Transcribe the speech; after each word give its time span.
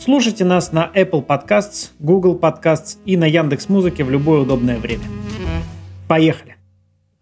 Слушайте 0.00 0.46
нас 0.46 0.72
на 0.72 0.90
Apple 0.94 1.26
Podcasts, 1.26 1.90
Google 1.98 2.38
Podcasts 2.38 2.98
и 3.04 3.18
на 3.18 3.26
Яндекс 3.26 3.68
Музыке 3.68 4.02
в 4.02 4.10
любое 4.10 4.40
удобное 4.40 4.78
время. 4.78 5.04
Поехали! 6.08 6.56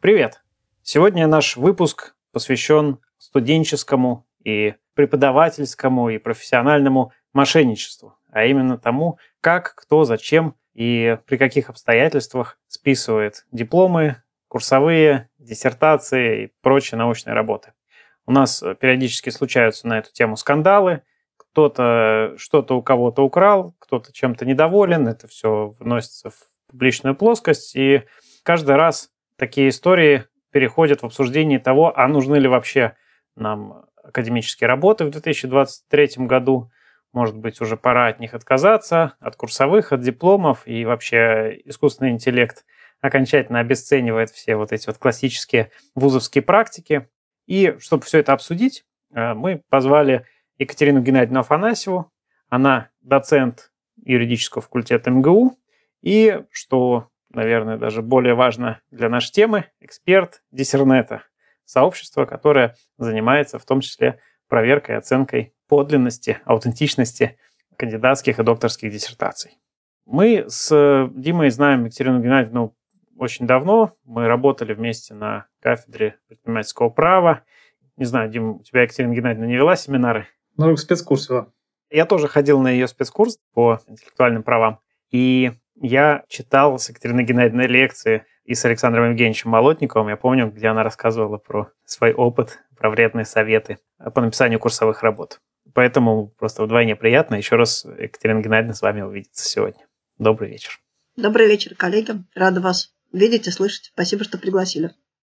Привет! 0.00 0.44
Сегодня 0.84 1.26
наш 1.26 1.56
выпуск 1.56 2.14
посвящен 2.30 3.00
студенческому 3.18 4.28
и 4.44 4.76
преподавательскому 4.94 6.10
и 6.10 6.18
профессиональному 6.18 7.12
мошенничеству, 7.32 8.16
а 8.30 8.44
именно 8.44 8.78
тому, 8.78 9.18
как, 9.40 9.74
кто, 9.74 10.04
зачем 10.04 10.54
и 10.72 11.18
при 11.26 11.36
каких 11.36 11.70
обстоятельствах 11.70 12.60
списывает 12.68 13.44
дипломы, 13.50 14.22
курсовые, 14.46 15.30
диссертации 15.40 16.44
и 16.44 16.52
прочие 16.62 16.96
научные 16.96 17.34
работы. 17.34 17.72
У 18.24 18.30
нас 18.30 18.62
периодически 18.78 19.30
случаются 19.30 19.88
на 19.88 19.98
эту 19.98 20.12
тему 20.12 20.36
скандалы, 20.36 21.02
кто-то 21.52 22.34
что-то 22.36 22.76
у 22.76 22.82
кого-то 22.82 23.22
украл, 23.22 23.74
кто-то 23.78 24.12
чем-то 24.12 24.44
недоволен, 24.44 25.08
это 25.08 25.28
все 25.28 25.74
вносится 25.78 26.30
в 26.30 26.36
публичную 26.68 27.16
плоскость, 27.16 27.74
и 27.76 28.02
каждый 28.42 28.76
раз 28.76 29.10
такие 29.36 29.68
истории 29.70 30.24
переходят 30.50 31.02
в 31.02 31.06
обсуждение 31.06 31.58
того, 31.58 31.96
а 31.96 32.08
нужны 32.08 32.36
ли 32.36 32.48
вообще 32.48 32.94
нам 33.36 33.84
академические 34.02 34.68
работы 34.68 35.04
в 35.04 35.10
2023 35.10 36.26
году. 36.26 36.70
Может 37.12 37.36
быть, 37.36 37.60
уже 37.60 37.76
пора 37.76 38.08
от 38.08 38.20
них 38.20 38.34
отказаться, 38.34 39.14
от 39.20 39.36
курсовых, 39.36 39.92
от 39.92 40.00
дипломов, 40.00 40.62
и 40.66 40.84
вообще 40.84 41.60
искусственный 41.64 42.10
интеллект 42.10 42.64
окончательно 43.00 43.60
обесценивает 43.60 44.30
все 44.30 44.56
вот 44.56 44.72
эти 44.72 44.86
вот 44.86 44.98
классические 44.98 45.70
вузовские 45.94 46.42
практики. 46.42 47.08
И 47.46 47.76
чтобы 47.78 48.04
все 48.04 48.18
это 48.18 48.32
обсудить, 48.32 48.84
э, 49.14 49.34
мы 49.34 49.62
позвали 49.68 50.26
Екатерину 50.58 51.00
Геннадьевну 51.00 51.40
Афанасьеву. 51.40 52.12
Она 52.48 52.90
доцент 53.00 53.72
юридического 54.04 54.62
факультета 54.62 55.10
МГУ. 55.10 55.56
И, 56.02 56.42
что 56.50 57.08
наверное, 57.30 57.76
даже 57.76 58.02
более 58.02 58.34
важно 58.34 58.80
для 58.90 59.08
нашей 59.08 59.32
темы, 59.32 59.66
эксперт 59.80 60.42
Диссернета, 60.50 61.22
сообщество, 61.64 62.24
которое 62.24 62.74
занимается 62.96 63.58
в 63.58 63.64
том 63.64 63.80
числе 63.80 64.20
проверкой 64.48 64.94
и 64.94 64.98
оценкой 64.98 65.54
подлинности, 65.68 66.38
аутентичности 66.44 67.38
кандидатских 67.76 68.38
и 68.38 68.42
докторских 68.42 68.90
диссертаций. 68.90 69.58
Мы 70.06 70.46
с 70.48 71.10
Димой 71.14 71.50
знаем 71.50 71.84
Екатерину 71.84 72.22
Геннадьевну 72.22 72.74
очень 73.16 73.46
давно. 73.46 73.92
Мы 74.04 74.26
работали 74.26 74.72
вместе 74.72 75.12
на 75.12 75.46
кафедре 75.60 76.18
предпринимательского 76.28 76.88
права. 76.88 77.42
Не 77.96 78.04
знаю, 78.04 78.30
Дим, 78.30 78.56
у 78.56 78.62
тебя 78.62 78.82
Екатерина 78.82 79.12
Геннадьевна 79.12 79.46
не 79.46 79.56
вела 79.56 79.76
семинары? 79.76 80.28
Ну, 80.58 80.76
спецкурс 80.76 81.30
вела. 81.30 81.52
Я 81.88 82.04
тоже 82.04 82.26
ходил 82.26 82.60
на 82.60 82.68
ее 82.68 82.88
спецкурс 82.88 83.38
по 83.54 83.80
интеллектуальным 83.86 84.42
правам. 84.42 84.80
И 85.10 85.52
я 85.76 86.24
читал 86.28 86.78
с 86.78 86.88
Екатериной 86.90 87.24
Геннадьевной 87.24 87.68
лекции 87.68 88.26
и 88.44 88.54
с 88.54 88.64
Александром 88.64 89.10
Евгеньевичем 89.10 89.50
Молотниковым. 89.50 90.08
Я 90.08 90.16
помню, 90.16 90.50
где 90.50 90.66
она 90.66 90.82
рассказывала 90.82 91.38
про 91.38 91.70
свой 91.84 92.12
опыт, 92.12 92.58
про 92.76 92.90
вредные 92.90 93.24
советы 93.24 93.78
по 94.14 94.20
написанию 94.20 94.58
курсовых 94.58 95.02
работ. 95.02 95.40
Поэтому 95.74 96.34
просто 96.36 96.64
вдвойне 96.64 96.96
приятно 96.96 97.36
еще 97.36 97.54
раз, 97.54 97.84
Екатерина 97.84 98.40
Геннадьевна, 98.40 98.74
с 98.74 98.82
вами 98.82 99.02
увидеться 99.02 99.48
сегодня. 99.48 99.86
Добрый 100.18 100.50
вечер. 100.50 100.80
Добрый 101.16 101.46
вечер, 101.46 101.76
коллеги. 101.76 102.24
Рада 102.34 102.60
вас 102.60 102.94
видеть 103.12 103.46
и 103.46 103.50
слышать. 103.52 103.92
Спасибо, 103.94 104.24
что 104.24 104.38
пригласили. 104.38 104.90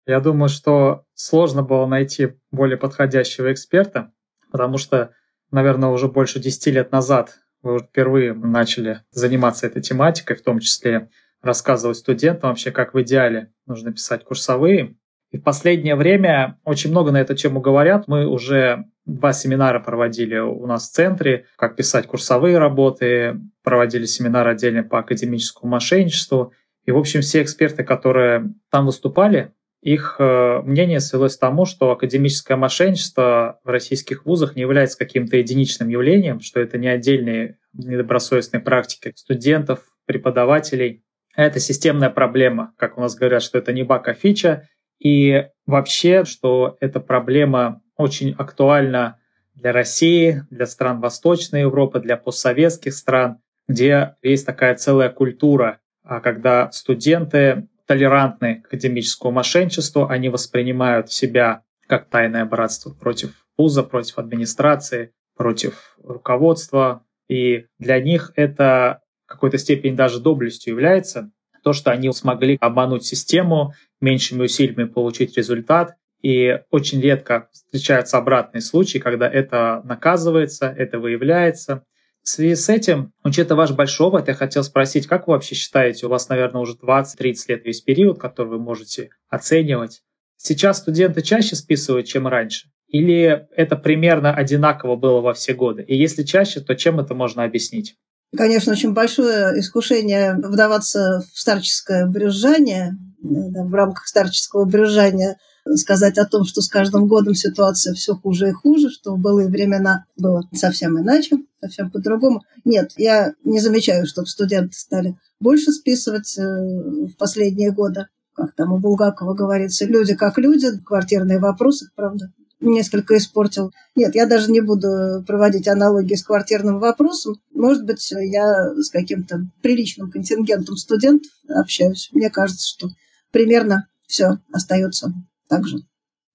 Я 0.07 0.19
думаю, 0.19 0.49
что 0.49 1.05
сложно 1.13 1.61
было 1.61 1.85
найти 1.85 2.39
более 2.49 2.77
подходящего 2.77 3.53
эксперта, 3.53 4.11
потому 4.51 4.77
что, 4.77 5.11
наверное, 5.51 5.89
уже 5.89 6.07
больше 6.07 6.39
10 6.39 6.67
лет 6.67 6.91
назад 6.91 7.39
вы 7.61 7.79
впервые 7.79 8.33
начали 8.33 9.01
заниматься 9.11 9.67
этой 9.67 9.81
тематикой, 9.81 10.35
в 10.35 10.43
том 10.43 10.59
числе 10.59 11.09
рассказывать 11.41 11.97
студентам 11.97 12.49
вообще, 12.49 12.71
как 12.71 12.93
в 12.93 13.01
идеале 13.01 13.51
нужно 13.65 13.91
писать 13.91 14.23
курсовые. 14.23 14.95
И 15.31 15.37
в 15.37 15.43
последнее 15.43 15.95
время 15.95 16.59
очень 16.65 16.91
много 16.91 17.11
на 17.11 17.21
эту 17.21 17.35
тему 17.35 17.61
говорят. 17.61 18.07
Мы 18.07 18.27
уже 18.27 18.85
два 19.05 19.33
семинара 19.33 19.79
проводили 19.79 20.37
у 20.37 20.65
нас 20.67 20.89
в 20.89 20.93
центре, 20.93 21.45
как 21.55 21.75
писать 21.75 22.05
курсовые 22.05 22.57
работы, 22.57 23.39
проводили 23.63 24.05
семинар 24.05 24.47
отдельно 24.47 24.83
по 24.83 24.99
академическому 24.99 25.71
мошенничеству. 25.71 26.53
И, 26.85 26.91
в 26.91 26.97
общем, 26.97 27.21
все 27.21 27.41
эксперты, 27.41 27.83
которые 27.83 28.53
там 28.69 28.85
выступали, 28.87 29.53
их 29.81 30.17
э, 30.19 30.61
мнение 30.63 30.99
свелось 30.99 31.37
к 31.37 31.39
тому, 31.39 31.65
что 31.65 31.91
академическое 31.91 32.55
мошенничество 32.55 33.59
в 33.63 33.69
российских 33.69 34.25
вузах 34.25 34.55
не 34.55 34.61
является 34.61 34.97
каким-то 34.97 35.37
единичным 35.37 35.89
явлением, 35.89 36.39
что 36.39 36.59
это 36.59 36.77
не 36.77 36.87
отдельные 36.87 37.57
недобросовестные 37.73 38.61
практики 38.61 39.11
студентов, 39.15 39.79
преподавателей. 40.05 41.03
Это 41.35 41.59
системная 41.59 42.09
проблема, 42.09 42.73
как 42.77 42.97
у 42.97 43.01
нас 43.01 43.15
говорят, 43.15 43.41
что 43.41 43.57
это 43.57 43.73
не 43.73 43.83
баг, 43.83 44.07
а 44.07 44.13
фича. 44.13 44.67
И 44.99 45.47
вообще, 45.65 46.25
что 46.25 46.77
эта 46.79 46.99
проблема 46.99 47.81
очень 47.97 48.35
актуальна 48.37 49.17
для 49.55 49.71
России, 49.71 50.43
для 50.51 50.67
стран 50.67 50.99
Восточной 51.01 51.61
Европы, 51.61 51.99
для 51.99 52.17
постсоветских 52.17 52.93
стран, 52.93 53.37
где 53.67 54.15
есть 54.21 54.45
такая 54.45 54.75
целая 54.75 55.09
культура, 55.09 55.79
а 56.03 56.19
когда 56.19 56.71
студенты 56.71 57.67
толерантны 57.91 58.61
к 58.61 58.67
академическому 58.67 59.33
мошенничеству, 59.33 60.07
они 60.07 60.29
воспринимают 60.29 61.11
себя 61.11 61.63
как 61.87 62.07
тайное 62.07 62.45
братство 62.45 62.93
против 62.93 63.45
вуза, 63.57 63.83
против 63.83 64.17
администрации, 64.17 65.11
против 65.35 65.97
руководства. 66.01 67.03
И 67.27 67.65
для 67.79 67.99
них 67.99 68.31
это 68.37 69.01
в 69.25 69.31
какой-то 69.31 69.57
степени 69.57 69.93
даже 69.93 70.21
доблестью 70.21 70.71
является 70.71 71.31
то, 71.65 71.73
что 71.73 71.91
они 71.91 72.09
смогли 72.13 72.57
обмануть 72.61 73.03
систему, 73.03 73.73
меньшими 73.99 74.43
усилиями 74.43 74.87
получить 74.87 75.35
результат. 75.35 75.95
И 76.21 76.61
очень 76.69 77.01
редко 77.01 77.49
встречаются 77.51 78.17
обратные 78.17 78.61
случаи, 78.61 78.99
когда 78.99 79.29
это 79.29 79.81
наказывается, 79.83 80.67
это 80.67 80.97
выявляется. 80.97 81.83
В 82.23 82.29
связи 82.29 82.55
с 82.55 82.69
этим, 82.69 83.13
учитывая 83.23 83.63
ваш 83.63 83.71
большой 83.71 84.07
опыт, 84.07 84.27
я 84.27 84.35
хотел 84.35 84.63
спросить, 84.63 85.07
как 85.07 85.27
вы 85.27 85.33
вообще 85.33 85.55
считаете, 85.55 86.05
у 86.05 86.09
вас, 86.09 86.29
наверное, 86.29 86.61
уже 86.61 86.73
20-30 86.73 87.35
лет 87.47 87.65
весь 87.65 87.81
период, 87.81 88.19
который 88.19 88.49
вы 88.49 88.59
можете 88.59 89.09
оценивать. 89.29 90.03
Сейчас 90.37 90.79
студенты 90.79 91.21
чаще 91.23 91.55
списывают, 91.55 92.05
чем 92.05 92.27
раньше? 92.27 92.69
Или 92.87 93.47
это 93.55 93.75
примерно 93.75 94.33
одинаково 94.33 94.95
было 94.95 95.21
во 95.21 95.33
все 95.33 95.53
годы? 95.53 95.83
И 95.83 95.95
если 95.95 96.23
чаще, 96.23 96.59
то 96.59 96.75
чем 96.75 96.99
это 96.99 97.15
можно 97.15 97.43
объяснить? 97.43 97.95
Конечно, 98.35 98.71
очень 98.71 98.93
большое 98.93 99.59
искушение 99.59 100.35
вдаваться 100.35 101.23
в 101.33 101.39
старческое 101.39 102.05
брюзжание, 102.05 102.97
в 103.21 103.73
рамках 103.73 104.07
старческого 104.07 104.65
брюзжания– 104.65 105.37
сказать 105.75 106.17
о 106.17 106.25
том, 106.25 106.43
что 106.45 106.61
с 106.61 106.67
каждым 106.67 107.07
годом 107.07 107.35
ситуация 107.35 107.93
все 107.93 108.15
хуже 108.15 108.49
и 108.49 108.53
хуже, 108.53 108.89
что 108.89 109.13
в 109.13 109.19
былые 109.19 109.47
времена 109.47 110.05
было 110.17 110.43
совсем 110.53 110.99
иначе, 110.99 111.37
совсем 111.59 111.91
по-другому. 111.91 112.41
Нет, 112.65 112.91
я 112.97 113.33
не 113.43 113.59
замечаю, 113.59 114.05
чтобы 114.05 114.27
студенты 114.27 114.73
стали 114.73 115.17
больше 115.39 115.71
списывать 115.71 116.37
э, 116.37 116.41
в 116.41 117.15
последние 117.17 117.71
годы. 117.71 118.07
Как 118.33 118.55
там 118.55 118.73
у 118.73 118.79
Булгакова 118.79 119.33
говорится, 119.33 119.85
люди 119.85 120.15
как 120.15 120.37
люди, 120.37 120.67
квартирные 120.85 121.39
вопросы, 121.39 121.89
правда, 121.95 122.31
несколько 122.61 123.17
испортил. 123.17 123.71
Нет, 123.95 124.15
я 124.15 124.25
даже 124.25 124.51
не 124.51 124.61
буду 124.61 125.23
проводить 125.27 125.67
аналогии 125.67 126.15
с 126.15 126.23
квартирным 126.23 126.79
вопросом. 126.79 127.35
Может 127.53 127.85
быть, 127.85 128.11
я 128.11 128.73
с 128.75 128.89
каким-то 128.89 129.41
приличным 129.61 130.09
контингентом 130.09 130.77
студентов 130.77 131.31
общаюсь. 131.49 132.09
Мне 132.13 132.29
кажется, 132.29 132.67
что 132.67 132.87
примерно 133.31 133.87
все 134.07 134.37
остается 134.51 135.13
также. 135.51 135.77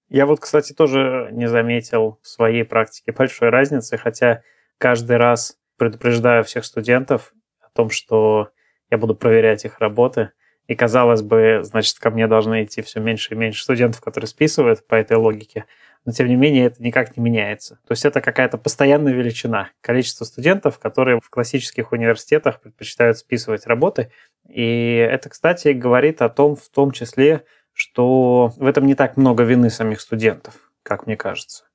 Я 0.09 0.25
вот, 0.25 0.39
кстати, 0.39 0.73
тоже 0.73 1.29
не 1.31 1.49
заметил 1.49 2.19
в 2.21 2.27
своей 2.27 2.63
практике 2.63 3.11
большой 3.11 3.49
разницы, 3.49 3.97
хотя 3.97 4.41
каждый 4.77 5.17
раз 5.17 5.57
предупреждаю 5.77 6.43
всех 6.43 6.63
студентов 6.63 7.33
о 7.59 7.69
том, 7.75 7.89
что 7.89 8.51
я 8.89 8.97
буду 8.97 9.15
проверять 9.15 9.65
их 9.65 9.79
работы. 9.79 10.31
И, 10.67 10.75
казалось 10.75 11.21
бы, 11.21 11.61
значит, 11.63 11.97
ко 11.99 12.09
мне 12.09 12.27
должны 12.27 12.63
идти 12.63 12.81
все 12.81 12.99
меньше 12.99 13.33
и 13.33 13.37
меньше 13.37 13.63
студентов, 13.63 14.01
которые 14.01 14.27
списывают 14.27 14.85
по 14.85 14.95
этой 14.95 15.17
логике. 15.17 15.65
Но, 16.05 16.11
тем 16.11 16.27
не 16.27 16.35
менее, 16.35 16.67
это 16.67 16.83
никак 16.83 17.15
не 17.17 17.23
меняется. 17.23 17.79
То 17.87 17.93
есть 17.93 18.05
это 18.05 18.21
какая-то 18.21 18.57
постоянная 18.57 19.13
величина. 19.13 19.69
Количество 19.81 20.25
студентов, 20.25 20.79
которые 20.79 21.19
в 21.21 21.29
классических 21.29 21.91
университетах 21.91 22.61
предпочитают 22.61 23.17
списывать 23.17 23.65
работы. 23.65 24.11
И 24.47 24.95
это, 24.95 25.29
кстати, 25.29 25.69
говорит 25.69 26.21
о 26.21 26.29
том, 26.29 26.55
в 26.55 26.69
том 26.69 26.91
числе, 26.91 27.43
что 27.77 28.47
в 28.57 28.65
этом 28.65 28.87
не 28.87 28.95
так 28.95 29.17
много 29.17 29.43
вины 29.43 29.69
самих 29.69 30.01
студентов, 30.01 30.71
как 30.81 31.05
мне 31.05 31.15
кажется. 31.15 31.65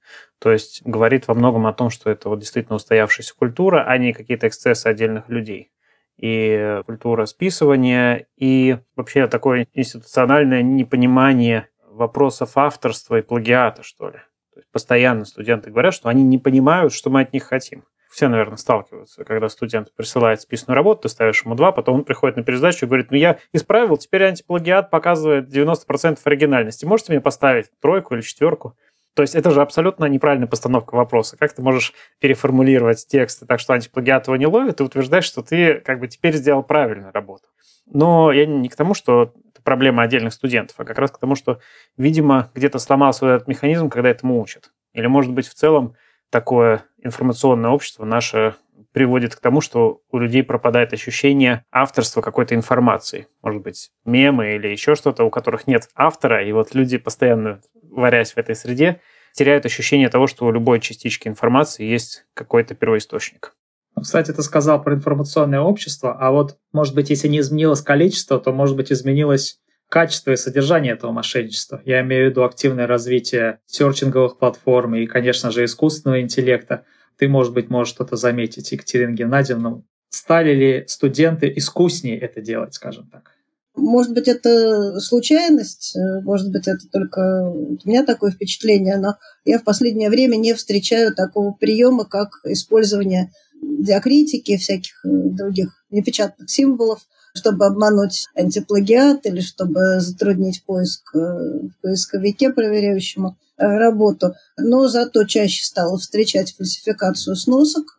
То 0.40 0.50
есть 0.50 0.82
говорит 0.84 1.28
во 1.28 1.34
многом 1.34 1.64
о 1.68 1.72
том, 1.72 1.90
что 1.90 2.10
это 2.10 2.28
вот 2.28 2.40
действительно 2.40 2.74
устоявшаяся 2.74 3.36
культура, 3.36 3.84
а 3.86 3.96
не 3.98 4.12
какие-то 4.12 4.48
эксцессы 4.48 4.88
отдельных 4.88 5.28
людей. 5.28 5.70
И 6.16 6.80
культура 6.86 7.24
списывания, 7.26 8.26
и 8.36 8.78
вообще 8.96 9.28
такое 9.28 9.68
институциональное 9.74 10.62
непонимание 10.62 11.68
вопросов 11.86 12.58
авторства 12.58 13.20
и 13.20 13.22
плагиата, 13.22 13.84
что 13.84 14.08
ли. 14.08 14.18
То 14.52 14.58
есть 14.58 14.68
постоянно 14.72 15.24
студенты 15.24 15.70
говорят, 15.70 15.94
что 15.94 16.08
они 16.08 16.24
не 16.24 16.38
понимают, 16.38 16.92
что 16.92 17.10
мы 17.10 17.20
от 17.20 17.32
них 17.32 17.44
хотим. 17.44 17.84
Все, 18.12 18.28
наверное, 18.28 18.58
сталкиваются, 18.58 19.24
когда 19.24 19.48
студент 19.48 19.90
присылает 19.96 20.42
списанную 20.42 20.76
работу, 20.76 21.02
ты 21.02 21.08
ставишь 21.08 21.46
ему 21.46 21.54
два, 21.54 21.72
потом 21.72 21.94
он 21.94 22.04
приходит 22.04 22.36
на 22.36 22.42
пересдачу 22.42 22.84
и 22.84 22.86
говорит, 22.86 23.10
ну 23.10 23.16
я 23.16 23.38
исправил, 23.54 23.96
теперь 23.96 24.24
антиплагиат 24.24 24.90
показывает 24.90 25.48
90% 25.48 26.18
оригинальности. 26.22 26.84
Можете 26.84 27.12
мне 27.12 27.22
поставить 27.22 27.70
тройку 27.80 28.14
или 28.14 28.20
четверку? 28.20 28.76
То 29.14 29.22
есть 29.22 29.34
это 29.34 29.50
же 29.50 29.62
абсолютно 29.62 30.04
неправильная 30.04 30.46
постановка 30.46 30.94
вопроса. 30.94 31.38
Как 31.38 31.54
ты 31.54 31.62
можешь 31.62 31.94
переформулировать 32.18 33.06
тексты 33.06 33.46
так, 33.46 33.60
что 33.60 33.72
антиплагиат 33.72 34.26
его 34.26 34.36
не 34.36 34.46
ловит, 34.46 34.80
и 34.80 34.82
утверждать, 34.82 35.24
что 35.24 35.42
ты 35.42 35.76
как 35.76 35.98
бы 35.98 36.06
теперь 36.06 36.34
сделал 36.34 36.62
правильную 36.62 37.12
работу. 37.12 37.48
Но 37.86 38.30
я 38.30 38.44
не 38.44 38.68
к 38.68 38.76
тому, 38.76 38.92
что 38.92 39.32
это 39.52 39.62
проблема 39.62 40.02
отдельных 40.02 40.34
студентов, 40.34 40.78
а 40.78 40.84
как 40.84 40.98
раз 40.98 41.10
к 41.10 41.18
тому, 41.18 41.34
что, 41.34 41.60
видимо, 41.96 42.50
где-то 42.54 42.78
сломался 42.78 43.26
этот 43.26 43.48
механизм, 43.48 43.88
когда 43.88 44.10
этому 44.10 44.38
учат. 44.38 44.70
Или, 44.92 45.06
может 45.06 45.32
быть, 45.32 45.48
в 45.48 45.54
целом 45.54 45.96
такое 46.32 46.84
информационное 47.04 47.70
общество 47.70 48.04
наше 48.04 48.56
приводит 48.92 49.36
к 49.36 49.40
тому, 49.40 49.60
что 49.60 50.00
у 50.10 50.18
людей 50.18 50.42
пропадает 50.42 50.92
ощущение 50.92 51.64
авторства 51.70 52.22
какой-то 52.22 52.54
информации. 52.54 53.28
Может 53.42 53.62
быть, 53.62 53.90
мемы 54.04 54.54
или 54.54 54.68
еще 54.68 54.94
что-то, 54.94 55.24
у 55.24 55.30
которых 55.30 55.66
нет 55.66 55.88
автора, 55.94 56.44
и 56.44 56.52
вот 56.52 56.74
люди 56.74 56.98
постоянно 56.98 57.60
варясь 57.82 58.32
в 58.32 58.38
этой 58.38 58.56
среде, 58.56 59.00
теряют 59.34 59.66
ощущение 59.66 60.08
того, 60.08 60.26
что 60.26 60.46
у 60.46 60.50
любой 60.50 60.80
частички 60.80 61.28
информации 61.28 61.84
есть 61.84 62.24
какой-то 62.34 62.74
первоисточник. 62.74 63.54
Кстати, 64.00 64.32
ты 64.32 64.42
сказал 64.42 64.82
про 64.82 64.94
информационное 64.94 65.60
общество, 65.60 66.16
а 66.18 66.30
вот, 66.30 66.56
может 66.72 66.94
быть, 66.94 67.10
если 67.10 67.28
не 67.28 67.40
изменилось 67.40 67.82
количество, 67.82 68.40
то, 68.40 68.52
может 68.52 68.74
быть, 68.74 68.90
изменилось 68.90 69.60
качество 69.92 70.30
и 70.30 70.36
содержание 70.36 70.94
этого 70.94 71.12
мошенничества. 71.12 71.82
Я 71.84 72.00
имею 72.00 72.26
в 72.26 72.30
виду 72.30 72.44
активное 72.44 72.86
развитие 72.86 73.58
серчинговых 73.66 74.38
платформ 74.38 74.94
и, 74.94 75.04
конечно 75.04 75.50
же, 75.50 75.66
искусственного 75.66 76.22
интеллекта. 76.22 76.86
Ты, 77.18 77.28
может 77.28 77.52
быть, 77.52 77.68
можешь 77.68 77.92
что-то 77.92 78.16
заметить, 78.16 78.72
Екатерина 78.72 79.12
Геннадьевна. 79.12 79.82
Стали 80.08 80.54
ли 80.54 80.84
студенты 80.86 81.52
искуснее 81.54 82.18
это 82.18 82.40
делать, 82.40 82.72
скажем 82.72 83.10
так? 83.10 83.32
Может 83.76 84.14
быть, 84.14 84.28
это 84.28 84.98
случайность, 84.98 85.94
э, 85.94 86.22
может 86.22 86.50
быть, 86.50 86.66
это 86.66 86.88
только 86.90 87.50
у 87.50 87.78
меня 87.84 88.02
такое 88.02 88.30
впечатление, 88.30 88.96
но 88.96 89.16
я 89.44 89.58
в 89.58 89.64
последнее 89.64 90.08
время 90.08 90.36
не 90.36 90.54
встречаю 90.54 91.14
такого 91.14 91.52
приема, 91.52 92.06
как 92.06 92.40
использование 92.44 93.30
диакритики, 93.60 94.56
всяких 94.56 95.04
э, 95.04 95.08
других 95.10 95.84
непечатных 95.90 96.48
символов, 96.48 97.00
чтобы 97.34 97.66
обмануть 97.66 98.26
антиплагиат 98.34 99.26
или 99.26 99.40
чтобы 99.40 100.00
затруднить 100.00 100.64
поиск 100.64 101.14
э, 101.14 101.18
в 101.18 101.72
поисковике 101.82 102.50
проверяющему 102.50 103.36
работу. 103.56 104.34
Но 104.58 104.88
зато 104.88 105.24
чаще 105.24 105.64
стала 105.64 105.96
встречать 105.98 106.54
фальсификацию 106.54 107.36
сносок, 107.36 107.96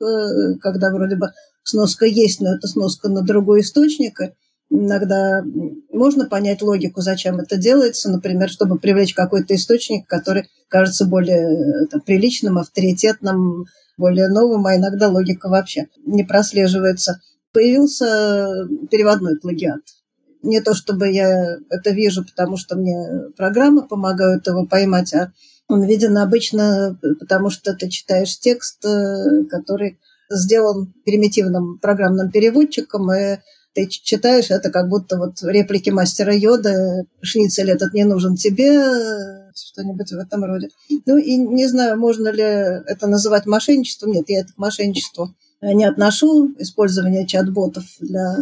когда 0.62 0.92
вроде 0.92 1.16
бы 1.16 1.28
сноска 1.64 2.06
есть, 2.06 2.42
но 2.42 2.56
это 2.56 2.68
сноска 2.68 3.08
на 3.08 3.22
другой 3.22 3.62
источник, 3.62 4.20
иногда 4.70 5.44
можно 5.92 6.26
понять 6.26 6.62
логику, 6.62 7.02
зачем 7.02 7.40
это 7.40 7.58
делается, 7.58 8.10
например, 8.10 8.50
чтобы 8.50 8.80
привлечь 8.80 9.14
какой-то 9.14 9.56
источник, 9.56 10.08
который 10.08 10.50
кажется 10.68 11.06
более 11.06 11.88
там, 11.88 12.02
приличным, 12.02 12.58
авторитетным, 12.58 13.66
более 13.98 14.28
новым, 14.30 14.66
а 14.66 14.76
иногда 14.76 15.08
логика 15.10 15.50
вообще 15.50 15.88
не 16.06 16.24
прослеживается. 16.24 17.22
Появился 17.54 18.68
переводной 18.90 19.40
плагиат. 19.40 19.82
Не 20.42 20.60
то 20.62 20.74
чтобы 20.74 21.10
я 21.10 21.58
это 21.70 21.92
вижу, 21.92 22.26
потому 22.26 22.58
что 22.58 22.76
мне 22.76 23.30
программы 23.38 23.88
помогают 23.88 24.48
его 24.48 24.66
поймать, 24.66 25.14
а 25.14 25.32
он 25.70 25.84
виден 25.84 26.18
обычно, 26.18 27.00
потому 27.20 27.50
что 27.50 27.74
ты 27.74 27.90
читаешь 27.90 28.38
текст, 28.40 28.84
э, 28.86 29.46
который 29.50 30.00
сделан 30.30 30.94
примитивным 31.06 31.80
программным 31.80 32.32
переводчиком, 32.32 33.12
и 33.14 33.38
ты 33.74 33.88
читаешь, 33.88 34.52
это 34.52 34.70
как 34.70 34.90
будто 34.90 35.18
вот 35.18 35.42
реплики 35.44 35.90
мастера 35.90 36.36
Йода, 36.36 37.06
шницель 37.22 37.72
этот 37.72 37.94
не 37.94 38.04
нужен 38.04 38.36
тебе, 38.36 38.84
что-нибудь 39.56 40.12
в 40.12 40.18
этом 40.18 40.44
роде. 40.44 40.70
Ну 41.06 41.18
и 41.18 41.38
не 41.38 41.68
знаю, 41.68 41.98
можно 41.98 42.30
ли 42.30 42.44
это 42.44 43.08
называть 43.08 43.46
мошенничеством. 43.46 44.12
Нет, 44.12 44.26
я 44.28 44.42
это 44.42 44.54
к 44.54 44.58
мошенничеству 44.58 45.34
не 45.72 45.86
отношу. 45.86 46.54
Использование 46.58 47.26
чат-ботов 47.26 47.84
для 48.00 48.36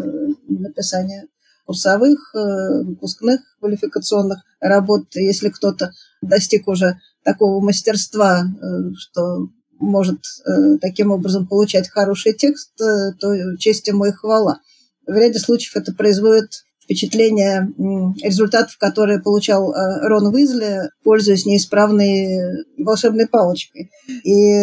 написания 0.47 1.27
курсовых, 1.65 2.33
э, 2.35 2.83
выпускных 2.83 3.41
квалификационных 3.59 4.39
работ. 4.59 5.05
Если 5.15 5.49
кто-то 5.49 5.91
достиг 6.21 6.67
уже 6.67 6.99
такого 7.23 7.63
мастерства, 7.63 8.43
э, 8.43 8.93
что 8.97 9.47
может 9.79 10.19
э, 10.45 10.77
таким 10.79 11.11
образом 11.11 11.47
получать 11.47 11.89
хороший 11.89 12.33
текст, 12.33 12.71
то 12.77 13.57
честь 13.57 13.87
ему 13.87 14.05
и 14.05 14.11
хвала. 14.11 14.59
В 15.07 15.13
ряде 15.13 15.39
случаев 15.39 15.75
это 15.75 15.93
производит 15.93 16.65
впечатление 16.91 17.71
результатов, 18.21 18.77
которые 18.77 19.21
получал 19.21 19.73
э, 19.73 20.07
Рон 20.07 20.27
Уизли, 20.27 20.89
пользуясь 21.03 21.45
неисправной 21.45 22.65
волшебной 22.77 23.27
палочкой. 23.27 23.89
И 24.07 24.53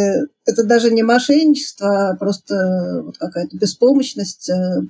это 0.45 0.65
даже 0.65 0.91
не 0.91 1.03
мошенничество, 1.03 2.11
а 2.11 2.17
просто 2.17 3.03
вот 3.07 3.17
какая-то 3.17 3.57
беспомощность, 3.57 4.51
э, 4.51 4.83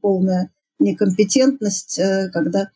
полная 0.00 0.50
некомпетентность, 0.80 2.00
э, 2.00 2.30
когда 2.32 2.68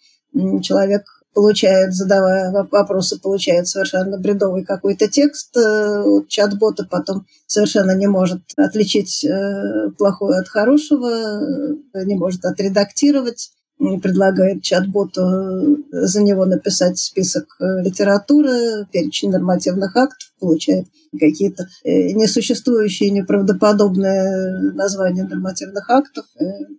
человек 0.62 1.04
получает, 1.34 1.92
задавая 1.92 2.50
вопросы, 2.50 3.20
получает 3.20 3.68
совершенно 3.68 4.18
бредовый 4.18 4.64
какой-то 4.64 5.06
текст 5.06 5.54
э, 5.56 6.02
от 6.02 6.28
чат-бота, 6.28 6.86
потом 6.90 7.26
совершенно 7.46 7.94
не 7.94 8.06
может 8.06 8.40
отличить 8.56 9.22
э, 9.22 9.90
плохое 9.98 10.38
от 10.38 10.48
хорошего, 10.48 11.10
э, 11.10 12.04
не 12.04 12.14
может 12.14 12.44
отредактировать, 12.46 13.50
предлагает 13.78 14.62
чат-боту 14.62 15.20
за 15.90 16.22
него 16.22 16.44
написать 16.46 16.98
список 16.98 17.56
литературы, 17.60 18.86
перечень 18.92 19.30
нормативных 19.30 19.96
актов, 19.96 20.32
получает 20.40 20.86
какие-то 21.12 21.66
несуществующие, 21.84 23.10
неправдоподобные 23.10 24.72
названия 24.74 25.24
нормативных 25.24 25.90
актов, 25.90 26.24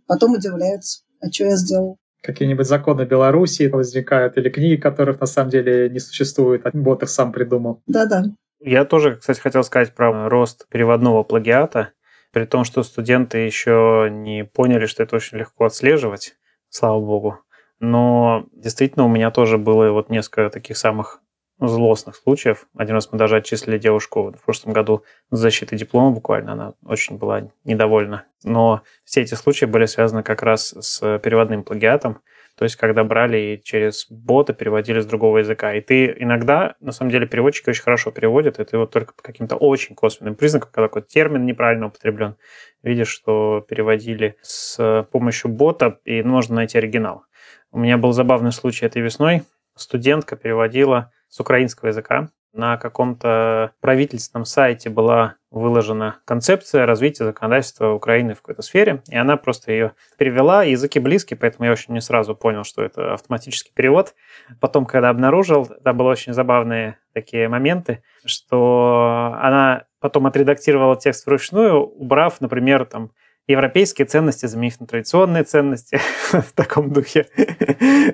потом 0.08 0.34
удивляется, 0.34 1.01
а 1.22 1.32
что 1.32 1.46
я 1.46 1.56
сделал 1.56 1.98
какие-нибудь 2.24 2.68
законы 2.68 3.04
Беларуси 3.04 3.68
возникают, 3.68 4.38
или 4.38 4.50
книги, 4.50 4.75
которых 4.75 5.22
на 5.22 5.27
самом 5.27 5.50
деле 5.50 5.89
не 5.89 6.00
существует, 6.00 6.66
а 6.66 6.72
бот 6.74 7.04
их 7.04 7.10
сам 7.10 7.32
придумал. 7.32 7.82
Да-да. 7.88 8.25
Я 8.60 8.84
тоже, 8.84 9.16
кстати, 9.16 9.39
хотел 9.39 9.63
сказать 9.63 9.94
про 9.94 10.27
рост 10.27 10.68
переводного 10.70 11.24
плагиата, 11.24 11.92
при 12.34 12.44
том, 12.46 12.66
что 12.66 12.84
студенты 12.84 13.38
еще 13.38 14.10
не 14.12 14.44
поняли, 14.44 14.88
что 14.88 15.04
это 15.04 15.16
очень 15.16 15.38
легко 15.38 15.66
отслеживать, 15.66 16.34
слава 16.77 17.00
богу. 17.00 17.39
Но 17.79 18.46
действительно 18.53 19.05
у 19.05 19.10
меня 19.10 19.31
тоже 19.31 19.57
было 19.57 19.91
вот 19.91 20.10
несколько 20.10 20.50
таких 20.50 20.77
самых 20.77 21.22
злостных 21.60 22.15
случаев. 22.15 22.67
Один 22.75 22.96
раз 22.96 23.12
мы 23.12 23.17
даже 23.17 23.38
отчислили 23.38 23.79
девушку 23.79 24.31
в 24.31 24.46
прошлом 24.46 24.74
году 24.74 25.03
с 25.31 25.39
защитой 25.39 25.75
диплома 25.75 26.12
буквально. 26.12 26.51
Она 26.53 26.74
очень 26.86 27.17
была 27.17 27.50
недовольна. 27.63 28.25
Но 28.43 28.81
все 29.03 29.22
эти 29.22 29.34
случаи 29.34 29.65
были 29.65 29.86
связаны 29.86 30.22
как 30.22 30.43
раз 30.43 30.75
с 30.79 31.19
переводным 31.19 31.63
плагиатом. 31.63 32.22
То 32.58 32.64
есть, 32.64 32.76
когда 32.76 33.04
брали 33.04 33.38
и 33.38 33.64
через 33.64 34.08
бота 34.10 34.52
переводили 34.52 35.00
с 35.00 35.06
другого 35.06 35.38
языка. 35.38 35.76
И 35.76 35.82
ты 35.82 36.16
иногда, 36.18 36.76
на 36.80 36.92
самом 36.92 37.12
деле, 37.12 37.28
переводчики 37.28 37.70
очень 37.70 37.84
хорошо 37.84 38.10
переводят, 38.10 38.60
и 38.60 38.66
ты 38.66 38.80
вот 38.80 38.92
только 38.92 39.14
по 39.14 39.22
каким-то 39.22 39.56
очень 39.56 39.96
косвенным 39.96 40.34
признакам, 40.34 40.72
когда 40.74 40.88
какой-то 40.88 41.08
термин 41.08 41.46
неправильно 41.46 41.88
употреблен, 41.88 42.36
видишь, 42.82 43.10
что 43.10 43.64
переводили 43.68 44.38
с 44.42 45.06
помощью 45.12 45.52
бота, 45.52 46.00
и 46.04 46.24
можно 46.24 46.56
найти 46.56 46.80
оригинал. 46.80 47.26
У 47.72 47.78
меня 47.78 47.98
был 47.98 48.12
забавный 48.12 48.52
случай 48.52 48.88
этой 48.88 49.04
весной. 49.04 49.44
Студентка 49.76 50.36
переводила 50.36 51.12
с 51.30 51.40
украинского 51.40 51.90
языка. 51.90 52.30
На 52.58 52.78
каком-то 52.78 53.72
правительственном 53.82 54.46
сайте 54.46 54.90
была 54.90 55.36
выложена 55.52 56.22
концепция 56.26 56.88
развития 56.88 57.24
законодательства 57.26 57.92
Украины 57.92 58.34
в 58.34 58.42
какой-то 58.42 58.64
сфере, 58.64 59.04
и 59.10 59.16
она 59.16 59.38
просто 59.38 59.72
ее 59.72 59.92
перевела. 60.18 60.64
Языки 60.64 61.00
близкие, 61.00 61.38
поэтому 61.38 61.68
я 61.68 61.72
очень 61.72 61.94
не 61.94 62.02
сразу 62.02 62.34
понял, 62.36 62.64
что 62.64 62.84
это 62.84 63.14
автоматический 63.14 63.72
перевод. 63.76 64.16
Потом, 64.60 64.88
когда 64.88 65.10
обнаружил, 65.10 65.68
там 65.68 65.98
были 65.98 66.08
очень 66.08 66.34
забавные 66.34 66.98
такие 67.14 67.48
моменты, 67.48 68.02
что 68.26 69.38
она 69.40 69.86
потом 70.00 70.26
отредактировала 70.26 70.96
текст 70.96 71.28
вручную, 71.28 71.80
убрав, 71.80 72.42
например, 72.42 72.86
там 72.86 73.12
европейские 73.46 74.08
ценности 74.08 74.48
заменив 74.48 74.80
на 74.80 74.88
традиционные 74.88 75.44
ценности 75.44 76.00
в 76.32 76.52
таком 76.54 76.92
духе. 76.92 77.28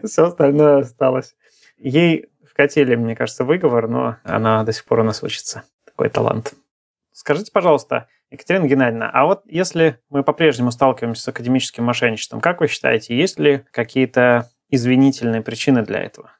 Все 0.04 0.26
остальное 0.26 0.80
осталось. 0.80 1.34
Ей 1.78 2.28
вкатили, 2.54 2.96
мне 2.96 3.16
кажется, 3.16 3.44
выговор, 3.44 3.88
но 3.88 4.18
она 4.24 4.64
до 4.64 4.72
сих 4.72 4.86
пор 4.86 5.00
у 5.00 5.04
нас 5.04 5.24
учится. 5.24 5.64
Такой 5.86 6.10
талант. 6.10 6.54
Скажите, 7.12 7.52
пожалуйста, 7.52 8.08
Екатерина 8.32 8.66
Геннадьевна, 8.66 9.10
а 9.12 9.26
вот 9.26 9.44
если 9.46 10.00
мы 10.10 10.24
по-прежнему 10.24 10.72
сталкиваемся 10.72 11.24
с 11.24 11.28
академическим 11.28 11.84
мошенничеством, 11.84 12.42
как 12.42 12.62
вы 12.62 12.68
считаете, 12.68 13.16
есть 13.16 13.40
ли 13.40 13.64
какие-то 13.72 14.50
извинительные 14.70 15.42
причины 15.42 15.84
для 15.84 16.00
этого? 16.00 16.32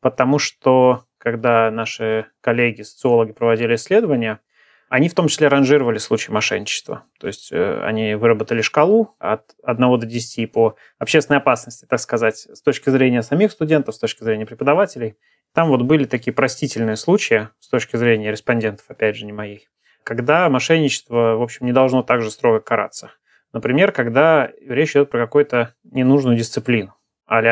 Потому 0.00 0.38
что, 0.38 1.04
когда 1.18 1.70
наши 1.70 2.26
коллеги, 2.40 2.82
социологи 2.82 3.32
проводили 3.32 3.74
исследования, 3.74 4.40
они 4.88 5.08
в 5.08 5.14
том 5.14 5.28
числе 5.28 5.48
ранжировали 5.48 5.96
случаи 5.96 6.30
мошенничества. 6.30 7.04
То 7.18 7.26
есть 7.26 7.50
э, 7.50 7.82
они 7.82 8.14
выработали 8.14 8.60
шкалу 8.60 9.14
от 9.18 9.54
1 9.62 10.00
до 10.00 10.06
10 10.06 10.52
по 10.52 10.76
общественной 10.98 11.38
опасности, 11.38 11.86
так 11.86 11.98
сказать, 11.98 12.46
с 12.52 12.60
точки 12.60 12.90
зрения 12.90 13.22
самих 13.22 13.52
студентов, 13.52 13.94
с 13.94 13.98
точки 13.98 14.22
зрения 14.22 14.44
преподавателей. 14.44 15.16
Там 15.54 15.68
вот 15.68 15.82
были 15.82 16.04
такие 16.04 16.32
простительные 16.32 16.96
случаи 16.96 17.48
с 17.60 17.68
точки 17.68 17.96
зрения 17.96 18.30
респондентов, 18.30 18.86
опять 18.88 19.16
же, 19.16 19.26
не 19.26 19.32
моих, 19.32 19.62
когда 20.02 20.48
мошенничество, 20.48 21.36
в 21.36 21.42
общем, 21.42 21.66
не 21.66 21.72
должно 21.72 22.02
так 22.02 22.22
же 22.22 22.30
строго 22.30 22.60
караться. 22.60 23.12
Например, 23.52 23.92
когда 23.92 24.50
речь 24.66 24.92
идет 24.92 25.10
про 25.10 25.20
какую-то 25.20 25.74
ненужную 25.84 26.38
дисциплину, 26.38 26.94
а 27.26 27.42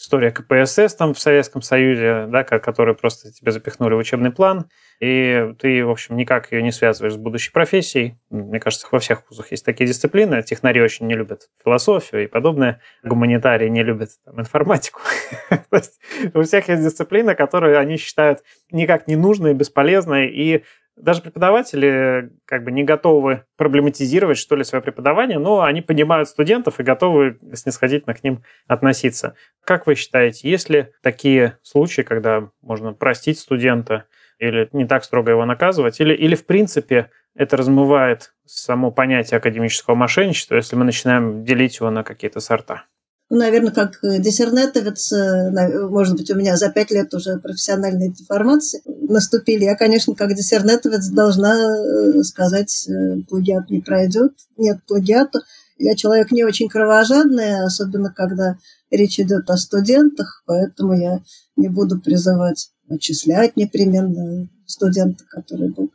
история 0.00 0.30
КПСС 0.30 0.94
там 0.94 1.12
в 1.12 1.20
Советском 1.20 1.60
Союзе, 1.60 2.26
да, 2.28 2.42
которую 2.42 2.96
просто 2.96 3.32
тебе 3.32 3.52
запихнули 3.52 3.94
в 3.94 3.98
учебный 3.98 4.30
план, 4.30 4.66
и 4.98 5.52
ты, 5.58 5.84
в 5.84 5.90
общем, 5.90 6.16
никак 6.16 6.52
ее 6.52 6.62
не 6.62 6.72
связываешь 6.72 7.14
с 7.14 7.18
будущей 7.18 7.52
профессией. 7.52 8.18
Мне 8.30 8.60
кажется, 8.60 8.86
во 8.90 8.98
всех 8.98 9.22
вузах 9.28 9.50
есть 9.50 9.64
такие 9.64 9.86
дисциплины. 9.86 10.42
Технари 10.42 10.80
очень 10.80 11.06
не 11.06 11.14
любят 11.14 11.48
философию 11.62 12.24
и 12.24 12.26
подобное. 12.26 12.80
Гуманитарии 13.02 13.68
не 13.68 13.82
любят 13.82 14.10
там, 14.24 14.40
информатику. 14.40 15.00
То 15.50 15.76
есть 15.76 16.00
у 16.34 16.42
всех 16.42 16.68
есть 16.68 16.82
дисциплины, 16.82 17.34
которые 17.34 17.78
они 17.78 17.96
считают 17.96 18.40
никак 18.70 19.06
не 19.06 19.16
нужной, 19.16 19.52
бесполезной, 19.54 20.28
и 20.28 20.64
даже 21.02 21.22
преподаватели 21.22 22.30
как 22.44 22.64
бы 22.64 22.72
не 22.72 22.84
готовы 22.84 23.44
проблематизировать, 23.56 24.38
что 24.38 24.56
ли, 24.56 24.64
свое 24.64 24.82
преподавание, 24.82 25.38
но 25.38 25.62
они 25.62 25.80
понимают 25.82 26.28
студентов 26.28 26.80
и 26.80 26.82
готовы 26.84 27.38
снисходительно 27.54 28.14
к 28.14 28.22
ним 28.22 28.42
относиться. 28.66 29.34
Как 29.64 29.86
вы 29.86 29.94
считаете, 29.94 30.48
есть 30.48 30.70
ли 30.70 30.88
такие 31.02 31.58
случаи, 31.62 32.02
когда 32.02 32.50
можно 32.62 32.92
простить 32.92 33.38
студента 33.38 34.06
или 34.38 34.68
не 34.72 34.86
так 34.86 35.04
строго 35.04 35.30
его 35.30 35.44
наказывать, 35.44 36.00
или, 36.00 36.14
или 36.14 36.34
в 36.34 36.46
принципе 36.46 37.10
это 37.34 37.56
размывает 37.56 38.34
само 38.46 38.90
понятие 38.90 39.38
академического 39.38 39.94
мошенничества, 39.94 40.56
если 40.56 40.76
мы 40.76 40.84
начинаем 40.84 41.44
делить 41.44 41.78
его 41.78 41.90
на 41.90 42.02
какие-то 42.04 42.40
сорта? 42.40 42.84
Ну, 43.30 43.36
наверное, 43.36 43.70
как 43.70 44.00
диссернетовец, 44.02 45.12
э, 45.12 45.88
может 45.88 46.16
быть, 46.16 46.32
у 46.32 46.34
меня 46.34 46.56
за 46.56 46.68
пять 46.68 46.90
лет 46.90 47.14
уже 47.14 47.38
профессиональной 47.38 48.10
деформации 48.10 48.82
наступили. 48.86 49.62
Я, 49.62 49.76
конечно, 49.76 50.16
как 50.16 50.34
диссернетовец 50.34 51.08
должна 51.10 51.54
э, 51.54 52.22
сказать, 52.24 52.88
э, 52.88 53.22
плагиат 53.28 53.70
не 53.70 53.80
пройдет, 53.82 54.32
нет 54.56 54.78
плагиата. 54.84 55.42
Я 55.78 55.94
человек 55.94 56.32
не 56.32 56.42
очень 56.42 56.68
кровожадный, 56.68 57.64
особенно 57.64 58.12
когда 58.12 58.56
речь 58.90 59.20
идет 59.20 59.48
о 59.48 59.56
студентах, 59.56 60.42
поэтому 60.44 60.94
я 60.94 61.20
не 61.54 61.68
буду 61.68 62.00
призывать 62.00 62.70
отчислять 62.88 63.56
непременно 63.56 64.48
студента, 64.66 65.22
который 65.28 65.70
был 65.70 65.92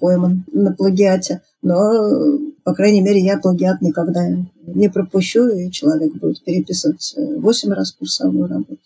пойман 0.00 0.44
на 0.52 0.72
плагиате. 0.72 1.40
Но, 1.62 2.36
по 2.64 2.74
крайней 2.74 3.00
мере, 3.00 3.20
я 3.20 3.38
плагиат 3.38 3.80
никогда 3.80 4.26
не 4.74 4.88
пропущу, 4.88 5.48
и 5.48 5.70
человек 5.70 6.14
будет 6.14 6.44
переписывать 6.44 7.14
э, 7.16 7.36
восемь 7.36 7.72
раз 7.72 7.92
курсовую 7.92 8.48
работу. 8.48 8.80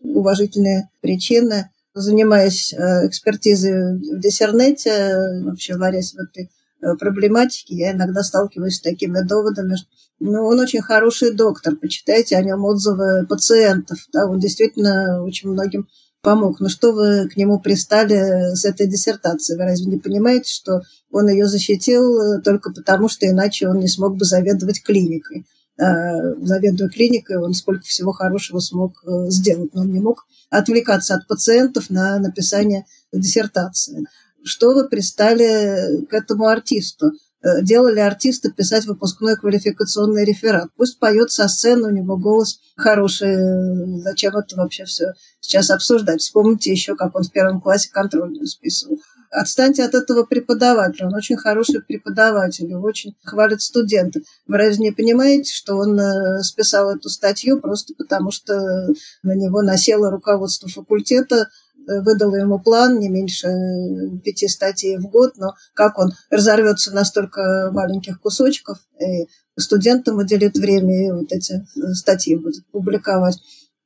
Уважительные 0.00 0.90
причины. 1.00 1.70
Занимаясь 1.92 2.72
э, 2.72 3.06
экспертизой 3.06 3.98
в 3.98 4.20
диссернете, 4.20 5.42
вообще 5.44 5.76
варясь 5.76 6.14
в 6.14 6.18
этой 6.18 6.50
э, 6.82 6.94
проблематике, 6.96 7.74
я 7.74 7.92
иногда 7.92 8.22
сталкиваюсь 8.22 8.76
с 8.76 8.80
такими 8.80 9.20
доводами, 9.22 9.74
что 9.74 9.88
ну, 10.20 10.44
он 10.44 10.60
очень 10.60 10.82
хороший 10.82 11.32
доктор, 11.32 11.76
почитайте 11.76 12.36
о 12.36 12.42
нем 12.42 12.62
отзывы 12.64 13.26
пациентов. 13.26 13.98
Да, 14.12 14.26
он 14.26 14.38
действительно 14.38 15.24
очень 15.24 15.48
многим 15.48 15.88
помог. 16.22 16.60
Но 16.60 16.68
что 16.68 16.92
вы 16.92 17.28
к 17.28 17.36
нему 17.36 17.60
пристали 17.60 18.54
с 18.54 18.64
этой 18.64 18.86
диссертацией? 18.86 19.58
Вы 19.58 19.64
разве 19.64 19.86
не 19.86 19.98
понимаете, 19.98 20.52
что 20.52 20.82
он 21.10 21.28
ее 21.28 21.46
защитил 21.46 22.20
э, 22.20 22.40
только 22.42 22.72
потому, 22.72 23.08
что 23.08 23.26
иначе 23.26 23.68
он 23.68 23.78
не 23.78 23.88
смог 23.88 24.16
бы 24.16 24.24
заведовать 24.24 24.82
клиникой? 24.82 25.46
А, 25.78 26.34
заведуя 26.42 26.88
клиникой, 26.88 27.38
он 27.38 27.54
сколько 27.54 27.84
всего 27.84 28.12
хорошего 28.12 28.58
смог 28.58 29.02
э, 29.04 29.30
сделать, 29.30 29.72
но 29.74 29.82
он 29.82 29.92
не 29.92 30.00
мог 30.00 30.26
отвлекаться 30.50 31.14
от 31.14 31.26
пациентов 31.26 31.88
на 31.88 32.18
написание 32.18 32.84
диссертации. 33.12 34.04
Что 34.44 34.74
вы 34.74 34.88
пристали 34.88 36.04
к 36.06 36.12
этому 36.12 36.46
артисту? 36.46 37.12
Э, 37.42 37.62
делали 37.62 38.00
артиста 38.00 38.50
писать 38.50 38.84
выпускной 38.84 39.34
квалификационный 39.34 40.26
реферат. 40.26 40.68
Пусть 40.76 40.98
поет 40.98 41.30
со 41.30 41.48
сцены, 41.48 41.88
у 41.88 41.90
него 41.90 42.18
голос 42.18 42.60
хороший. 42.76 44.02
Зачем 44.02 44.36
это 44.36 44.56
вообще 44.56 44.84
все 44.84 45.14
сейчас 45.40 45.70
обсуждать? 45.70 46.20
Вспомните 46.20 46.70
еще, 46.70 46.96
как 46.96 47.16
он 47.16 47.22
в 47.22 47.32
первом 47.32 47.62
классе 47.62 47.88
контрольную 47.90 48.46
списывал. 48.46 48.98
Отстаньте 49.30 49.84
от 49.84 49.94
этого 49.94 50.24
преподавателя. 50.24 51.06
Он 51.06 51.14
очень 51.14 51.36
хороший 51.36 51.80
преподаватель, 51.80 52.68
его 52.68 52.86
очень 52.86 53.14
хвалят 53.24 53.62
студенты. 53.62 54.22
Вы 54.46 54.58
разве 54.58 54.86
не 54.86 54.90
понимаете, 54.90 55.54
что 55.54 55.76
он 55.76 55.98
э, 55.98 56.42
списал 56.42 56.90
эту 56.90 57.08
статью 57.08 57.58
просто 57.58 57.94
потому, 57.96 58.32
что 58.32 58.88
на 59.22 59.34
него 59.34 59.62
насело 59.62 60.10
руководство 60.10 60.68
факультета, 60.68 61.46
Э, 61.46 61.69
выдала 62.00 62.36
ему 62.36 62.58
план 62.58 62.98
не 62.98 63.08
меньше 63.08 63.48
э, 63.48 64.18
пяти 64.24 64.48
статей 64.48 64.96
в 64.98 65.08
год, 65.08 65.34
но 65.36 65.54
как 65.74 65.98
он 65.98 66.12
разорвется 66.30 66.94
на 66.94 67.04
столько 67.04 67.70
маленьких 67.72 68.20
кусочков, 68.20 68.78
и 69.00 69.26
студентам 69.58 70.18
уделит 70.18 70.56
время 70.56 71.06
и 71.06 71.10
вот 71.10 71.32
эти 71.32 71.54
э, 71.54 71.92
статьи 71.94 72.36
будет 72.36 72.66
публиковать. 72.70 73.38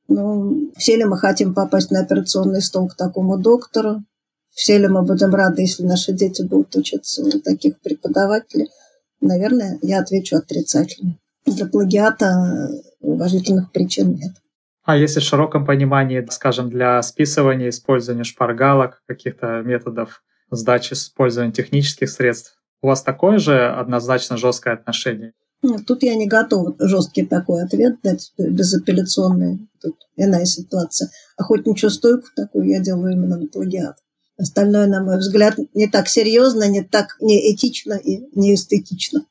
Ну, 0.07 0.71
все 0.77 0.97
ли 0.97 1.05
мы 1.05 1.17
хотим 1.17 1.53
попасть 1.53 1.91
на 1.91 2.01
операционный 2.01 2.61
стол 2.61 2.87
к 2.87 2.95
такому 2.95 3.37
доктору? 3.37 4.03
Все 4.51 4.77
ли 4.77 4.87
мы 4.87 5.01
будем 5.01 5.33
рады, 5.33 5.63
если 5.63 5.83
наши 5.83 6.13
дети 6.13 6.43
будут 6.43 6.75
учиться 6.75 7.23
у 7.23 7.39
таких 7.41 7.79
преподавателей? 7.81 8.69
Наверное, 9.19 9.79
я 9.81 9.99
отвечу 9.99 10.37
отрицательно. 10.37 11.17
Для 11.45 11.65
плагиата 11.65 12.69
уважительных 13.01 13.71
причин 13.71 14.13
нет. 14.13 14.33
А 14.85 14.95
если 14.95 15.19
в 15.19 15.23
широком 15.23 15.65
понимании, 15.65 16.25
скажем, 16.29 16.69
для 16.69 17.01
списывания, 17.01 17.69
использования 17.69 18.23
шпаргалок, 18.23 19.01
каких-то 19.07 19.61
методов 19.63 20.23
сдачи 20.51 20.93
с 20.93 21.05
использованием 21.05 21.53
технических 21.53 22.09
средств, 22.09 22.59
у 22.83 22.87
вас 22.87 23.01
такое 23.01 23.39
же 23.39 23.67
однозначно 23.67 24.37
жесткое 24.37 24.75
отношение? 24.75 25.33
Тут 25.87 26.03
я 26.03 26.13
не 26.13 26.27
готова 26.27 26.75
жесткий 26.77 27.25
такой 27.25 27.63
ответ 27.63 27.95
дать, 28.03 28.31
безапелляционный. 28.37 29.67
Тут 29.81 29.95
иная 30.15 30.45
ситуация. 30.45 31.09
Охотничью 31.35 31.89
стойку 31.89 32.27
такую 32.35 32.67
я 32.69 32.79
делаю 32.79 33.13
именно 33.13 33.37
на 33.37 33.47
плагиат. 33.47 33.97
Остальное, 34.37 34.85
на 34.85 35.01
мой 35.01 35.17
взгляд, 35.17 35.57
не 35.73 35.87
так 35.87 36.07
серьезно, 36.07 36.67
не 36.67 36.83
так 36.83 37.17
неэтично 37.21 37.93
и 37.93 38.27
не 38.37 38.53
эстетично. 38.53 39.25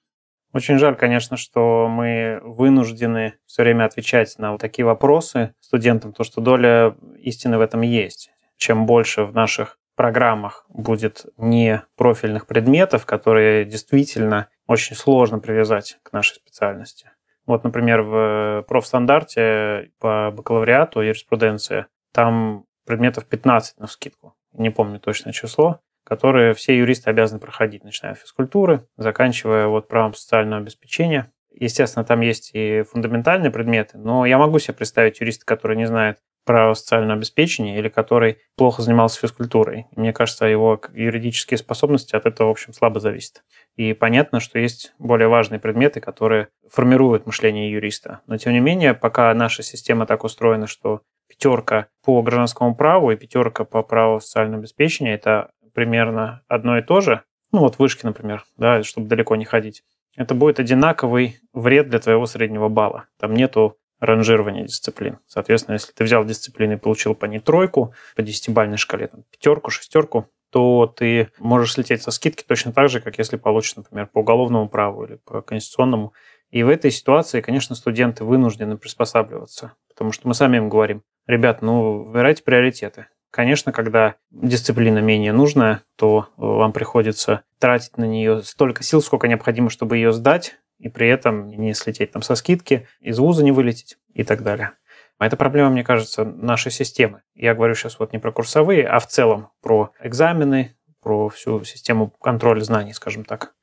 Очень 0.54 0.78
жаль, 0.78 0.94
конечно, 0.94 1.36
что 1.36 1.88
мы 1.88 2.38
вынуждены 2.44 3.34
все 3.44 3.64
время 3.64 3.86
отвечать 3.86 4.38
на 4.38 4.52
вот 4.52 4.60
такие 4.60 4.86
вопросы 4.86 5.52
студентам, 5.58 6.12
то 6.12 6.22
что 6.22 6.40
доля 6.40 6.94
истины 7.18 7.58
в 7.58 7.60
этом 7.60 7.80
есть. 7.80 8.30
Чем 8.56 8.86
больше 8.86 9.24
в 9.24 9.34
наших 9.34 9.78
программах 9.96 10.64
будет 10.68 11.26
не 11.36 11.82
профильных 11.96 12.46
предметов, 12.46 13.04
которые 13.04 13.64
действительно 13.64 14.48
очень 14.68 14.94
сложно 14.94 15.40
привязать 15.40 15.98
к 16.04 16.12
нашей 16.12 16.36
специальности. 16.36 17.10
Вот, 17.46 17.64
например, 17.64 18.02
в 18.02 18.64
профстандарте 18.68 19.90
по 19.98 20.30
бакалавриату 20.30 21.00
юриспруденция 21.00 21.88
там 22.12 22.64
предметов 22.86 23.26
15 23.26 23.80
на 23.80 23.88
скидку. 23.88 24.36
Не 24.52 24.70
помню 24.70 25.00
точное 25.00 25.32
число 25.32 25.80
которые 26.04 26.54
все 26.54 26.76
юристы 26.76 27.10
обязаны 27.10 27.40
проходить, 27.40 27.84
начиная 27.84 28.14
с 28.14 28.20
физкультуры, 28.20 28.86
заканчивая 28.96 29.66
вот 29.66 29.88
правом 29.88 30.14
социального 30.14 30.62
обеспечения. 30.62 31.30
Естественно, 31.52 32.04
там 32.04 32.20
есть 32.20 32.50
и 32.52 32.82
фундаментальные 32.82 33.50
предметы, 33.50 33.96
но 33.98 34.26
я 34.26 34.38
могу 34.38 34.58
себе 34.58 34.74
представить 34.74 35.20
юриста, 35.20 35.46
который 35.46 35.76
не 35.76 35.86
знает 35.86 36.18
про 36.44 36.74
социальное 36.74 37.16
обеспечение 37.16 37.78
или 37.78 37.88
который 37.88 38.38
плохо 38.56 38.82
занимался 38.82 39.20
физкультурой. 39.20 39.86
Мне 39.96 40.12
кажется, 40.12 40.46
его 40.46 40.80
юридические 40.92 41.58
способности 41.58 42.14
от 42.16 42.26
этого, 42.26 42.48
в 42.48 42.50
общем, 42.50 42.72
слабо 42.72 43.00
зависят. 43.00 43.42
И 43.76 43.94
понятно, 43.94 44.40
что 44.40 44.58
есть 44.58 44.92
более 44.98 45.28
важные 45.28 45.58
предметы, 45.58 46.00
которые 46.00 46.48
формируют 46.70 47.26
мышление 47.26 47.70
юриста. 47.70 48.20
Но, 48.26 48.36
тем 48.36 48.52
не 48.52 48.60
менее, 48.60 48.94
пока 48.94 49.32
наша 49.32 49.62
система 49.62 50.06
так 50.06 50.24
устроена, 50.24 50.66
что 50.66 51.00
пятерка 51.28 51.86
по 52.04 52.22
гражданскому 52.22 52.74
праву 52.74 53.10
и 53.10 53.16
пятерка 53.16 53.64
по 53.64 53.82
праву 53.82 54.20
социального 54.20 54.60
обеспечения– 54.60 55.14
это 55.14 55.50
примерно 55.74 56.42
одно 56.48 56.78
и 56.78 56.82
то 56.82 57.00
же, 57.00 57.22
ну 57.52 57.60
вот 57.60 57.78
вышки, 57.78 58.06
например, 58.06 58.44
да, 58.56 58.82
чтобы 58.82 59.08
далеко 59.08 59.36
не 59.36 59.44
ходить, 59.44 59.84
это 60.16 60.34
будет 60.34 60.60
одинаковый 60.60 61.40
вред 61.52 61.88
для 61.88 61.98
твоего 61.98 62.26
среднего 62.26 62.68
балла. 62.68 63.06
Там 63.18 63.34
нету 63.34 63.76
ранжирования 64.00 64.64
дисциплин. 64.64 65.18
Соответственно, 65.26 65.74
если 65.74 65.92
ты 65.92 66.04
взял 66.04 66.24
дисциплины 66.24 66.74
и 66.74 66.78
получил 66.78 67.14
по 67.14 67.26
ней 67.26 67.40
тройку, 67.40 67.94
по 68.16 68.22
десятибальной 68.22 68.76
шкале, 68.76 69.08
там, 69.08 69.24
пятерку, 69.30 69.70
шестерку, 69.70 70.26
то 70.50 70.86
ты 70.86 71.30
можешь 71.38 71.72
слететь 71.72 72.02
со 72.02 72.10
скидки 72.10 72.44
точно 72.46 72.72
так 72.72 72.88
же, 72.88 73.00
как 73.00 73.18
если 73.18 73.36
получишь, 73.36 73.76
например, 73.76 74.06
по 74.06 74.20
уголовному 74.20 74.68
праву 74.68 75.04
или 75.04 75.16
по 75.24 75.42
конституционному. 75.42 76.12
И 76.50 76.62
в 76.62 76.68
этой 76.68 76.92
ситуации, 76.92 77.40
конечно, 77.40 77.74
студенты 77.74 78.24
вынуждены 78.24 78.76
приспосабливаться, 78.76 79.72
потому 79.88 80.12
что 80.12 80.28
мы 80.28 80.34
сами 80.34 80.58
им 80.58 80.68
говорим, 80.68 81.02
ребят, 81.26 81.62
ну, 81.62 82.04
выбирайте 82.04 82.44
приоритеты. 82.44 83.06
Конечно, 83.34 83.72
когда 83.72 84.14
дисциплина 84.30 85.00
менее 85.00 85.32
нужная, 85.32 85.82
то 85.96 86.28
вам 86.36 86.72
приходится 86.72 87.42
тратить 87.58 87.98
на 87.98 88.04
нее 88.04 88.44
столько 88.44 88.84
сил, 88.84 89.02
сколько 89.02 89.26
необходимо, 89.26 89.70
чтобы 89.70 89.96
ее 89.96 90.12
сдать, 90.12 90.54
и 90.78 90.88
при 90.88 91.08
этом 91.08 91.48
не 91.48 91.74
слететь 91.74 92.12
там 92.12 92.22
со 92.22 92.36
скидки, 92.36 92.86
из 93.00 93.18
вуза 93.18 93.42
не 93.42 93.50
вылететь 93.50 93.98
и 94.12 94.22
так 94.22 94.44
далее. 94.44 94.74
А 95.18 95.26
это 95.26 95.36
проблема, 95.36 95.70
мне 95.70 95.82
кажется, 95.82 96.24
нашей 96.24 96.70
системы. 96.70 97.22
Я 97.34 97.56
говорю 97.56 97.74
сейчас 97.74 97.98
вот 97.98 98.12
не 98.12 98.20
про 98.20 98.30
курсовые, 98.30 98.86
а 98.86 99.00
в 99.00 99.08
целом 99.08 99.48
про 99.60 99.90
экзамены, 100.00 100.76
про 101.02 101.28
всю 101.28 101.64
систему 101.64 102.10
контроля 102.10 102.60
знаний, 102.60 102.92
скажем 102.92 103.24
так. 103.24 103.54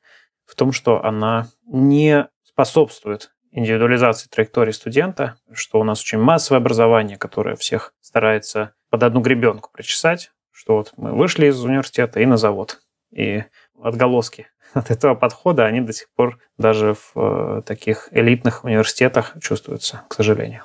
В 0.44 0.54
том, 0.54 0.72
что 0.72 1.02
она 1.02 1.48
не 1.64 2.28
способствует 2.42 3.32
индивидуализации 3.52 4.28
траектории 4.28 4.72
студента, 4.72 5.36
что 5.50 5.80
у 5.80 5.84
нас 5.84 6.02
очень 6.02 6.18
массовое 6.18 6.60
образование, 6.60 7.16
которое 7.16 7.56
всех 7.56 7.94
старается 8.02 8.74
под 8.92 9.04
одну 9.04 9.20
гребенку 9.22 9.70
причесать, 9.72 10.32
что 10.50 10.76
вот 10.76 10.92
мы 10.98 11.16
вышли 11.16 11.46
из 11.46 11.64
университета 11.64 12.20
и 12.20 12.26
на 12.26 12.36
завод. 12.36 12.82
И 13.10 13.42
отголоски 13.82 14.48
от 14.74 14.90
этого 14.90 15.14
подхода, 15.14 15.64
они 15.64 15.80
до 15.80 15.94
сих 15.94 16.12
пор 16.14 16.38
даже 16.58 16.92
в 16.92 17.12
э, 17.16 17.62
таких 17.64 18.08
элитных 18.10 18.64
университетах 18.64 19.32
чувствуются, 19.40 20.02
к 20.08 20.14
сожалению. 20.14 20.64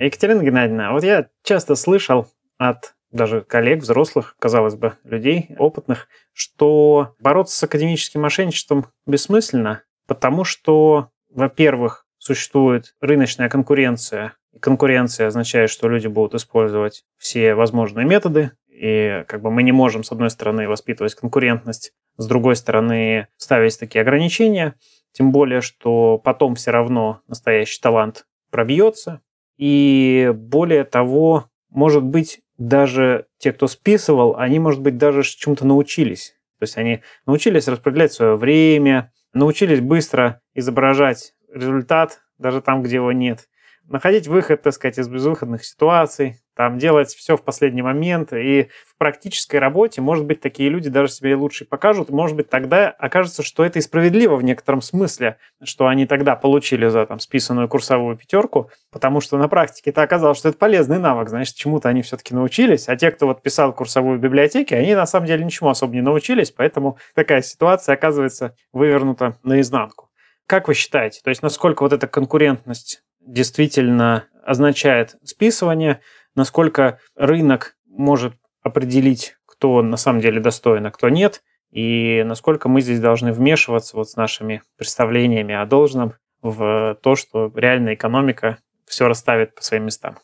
Екатерина 0.00 0.42
Геннадьевна, 0.42 0.90
вот 0.90 1.04
я 1.04 1.28
часто 1.44 1.76
слышал 1.76 2.26
от 2.58 2.96
даже 3.12 3.42
коллег, 3.42 3.82
взрослых, 3.82 4.34
казалось 4.40 4.74
бы, 4.74 4.94
людей 5.04 5.54
опытных, 5.60 6.08
что 6.32 7.14
бороться 7.20 7.56
с 7.56 7.62
академическим 7.62 8.20
мошенничеством 8.20 8.86
бессмысленно, 9.06 9.84
потому 10.08 10.42
что, 10.42 11.10
во-первых, 11.30 12.05
существует 12.26 12.94
рыночная 13.00 13.48
конкуренция. 13.48 14.34
И 14.52 14.58
конкуренция 14.58 15.28
означает, 15.28 15.70
что 15.70 15.88
люди 15.88 16.06
будут 16.08 16.34
использовать 16.34 17.04
все 17.16 17.54
возможные 17.54 18.06
методы, 18.06 18.52
и 18.68 19.24
как 19.26 19.40
бы 19.40 19.50
мы 19.50 19.62
не 19.62 19.72
можем, 19.72 20.04
с 20.04 20.12
одной 20.12 20.28
стороны, 20.28 20.68
воспитывать 20.68 21.14
конкурентность, 21.14 21.92
с 22.18 22.26
другой 22.26 22.56
стороны, 22.56 23.28
ставить 23.36 23.78
такие 23.78 24.02
ограничения, 24.02 24.74
тем 25.12 25.32
более, 25.32 25.62
что 25.62 26.18
потом 26.18 26.56
все 26.56 26.72
равно 26.72 27.20
настоящий 27.26 27.80
талант 27.80 28.26
пробьется. 28.50 29.22
И 29.56 30.30
более 30.34 30.84
того, 30.84 31.46
может 31.70 32.02
быть, 32.02 32.40
даже 32.58 33.26
те, 33.38 33.52
кто 33.52 33.66
списывал, 33.66 34.36
они, 34.36 34.58
может 34.58 34.82
быть, 34.82 34.98
даже 34.98 35.22
чему-то 35.22 35.66
научились. 35.66 36.34
То 36.58 36.64
есть 36.64 36.76
они 36.76 37.00
научились 37.26 37.68
распределять 37.68 38.12
свое 38.12 38.36
время, 38.36 39.12
научились 39.32 39.80
быстро 39.80 40.40
изображать 40.54 41.34
результат, 41.56 42.20
даже 42.38 42.60
там, 42.60 42.82
где 42.82 42.96
его 42.96 43.12
нет, 43.12 43.48
находить 43.88 44.26
выход, 44.26 44.62
так 44.62 44.72
сказать, 44.72 44.98
из 44.98 45.08
безвыходных 45.08 45.64
ситуаций, 45.64 46.36
там 46.56 46.78
делать 46.78 47.08
все 47.14 47.36
в 47.36 47.42
последний 47.42 47.82
момент. 47.82 48.32
И 48.32 48.68
в 48.86 48.96
практической 48.96 49.56
работе, 49.56 50.00
может 50.00 50.24
быть, 50.24 50.40
такие 50.40 50.70
люди 50.70 50.88
даже 50.88 51.12
себе 51.12 51.36
лучше 51.36 51.66
покажут. 51.66 52.08
Может 52.08 52.36
быть, 52.36 52.48
тогда 52.48 52.88
окажется, 52.88 53.42
что 53.42 53.64
это 53.64 53.78
и 53.78 53.82
справедливо 53.82 54.36
в 54.36 54.42
некотором 54.42 54.80
смысле, 54.80 55.36
что 55.62 55.86
они 55.86 56.06
тогда 56.06 56.34
получили 56.34 56.88
за 56.88 57.04
там 57.06 57.20
списанную 57.20 57.68
курсовую 57.68 58.16
пятерку, 58.16 58.70
потому 58.90 59.20
что 59.20 59.36
на 59.36 59.48
практике 59.48 59.90
это 59.90 60.02
оказалось, 60.02 60.38
что 60.38 60.48
это 60.48 60.58
полезный 60.58 60.98
навык, 60.98 61.28
значит, 61.28 61.54
чему-то 61.56 61.88
они 61.90 62.02
все-таки 62.02 62.34
научились. 62.34 62.88
А 62.88 62.96
те, 62.96 63.10
кто 63.10 63.26
вот 63.26 63.42
писал 63.42 63.74
курсовую 63.74 64.18
библиотеки, 64.18 64.72
они 64.72 64.94
на 64.94 65.06
самом 65.06 65.26
деле 65.26 65.44
ничему 65.44 65.68
особо 65.68 65.92
не 65.92 66.00
научились, 66.00 66.50
поэтому 66.50 66.98
такая 67.14 67.42
ситуация 67.42 67.94
оказывается 67.94 68.56
вывернута 68.72 69.36
наизнанку. 69.42 70.05
Как 70.46 70.68
вы 70.68 70.74
считаете, 70.74 71.20
то 71.22 71.30
есть 71.30 71.42
насколько 71.42 71.82
вот 71.82 71.92
эта 71.92 72.06
конкурентность 72.06 73.02
действительно 73.20 74.26
означает 74.44 75.16
списывание, 75.24 76.00
насколько 76.34 77.00
рынок 77.16 77.76
может 77.86 78.34
определить, 78.62 79.36
кто 79.44 79.82
на 79.82 79.96
самом 79.96 80.20
деле 80.20 80.40
достоин, 80.40 80.86
а 80.86 80.90
кто 80.90 81.08
нет, 81.08 81.42
и 81.72 82.22
насколько 82.24 82.68
мы 82.68 82.80
здесь 82.80 83.00
должны 83.00 83.32
вмешиваться 83.32 83.96
вот 83.96 84.08
с 84.08 84.16
нашими 84.16 84.62
представлениями 84.76 85.54
о 85.54 85.66
должном 85.66 86.14
в 86.42 86.96
то, 87.02 87.16
что 87.16 87.52
реальная 87.54 87.94
экономика 87.94 88.58
все 88.86 89.08
расставит 89.08 89.54
по 89.54 89.62
своим 89.62 89.86
местам. 89.86 90.18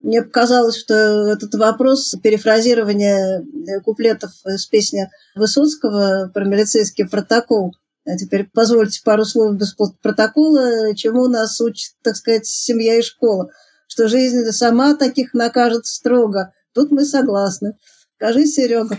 Мне 0.00 0.22
показалось, 0.22 0.78
что 0.78 0.94
этот 0.94 1.54
вопрос 1.56 2.14
перефразирования 2.22 3.44
куплетов 3.84 4.30
из 4.46 4.64
песни 4.66 5.08
Высоцкого 5.34 6.30
про 6.32 6.44
милицейский 6.44 7.08
протокол 7.08 7.74
а 8.08 8.16
теперь 8.16 8.48
позвольте 8.52 9.02
пару 9.04 9.24
слов 9.26 9.54
без 9.54 9.74
протокола, 10.00 10.94
чему 10.94 11.28
нас 11.28 11.60
учит, 11.60 11.92
так 12.02 12.16
сказать, 12.16 12.46
семья 12.46 12.98
и 12.98 13.02
школа. 13.02 13.50
Что 13.86 14.08
жизнь 14.08 14.50
сама 14.52 14.94
таких 14.94 15.34
накажет 15.34 15.86
строго. 15.86 16.54
Тут 16.72 16.90
мы 16.90 17.04
согласны. 17.04 17.76
Скажи, 18.16 18.46
Серега. 18.46 18.98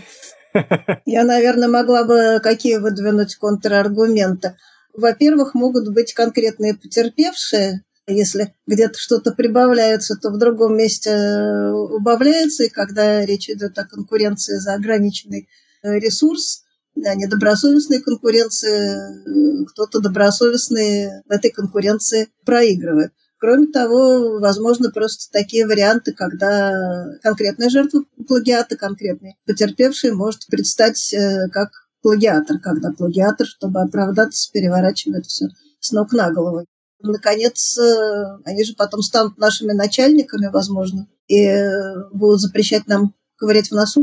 Я, 1.06 1.24
наверное, 1.24 1.68
могла 1.68 2.04
бы 2.04 2.40
какие 2.40 2.76
выдвинуть 2.76 3.34
контраргументы. 3.34 4.56
Во-первых, 4.94 5.54
могут 5.54 5.92
быть 5.92 6.14
конкретные 6.14 6.74
потерпевшие, 6.74 7.82
если 8.06 8.54
где-то 8.66 8.98
что-то 8.98 9.32
прибавляется, 9.32 10.16
то 10.16 10.30
в 10.30 10.38
другом 10.38 10.76
месте 10.76 11.10
э, 11.10 11.72
убавляется, 11.72 12.64
и 12.64 12.68
когда 12.68 13.24
речь 13.24 13.50
идет 13.50 13.76
о 13.78 13.84
конкуренции 13.84 14.56
за 14.56 14.74
ограниченный 14.74 15.48
э, 15.82 15.98
ресурс, 15.98 16.64
да, 16.94 17.14
недобросовестной 17.14 18.00
конкуренции, 18.00 19.64
кто-то 19.66 20.00
добросовестный 20.00 21.22
в 21.26 21.30
этой 21.30 21.50
конкуренции 21.50 22.28
проигрывает. 22.44 23.12
Кроме 23.40 23.68
того, 23.68 24.38
возможно 24.38 24.90
просто 24.90 25.32
такие 25.32 25.66
варианты, 25.66 26.12
когда 26.12 27.06
конкретная 27.22 27.70
жертва 27.70 28.04
плагиата, 28.28 28.76
конкретный 28.76 29.36
потерпевший 29.46 30.12
может 30.12 30.46
предстать 30.46 31.14
э, 31.14 31.48
как 31.50 31.70
плагиатор, 32.02 32.58
когда 32.58 32.92
плагиатор, 32.92 33.46
чтобы 33.46 33.80
оправдаться, 33.80 34.50
переворачивает 34.52 35.24
все 35.24 35.46
с 35.80 35.90
ног 35.92 36.12
на 36.12 36.30
голову. 36.30 36.66
Наконец, 37.02 37.78
э, 37.78 38.38
они 38.44 38.62
же 38.62 38.74
потом 38.74 39.00
станут 39.00 39.38
нашими 39.38 39.72
начальниками, 39.72 40.48
возможно, 40.52 41.08
и 41.26 41.46
э, 41.46 42.10
будут 42.12 42.40
запрещать 42.40 42.86
нам 42.88 43.14
ковырять 43.36 43.70
в 43.70 43.74
носу, 43.74 44.02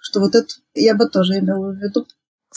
что 0.00 0.20
вот 0.20 0.34
это 0.34 0.48
я 0.74 0.94
бы 0.94 1.10
тоже 1.10 1.40
имела 1.40 1.72
в 1.72 1.76
виду. 1.76 2.06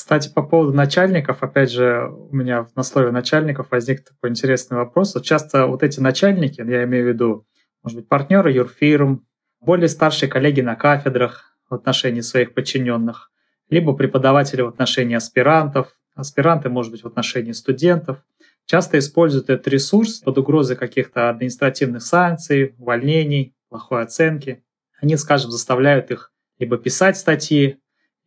Кстати, 0.01 0.33
по 0.33 0.41
поводу 0.41 0.73
начальников, 0.73 1.43
опять 1.43 1.69
же, 1.69 2.09
у 2.09 2.35
меня 2.35 2.65
на 2.75 2.81
слове 2.81 3.11
начальников 3.11 3.67
возник 3.69 4.03
такой 4.03 4.31
интересный 4.31 4.77
вопрос. 4.77 5.13
Вот 5.13 5.23
часто 5.23 5.67
вот 5.67 5.83
эти 5.83 5.99
начальники, 5.99 6.59
я 6.59 6.85
имею 6.85 7.05
в 7.05 7.07
виду, 7.09 7.45
может 7.83 7.99
быть, 7.99 8.09
партнеры 8.09 8.51
юрфирм, 8.51 9.27
более 9.59 9.87
старшие 9.87 10.27
коллеги 10.27 10.61
на 10.61 10.75
кафедрах 10.75 11.55
в 11.69 11.75
отношении 11.75 12.21
своих 12.21 12.55
подчиненных, 12.55 13.31
либо 13.69 13.93
преподаватели 13.93 14.63
в 14.63 14.69
отношении 14.69 15.15
аспирантов, 15.15 15.89
аспиранты, 16.15 16.69
может 16.69 16.91
быть, 16.91 17.03
в 17.03 17.07
отношении 17.07 17.51
студентов, 17.51 18.25
часто 18.65 18.97
используют 18.97 19.51
этот 19.51 19.67
ресурс 19.67 20.17
под 20.17 20.35
угрозой 20.35 20.77
каких-то 20.77 21.29
административных 21.29 22.01
санкций, 22.01 22.73
увольнений, 22.79 23.53
плохой 23.69 24.01
оценки. 24.01 24.63
Они, 24.99 25.15
скажем, 25.15 25.51
заставляют 25.51 26.09
их 26.09 26.33
либо 26.57 26.79
писать 26.79 27.17
статьи, 27.17 27.77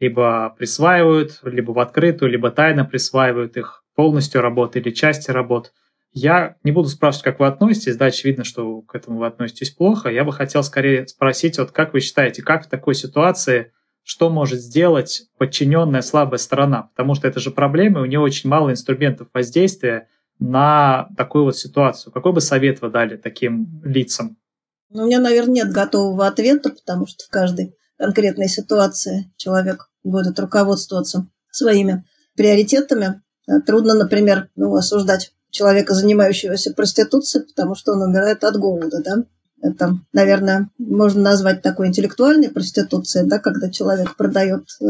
либо 0.00 0.54
присваивают, 0.58 1.40
либо 1.42 1.72
в 1.72 1.78
открытую, 1.78 2.30
либо 2.30 2.50
тайно 2.50 2.84
присваивают 2.84 3.56
их 3.56 3.84
полностью 3.94 4.40
работы 4.40 4.80
или 4.80 4.90
части 4.90 5.30
работ. 5.30 5.72
Я 6.12 6.56
не 6.62 6.72
буду 6.72 6.88
спрашивать, 6.88 7.24
как 7.24 7.40
вы 7.40 7.46
относитесь, 7.46 7.96
да, 7.96 8.06
очевидно, 8.06 8.44
что 8.44 8.82
к 8.82 8.94
этому 8.94 9.18
вы 9.18 9.26
относитесь 9.26 9.70
плохо. 9.70 10.08
Я 10.10 10.24
бы 10.24 10.32
хотел 10.32 10.62
скорее 10.62 11.06
спросить, 11.08 11.58
вот 11.58 11.72
как 11.72 11.92
вы 11.92 12.00
считаете, 12.00 12.42
как 12.42 12.66
в 12.66 12.68
такой 12.68 12.94
ситуации 12.94 13.72
что 14.04 14.28
может 14.28 14.60
сделать 14.60 15.28
подчиненная 15.38 16.02
слабая 16.02 16.38
сторона, 16.38 16.90
потому 16.94 17.14
что 17.14 17.26
это 17.26 17.40
же 17.40 17.50
проблема, 17.50 18.02
у 18.02 18.04
нее 18.04 18.20
очень 18.20 18.50
мало 18.50 18.70
инструментов 18.70 19.28
воздействия 19.32 20.08
на 20.38 21.08
такую 21.16 21.44
вот 21.44 21.56
ситуацию. 21.56 22.12
Какой 22.12 22.32
бы 22.32 22.40
совет 22.40 22.82
вы 22.82 22.90
дали 22.90 23.16
таким 23.16 23.80
лицам? 23.82 24.36
Ну, 24.90 25.04
у 25.04 25.06
меня, 25.06 25.20
наверное, 25.20 25.54
нет 25.54 25.72
готового 25.72 26.26
ответа, 26.26 26.70
потому 26.70 27.06
что 27.06 27.24
в 27.24 27.30
каждой 27.30 27.74
конкретной 27.98 28.48
ситуации 28.48 29.32
человек 29.36 29.90
будет 30.02 30.38
руководствоваться 30.38 31.28
своими 31.50 32.04
приоритетами. 32.36 33.22
Трудно, 33.66 33.94
например, 33.94 34.50
ну, 34.56 34.74
осуждать 34.74 35.32
человека, 35.50 35.94
занимающегося 35.94 36.72
проституцией, 36.72 37.46
потому 37.46 37.74
что 37.74 37.92
он 37.92 38.02
умирает 38.02 38.42
от 38.44 38.56
голода, 38.56 39.02
да? 39.02 39.24
Это, 39.62 39.98
наверное, 40.12 40.68
можно 40.76 41.22
назвать 41.22 41.62
такой 41.62 41.88
интеллектуальной 41.88 42.50
проституцией, 42.50 43.26
да, 43.26 43.38
когда 43.38 43.70
человек 43.70 44.14
продает 44.14 44.64
э, 44.82 44.84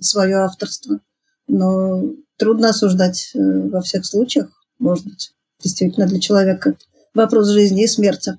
свое 0.00 0.36
авторство. 0.36 1.00
Но 1.48 2.04
трудно 2.38 2.70
осуждать 2.70 3.32
э, 3.34 3.38
во 3.38 3.82
всех 3.82 4.06
случаях, 4.06 4.48
может 4.78 5.04
быть, 5.04 5.34
действительно 5.62 6.06
для 6.06 6.18
человека 6.18 6.76
вопрос 7.12 7.48
жизни 7.48 7.84
и 7.84 7.88
смерти 7.88 8.38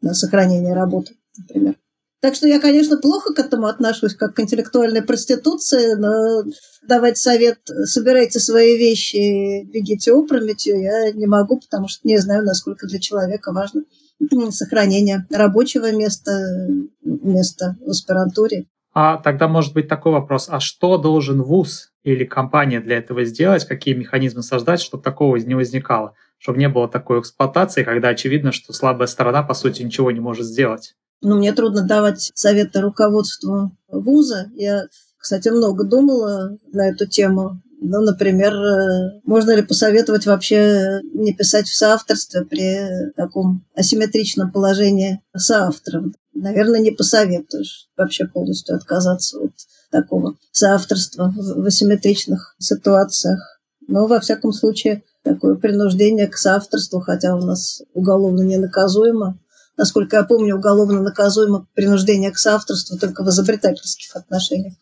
на 0.00 0.14
сохранение 0.14 0.72
работы, 0.72 1.14
например. 1.36 1.76
Так 2.22 2.36
что 2.36 2.46
я, 2.46 2.60
конечно, 2.60 2.98
плохо 2.98 3.34
к 3.34 3.38
этому 3.40 3.66
отношусь, 3.66 4.14
как 4.14 4.36
к 4.36 4.40
интеллектуальной 4.40 5.02
проституции, 5.02 5.94
но 5.94 6.44
давать 6.86 7.18
совет 7.18 7.58
«собирайте 7.66 8.38
свои 8.38 8.78
вещи, 8.78 9.64
бегите 9.64 10.12
опрометью» 10.12 10.80
я 10.80 11.10
не 11.10 11.26
могу, 11.26 11.58
потому 11.58 11.88
что 11.88 12.06
не 12.06 12.18
знаю, 12.18 12.44
насколько 12.44 12.86
для 12.86 13.00
человека 13.00 13.52
важно 13.52 13.82
сохранение 14.50 15.26
рабочего 15.32 15.90
места, 15.90 16.68
места 17.02 17.76
в 17.84 17.90
аспирантуре. 17.90 18.66
А 18.94 19.16
тогда 19.16 19.48
может 19.48 19.74
быть 19.74 19.88
такой 19.88 20.12
вопрос, 20.12 20.46
а 20.48 20.60
что 20.60 20.98
должен 20.98 21.42
ВУЗ 21.42 21.90
или 22.04 22.24
компания 22.24 22.78
для 22.78 22.98
этого 22.98 23.24
сделать, 23.24 23.64
какие 23.64 23.94
механизмы 23.94 24.44
создать, 24.44 24.80
чтобы 24.80 25.02
такого 25.02 25.34
не 25.38 25.56
возникало, 25.56 26.14
чтобы 26.38 26.58
не 26.58 26.68
было 26.68 26.88
такой 26.88 27.18
эксплуатации, 27.18 27.82
когда 27.82 28.10
очевидно, 28.10 28.52
что 28.52 28.72
слабая 28.72 29.08
сторона, 29.08 29.42
по 29.42 29.54
сути, 29.54 29.82
ничего 29.82 30.12
не 30.12 30.20
может 30.20 30.46
сделать? 30.46 30.94
Ну, 31.22 31.36
мне 31.36 31.52
трудно 31.52 31.82
давать 31.82 32.32
советы 32.34 32.80
руководству 32.80 33.70
вуза. 33.88 34.50
Я, 34.54 34.86
кстати, 35.16 35.48
много 35.48 35.84
думала 35.84 36.58
на 36.72 36.88
эту 36.88 37.06
тему. 37.06 37.62
Ну, 37.80 38.00
например, 38.00 38.54
э, 38.54 39.20
можно 39.24 39.52
ли 39.52 39.62
посоветовать 39.62 40.26
вообще 40.26 41.00
не 41.14 41.32
писать 41.32 41.68
в 41.68 41.76
соавторстве 41.76 42.44
при 42.44 43.10
таком 43.16 43.64
асимметричном 43.74 44.52
положении 44.52 45.20
соавторов? 45.36 46.06
Наверное, 46.34 46.80
не 46.80 46.90
посоветуешь 46.90 47.88
вообще 47.96 48.26
полностью 48.26 48.76
отказаться 48.76 49.38
от 49.38 49.52
такого 49.90 50.36
соавторства 50.50 51.32
в 51.36 51.64
асимметричных 51.64 52.56
ситуациях. 52.58 53.60
Но, 53.86 54.06
во 54.06 54.20
всяком 54.20 54.52
случае, 54.52 55.02
такое 55.22 55.54
принуждение 55.54 56.26
к 56.26 56.36
соавторству, 56.36 57.00
хотя 57.00 57.36
у 57.36 57.40
нас 57.40 57.82
уголовно 57.94 58.42
не 58.42 58.56
наказуемо, 58.56 59.38
насколько 59.76 60.16
я 60.16 60.24
помню, 60.24 60.56
уголовно 60.56 61.02
наказуемо 61.02 61.66
принуждение 61.74 62.30
к 62.30 62.38
соавторству 62.38 62.98
только 62.98 63.24
в 63.24 63.28
изобретательских 63.28 64.14
отношениях. 64.16 64.74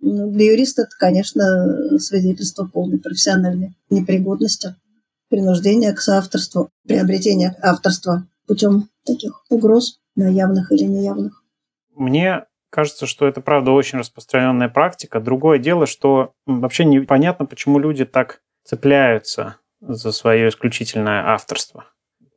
Ну, 0.00 0.30
для 0.30 0.52
юриста 0.52 0.82
это, 0.82 0.92
конечно, 0.98 1.98
свидетельство 1.98 2.66
полной 2.66 2.98
профессиональной 2.98 3.76
непригодности, 3.90 4.76
принуждение 5.28 5.92
к 5.92 6.00
соавторству, 6.00 6.70
приобретение 6.86 7.56
авторства 7.62 8.26
путем 8.46 8.88
таких 9.04 9.42
угроз, 9.48 9.98
на 10.14 10.28
явных 10.28 10.72
или 10.72 10.84
неявных. 10.84 11.42
Мне 11.94 12.44
кажется, 12.70 13.06
что 13.06 13.26
это, 13.26 13.40
правда, 13.40 13.70
очень 13.70 13.98
распространенная 13.98 14.68
практика. 14.68 15.20
Другое 15.20 15.58
дело, 15.58 15.86
что 15.86 16.32
вообще 16.46 16.84
непонятно, 16.84 17.46
почему 17.46 17.78
люди 17.78 18.04
так 18.04 18.40
цепляются 18.64 19.56
за 19.80 20.12
свое 20.12 20.48
исключительное 20.48 21.28
авторство 21.28 21.84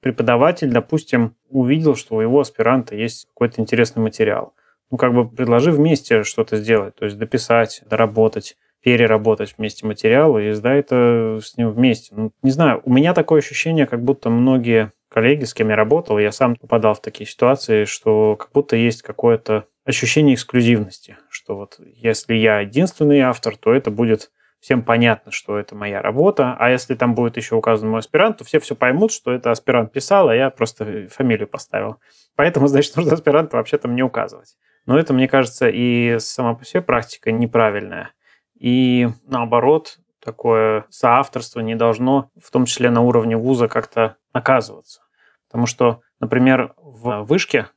преподаватель, 0.01 0.71
допустим, 0.71 1.35
увидел, 1.49 1.95
что 1.95 2.15
у 2.15 2.21
его 2.21 2.39
аспиранта 2.39 2.95
есть 2.95 3.27
какой-то 3.27 3.61
интересный 3.61 4.01
материал. 4.01 4.53
Ну, 4.91 4.97
как 4.97 5.13
бы 5.13 5.29
предложи 5.29 5.71
вместе 5.71 6.23
что-то 6.23 6.57
сделать, 6.57 6.95
то 6.95 7.05
есть 7.05 7.17
дописать, 7.17 7.83
доработать, 7.89 8.57
переработать 8.81 9.55
вместе 9.57 9.85
материал 9.85 10.37
и 10.39 10.51
сдай 10.51 10.79
это 10.79 11.39
с 11.43 11.57
ним 11.57 11.69
вместе. 11.69 12.15
Ну, 12.15 12.31
не 12.41 12.51
знаю, 12.51 12.81
у 12.85 12.91
меня 12.91 13.13
такое 13.13 13.39
ощущение, 13.39 13.85
как 13.85 14.03
будто 14.03 14.29
многие 14.29 14.91
коллеги, 15.09 15.43
с 15.43 15.53
кем 15.53 15.69
я 15.69 15.75
работал, 15.75 16.17
я 16.17 16.31
сам 16.31 16.55
попадал 16.55 16.93
в 16.93 17.01
такие 17.01 17.29
ситуации, 17.29 17.85
что 17.85 18.35
как 18.35 18.51
будто 18.53 18.75
есть 18.75 19.01
какое-то 19.01 19.65
ощущение 19.85 20.35
эксклюзивности, 20.35 21.17
что 21.29 21.55
вот 21.55 21.79
если 21.95 22.35
я 22.35 22.59
единственный 22.59 23.21
автор, 23.21 23.57
то 23.57 23.73
это 23.73 23.91
будет 23.91 24.31
всем 24.59 24.83
понятно, 24.83 25.31
что 25.31 25.57
это 25.57 25.75
моя 25.75 26.01
работа, 26.01 26.55
а 26.59 26.69
если 26.69 26.95
там 26.95 27.15
будет 27.15 27.37
еще 27.37 27.55
указан 27.55 27.89
мой 27.89 27.99
аспирант, 27.99 28.37
то 28.37 28.43
все 28.43 28.59
все 28.59 28.75
поймут, 28.75 29.11
что 29.11 29.31
это 29.31 29.51
аспирант 29.51 29.91
писал, 29.91 30.29
а 30.29 30.35
я 30.35 30.49
просто 30.49 31.07
фамилию 31.09 31.47
поставил. 31.47 31.97
Поэтому, 32.35 32.67
значит, 32.67 32.95
нужно 32.95 33.13
аспиранта 33.13 33.57
вообще 33.57 33.77
там 33.77 33.95
не 33.95 34.03
указывать. 34.03 34.57
Но 34.85 34.97
это, 34.97 35.13
мне 35.13 35.27
кажется, 35.27 35.69
и 35.69 36.17
сама 36.19 36.55
по 36.55 36.65
себе 36.65 36.81
практика 36.81 37.31
неправильная. 37.31 38.11
И 38.59 39.07
наоборот, 39.27 39.99
такое 40.23 40.85
соавторство 40.89 41.61
не 41.61 41.75
должно, 41.75 42.29
в 42.41 42.51
том 42.51 42.65
числе 42.65 42.89
на 42.89 43.01
уровне 43.01 43.37
вуза, 43.37 43.67
как-то 43.67 44.17
наказываться. 44.33 45.01
Потому 45.47 45.65
что, 45.65 46.01
например, 46.19 46.73
в 46.77 47.23
вышке 47.23 47.67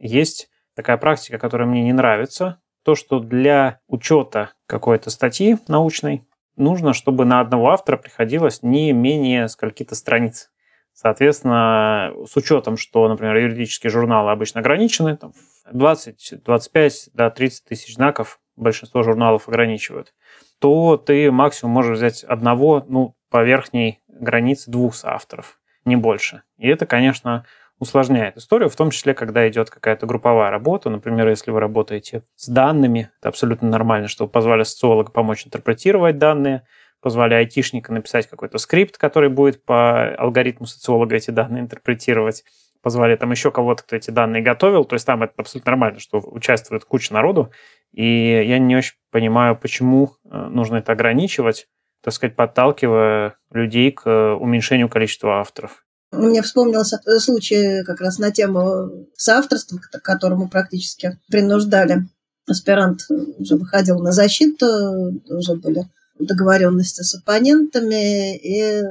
есть 0.00 0.48
такая 0.74 0.96
практика, 0.96 1.38
которая 1.38 1.68
мне 1.68 1.82
не 1.82 1.92
нравится, 1.92 2.60
то, 2.84 2.94
что 2.94 3.18
для 3.20 3.80
учета 3.86 4.52
какой-то 4.66 5.10
статьи 5.10 5.56
научной 5.68 6.26
нужно, 6.56 6.92
чтобы 6.92 7.24
на 7.24 7.40
одного 7.40 7.70
автора 7.70 7.96
приходилось 7.96 8.62
не 8.62 8.92
менее 8.92 9.48
скольки-то 9.48 9.94
страниц. 9.94 10.50
Соответственно, 10.94 12.12
с 12.26 12.36
учетом, 12.36 12.76
что, 12.76 13.08
например, 13.08 13.36
юридические 13.36 13.90
журналы 13.90 14.30
обычно 14.30 14.60
ограничены, 14.60 15.16
там 15.16 15.32
20, 15.72 16.42
25 16.44 17.10
до 17.14 17.30
30 17.30 17.64
тысяч 17.64 17.94
знаков 17.94 18.40
большинство 18.56 19.02
журналов 19.02 19.48
ограничивают, 19.48 20.14
то 20.58 20.96
ты 20.96 21.30
максимум 21.30 21.72
можешь 21.72 21.96
взять 21.96 22.24
одного, 22.24 22.84
ну, 22.86 23.16
по 23.30 23.42
верхней 23.42 24.00
границе 24.08 24.70
двух 24.70 24.94
соавторов, 24.94 25.58
не 25.86 25.96
больше. 25.96 26.42
И 26.58 26.68
это, 26.68 26.84
конечно, 26.84 27.46
усложняет 27.78 28.36
историю, 28.36 28.68
в 28.68 28.76
том 28.76 28.90
числе, 28.90 29.14
когда 29.14 29.48
идет 29.48 29.70
какая-то 29.70 30.06
групповая 30.06 30.50
работа. 30.50 30.88
Например, 30.90 31.28
если 31.28 31.50
вы 31.50 31.60
работаете 31.60 32.22
с 32.36 32.48
данными, 32.48 33.10
это 33.18 33.28
абсолютно 33.28 33.68
нормально, 33.68 34.08
что 34.08 34.24
вы 34.24 34.30
позвали 34.30 34.62
социолога 34.62 35.10
помочь 35.10 35.46
интерпретировать 35.46 36.18
данные, 36.18 36.64
позвали 37.00 37.34
айтишника 37.34 37.92
написать 37.92 38.28
какой-то 38.28 38.58
скрипт, 38.58 38.96
который 38.96 39.28
будет 39.28 39.64
по 39.64 40.14
алгоритму 40.14 40.66
социолога 40.66 41.16
эти 41.16 41.30
данные 41.32 41.62
интерпретировать, 41.62 42.44
позвали 42.82 43.16
там 43.16 43.30
еще 43.30 43.50
кого-то, 43.50 43.82
кто 43.82 43.96
эти 43.96 44.10
данные 44.10 44.42
готовил, 44.42 44.84
то 44.84 44.94
есть 44.94 45.06
там 45.06 45.22
это 45.22 45.32
абсолютно 45.36 45.70
нормально, 45.70 45.98
что 46.00 46.18
участвует 46.18 46.84
куча 46.84 47.12
народу, 47.12 47.50
и 47.92 48.44
я 48.46 48.58
не 48.58 48.76
очень 48.76 48.94
понимаю, 49.10 49.56
почему 49.56 50.12
э, 50.24 50.36
нужно 50.48 50.76
это 50.76 50.92
ограничивать, 50.92 51.68
так 52.02 52.12
сказать, 52.14 52.36
подталкивая 52.36 53.36
людей 53.52 53.92
к 53.92 54.08
э, 54.08 54.32
уменьшению 54.32 54.88
количества 54.88 55.40
авторов. 55.40 55.84
Мне 56.12 56.42
вспомнился 56.42 57.00
случай 57.20 57.82
как 57.84 58.02
раз 58.02 58.18
на 58.18 58.30
тему 58.30 59.08
соавторства, 59.16 59.78
к 59.78 60.02
которому 60.02 60.46
практически 60.48 61.18
принуждали. 61.28 62.06
Аспирант 62.46 63.06
уже 63.38 63.56
выходил 63.56 63.98
на 63.98 64.12
защиту, 64.12 65.20
уже 65.30 65.54
были 65.54 65.88
договоренности 66.18 67.02
с 67.02 67.14
оппонентами, 67.14 68.36
и 68.36 68.82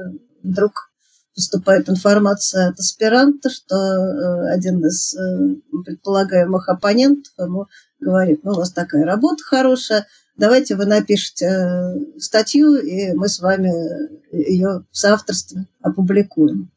вдруг 0.42 0.90
поступает 1.34 1.88
информация 1.88 2.70
от 2.70 2.80
аспиранта, 2.80 3.50
что 3.50 3.76
э, 3.76 4.52
один 4.52 4.84
из 4.84 5.14
э, 5.14 5.54
предполагаемых 5.84 6.68
оппонентов 6.68 7.32
ему 7.38 7.68
говорит, 8.00 8.42
ну, 8.42 8.50
у 8.50 8.56
вас 8.56 8.72
такая 8.72 9.04
работа 9.04 9.42
хорошая, 9.44 10.06
давайте 10.36 10.74
вы 10.74 10.86
напишите 10.86 11.46
э, 11.46 12.18
статью, 12.18 12.74
и 12.74 13.12
мы 13.12 13.28
с 13.28 13.38
вами 13.38 13.72
ее 14.30 14.84
в 14.90 14.98
соавторстве 14.98 15.66
опубликуем 15.80 16.70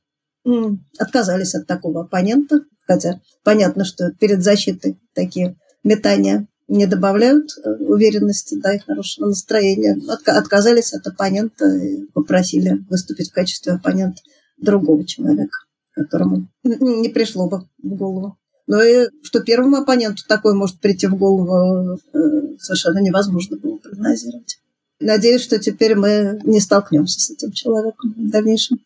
отказались 0.97 1.55
от 1.55 1.67
такого 1.67 2.01
оппонента, 2.01 2.61
хотя 2.87 3.21
понятно, 3.43 3.83
что 3.85 4.11
перед 4.11 4.43
защитой 4.43 4.97
такие 5.13 5.55
метания 5.83 6.47
не 6.67 6.87
добавляют 6.87 7.51
э, 7.57 7.75
уверенности, 7.75 8.55
да, 8.55 8.73
и 8.73 8.79
хорошего 8.79 9.27
настроения. 9.27 9.97
Отказались 10.25 10.93
от 10.93 11.05
оппонента 11.05 11.65
и 11.67 12.05
попросили 12.13 12.83
выступить 12.89 13.29
в 13.29 13.33
качестве 13.33 13.73
оппонента 13.73 14.21
другого 14.57 15.05
человека, 15.05 15.57
которому 15.91 16.47
не 16.63 17.09
пришло 17.09 17.47
бы 17.49 17.67
в 17.81 17.95
голову. 17.95 18.37
Но 18.67 18.81
и 18.81 19.09
что 19.21 19.41
первому 19.41 19.77
оппоненту 19.77 20.23
такое 20.27 20.55
может 20.55 20.79
прийти 20.79 21.05
в 21.05 21.15
голову, 21.15 21.99
э, 22.13 22.57
совершенно 22.59 22.99
невозможно 22.99 23.57
было 23.57 23.77
прогнозировать. 23.77 24.57
Надеюсь, 24.99 25.43
что 25.43 25.59
теперь 25.59 25.95
мы 25.95 26.39
не 26.45 26.59
столкнемся 26.59 27.19
с 27.19 27.29
этим 27.29 27.51
человеком 27.51 28.15
в 28.17 28.29
дальнейшем. 28.29 28.79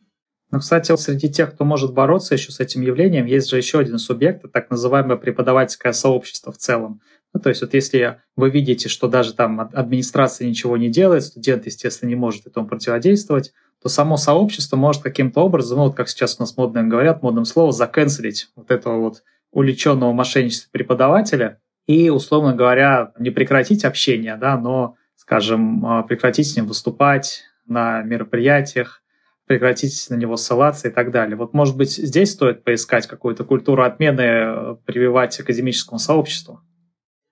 Ну, 0.51 0.59
кстати, 0.59 0.95
среди 0.95 1.29
тех, 1.29 1.53
кто 1.53 1.63
может 1.63 1.93
бороться 1.93 2.33
еще 2.33 2.51
с 2.51 2.59
этим 2.59 2.81
явлением, 2.81 3.25
есть 3.25 3.49
же 3.49 3.57
еще 3.57 3.79
один 3.79 3.99
субъект, 3.99 4.43
так 4.51 4.71
называемое 4.71 5.17
преподавательское 5.17 5.93
сообщество 5.93 6.51
в 6.51 6.57
целом. 6.57 7.01
Ну, 7.33 7.39
то 7.39 7.49
есть 7.49 7.61
вот 7.61 7.75
если 7.75 8.21
вы 8.35 8.49
видите, 8.49 8.89
что 8.89 9.07
даже 9.07 9.33
там 9.33 9.59
администрация 9.59 10.47
ничего 10.47 10.77
не 10.77 10.89
делает, 10.89 11.23
студент, 11.23 11.67
естественно, 11.67 12.09
не 12.09 12.15
может 12.15 12.47
этому 12.47 12.67
противодействовать, 12.67 13.53
то 13.81 13.89
само 13.89 14.17
сообщество 14.17 14.75
может 14.75 15.03
каким-то 15.03 15.41
образом, 15.41 15.77
ну, 15.77 15.83
вот 15.85 15.95
как 15.95 16.09
сейчас 16.09 16.37
у 16.39 16.41
нас 16.41 16.57
модно 16.57 16.83
говорят, 16.83 17.21
модным 17.21 17.45
словом, 17.45 17.71
заканцелить 17.71 18.49
вот 18.55 18.71
этого 18.71 18.99
вот 18.99 19.23
увлеченного 19.51 20.11
мошенничества 20.13 20.69
преподавателя 20.71 21.59
и, 21.85 22.09
условно 22.09 22.55
говоря, 22.55 23.13
не 23.19 23.29
прекратить 23.29 23.85
общение, 23.85 24.35
да, 24.35 24.57
но, 24.57 24.95
скажем, 25.15 25.85
а, 25.85 26.03
прекратить 26.03 26.49
с 26.49 26.55
ним 26.55 26.65
выступать 26.65 27.43
на 27.65 28.01
мероприятиях, 28.01 29.01
прекратить 29.49 30.05
на 30.11 30.15
него 30.15 30.37
ссылаться 30.37 30.89
и 30.89 30.91
так 30.91 31.09
далее. 31.11 31.35
Вот, 31.35 31.55
может 31.55 31.75
быть, 31.75 31.93
здесь 31.93 32.33
стоит 32.33 32.63
поискать 32.63 33.07
какую-то 33.07 33.43
культуру 33.43 33.83
отмены, 33.83 34.21
э, 34.21 34.75
прививать 34.85 35.39
академическому 35.39 35.97
сообществу? 35.97 36.61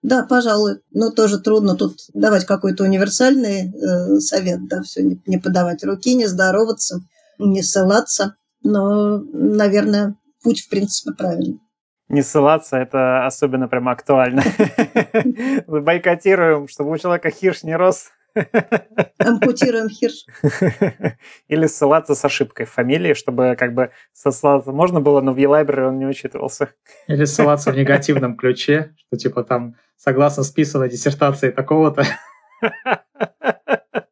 Да, 0.02 0.24
пожалуй. 0.24 0.80
Но 0.92 1.12
тоже 1.12 1.40
трудно 1.40 1.76
тут 1.76 2.00
давать 2.16 2.46
какой-то 2.46 2.84
универсальный 2.84 3.72
э, 3.72 4.20
совет, 4.20 4.68
да, 4.68 4.82
все 4.82 5.04
не, 5.04 5.22
не 5.28 5.38
подавать 5.38 5.84
руки, 5.84 6.16
не 6.16 6.26
здороваться, 6.26 7.02
не 7.38 7.62
ссылаться. 7.62 8.36
Но, 8.64 9.20
наверное, 9.20 10.16
путь, 10.42 10.62
в 10.62 10.70
принципе, 10.70 11.14
правильный 11.14 11.60
не 12.10 12.22
ссылаться, 12.22 12.78
это 12.78 13.26
особенно 13.26 13.68
прям 13.68 13.90
актуально. 13.90 14.42
Бойкотируем, 15.68 16.70
чтобы 16.70 16.92
у 16.92 16.98
человека 16.98 17.30
хирш 17.32 17.64
не 17.64 17.76
рос. 17.76 18.12
Ампутируем 19.20 19.90
хирш. 19.90 20.26
Или 21.48 21.68
ссылаться 21.68 22.16
с 22.16 22.24
ошибкой 22.26 22.66
в 22.66 22.72
фамилии, 22.72 23.14
чтобы 23.14 23.56
как 23.58 23.74
бы 23.74 23.92
сослаться 24.14 24.72
можно 24.72 25.02
было, 25.02 25.22
но 25.22 25.34
в 25.34 25.38
e 25.38 25.48
он 25.48 25.98
не 25.98 26.06
учитывался. 26.06 26.70
Или 27.08 27.26
ссылаться 27.26 27.72
в 27.72 27.78
негативном 27.78 28.38
ключе, 28.38 28.94
что 28.98 29.18
типа 29.18 29.44
там 29.44 29.76
согласно 29.96 30.44
списанной 30.44 30.90
диссертации 30.90 31.50
такого-то. 31.50 32.04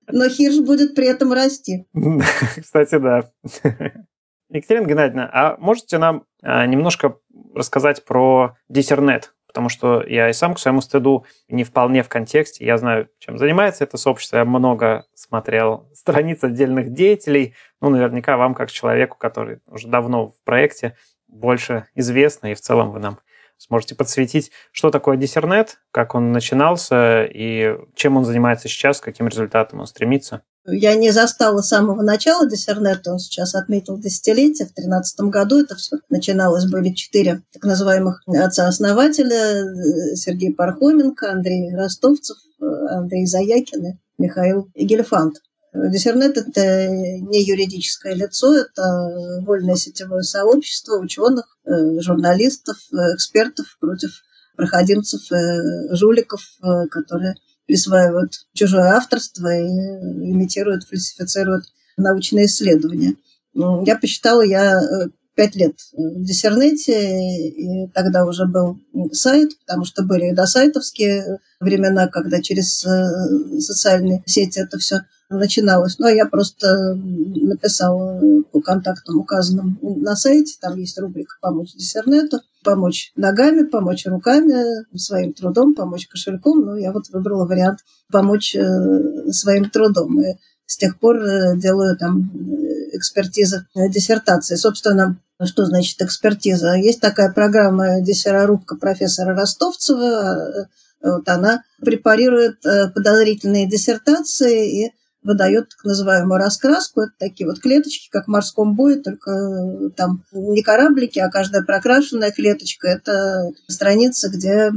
Но 0.08 0.30
хирш 0.30 0.60
будет 0.66 0.96
при 0.96 1.08
этом 1.08 1.34
расти. 1.34 1.88
Кстати, 2.62 2.98
да. 2.98 3.30
Екатерина 4.50 4.86
Геннадьевна, 4.86 5.30
а 5.34 5.58
можете 5.58 5.98
нам 5.98 6.24
а, 6.42 6.66
немножко 6.66 7.18
рассказать 7.54 8.06
про 8.06 8.56
диссернет? 8.70 9.35
Потому 9.56 9.70
что 9.70 10.04
я 10.06 10.30
и 10.30 10.34
сам 10.34 10.54
к 10.54 10.60
своему 10.60 10.82
стыду 10.82 11.26
не 11.48 11.64
вполне 11.64 12.04
в 12.04 12.10
контексте. 12.10 12.66
Я 12.66 12.78
знаю, 12.78 13.08
чем 13.20 13.38
занимается 13.38 13.86
это 13.86 13.96
сообщество. 13.96 14.36
Я 14.36 14.44
много 14.44 15.06
смотрел 15.14 15.90
страниц 15.94 16.44
отдельных 16.44 16.92
деятелей. 16.92 17.56
Ну, 17.80 17.90
наверняка 17.90 18.36
вам, 18.36 18.54
как 18.54 18.70
человеку, 18.70 19.18
который 19.18 19.60
уже 19.68 19.88
давно 19.88 20.32
в 20.32 20.44
проекте, 20.44 20.98
больше 21.30 21.86
известно, 21.96 22.52
и 22.52 22.54
в 22.54 22.60
целом 22.60 22.92
вы 22.92 23.00
нам 23.00 23.20
сможете 23.56 23.96
подсветить, 23.96 24.52
что 24.74 24.92
такое 24.92 25.16
диссернет, 25.16 25.80
как 25.92 26.16
он 26.16 26.34
начинался 26.34 27.24
и 27.24 27.78
чем 27.96 28.18
он 28.18 28.26
занимается 28.26 28.68
сейчас, 28.68 29.00
каким 29.00 29.30
результатом 29.30 29.80
он 29.80 29.88
стремится. 29.88 30.44
Я 30.68 30.96
не 30.96 31.12
застала 31.12 31.62
самого 31.62 32.02
начала 32.02 32.50
диссернета, 32.50 33.12
он 33.12 33.20
сейчас 33.20 33.54
отметил 33.54 34.00
десятилетие. 34.00 34.68
В 34.68 34.74
2013 34.74 35.20
году 35.22 35.60
это 35.60 35.76
все 35.76 35.98
начиналось, 36.10 36.66
были 36.66 36.94
четыре 36.94 37.44
так 37.54 37.64
называемых 37.64 38.24
отца-основателя, 38.28 40.16
Сергей 40.16 40.54
Пархоменко, 40.54 41.32
Андрей 41.32 41.76
Ростовцев, 41.76 42.38
Андрей 42.60 43.28
Заякин 43.28 43.86
и 43.86 43.94
Михаил 44.18 44.70
Гельфанд. 44.76 45.38
Диссернет– 45.76 46.38
это 46.38 46.88
не 46.88 47.44
юридическое 47.44 48.14
лицо, 48.14 48.56
это 48.56 49.42
вольное 49.42 49.76
сетевое 49.76 50.24
сообщество 50.24 50.98
ученых, 50.98 51.58
э, 51.66 52.00
журналистов, 52.00 52.78
экспертов 53.14 53.78
против 53.82 54.24
проходимцев, 54.56 55.30
э, 55.34 55.94
жуликов, 55.94 56.42
э, 56.64 56.88
которые 56.88 57.36
присваивают 57.68 58.34
чужое 58.54 58.94
авторство 58.94 59.48
и 59.54 59.66
имитируют, 59.66 60.84
фальсифицируют 60.84 61.66
научные 61.98 62.46
исследования. 62.46 63.16
Я 63.54 63.98
посчитала, 63.98 64.42
я 64.42 64.80
э, 64.80 65.10
пять 65.36 65.56
лет 65.56 65.76
в 65.94 66.24
диссернете, 66.24 67.20
и 67.50 67.88
тогда 67.94 68.26
уже 68.26 68.46
был 68.46 68.80
сайт, 69.12 69.52
потому 69.66 69.86
что 69.86 70.04
были 70.04 70.32
и 70.32 70.36
досайтовские 70.36 71.40
времена, 71.60 72.08
когда 72.08 72.42
через 72.42 72.86
э, 72.86 73.60
социальные 73.60 74.24
сети 74.26 74.60
это 74.60 74.78
все 74.78 75.02
начиналось. 75.30 75.98
А 76.00 76.12
я 76.12 76.26
просто 76.26 76.96
написала 76.96 78.22
по 78.52 78.62
контактам, 78.62 79.18
указанным 79.18 79.80
на 79.82 80.16
сайте. 80.16 80.56
Там 80.62 80.78
есть 80.78 81.00
рубрика 81.00 81.36
«Помочь 81.42 81.74
диссернету». 81.74 82.40
Помочь 82.64 83.12
ногами, 83.16 83.64
помочь 83.64 84.08
руками, 84.08 84.86
своим 84.98 85.34
трудом, 85.34 85.76
помочь 85.76 86.08
кошельком. 86.08 86.62
Ну, 86.62 86.76
я 86.76 86.92
вот 86.92 87.10
выбрала 87.10 87.46
вариант 87.46 87.80
«Помочь 88.12 88.56
э, 88.56 89.32
своим 89.32 89.70
трудом». 89.70 90.20
И 90.22 90.36
с 90.66 90.78
тех 90.78 91.00
пор 91.00 91.18
э, 91.18 91.58
делаю 91.58 91.98
там 91.98 92.32
э, 92.34 92.98
экспертизы 92.98 93.68
диссертации. 93.76 94.56
Собственно, 94.56 95.20
что 95.44 95.66
значит 95.66 96.02
экспертиза? 96.02 96.76
Есть 96.76 97.02
такая 97.02 97.32
программа 97.32 98.02
«Диссерорубка» 98.02 98.76
профессора 98.76 99.36
Ростовцева. 99.36 100.68
Вот 101.02 101.28
она 101.28 101.62
препарирует 101.82 102.62
подозрительные 102.62 103.70
диссертации 103.70 104.86
и 104.86 104.92
выдает 105.26 105.70
так 105.70 105.84
называемую 105.84 106.38
раскраску. 106.38 107.02
Это 107.02 107.14
такие 107.20 107.48
вот 107.50 107.60
клеточки, 107.60 108.10
как 108.12 108.26
в 108.26 108.30
морском 108.30 108.76
бое, 108.76 109.02
только 109.02 109.32
э, 109.32 109.90
там 109.98 110.24
не 110.32 110.62
кораблики, 110.62 111.20
а 111.20 111.30
каждая 111.30 111.64
прокрашенная 111.64 112.32
клеточка– 112.32 112.88
это 112.90 113.50
страница, 113.68 114.30
где 114.30 114.72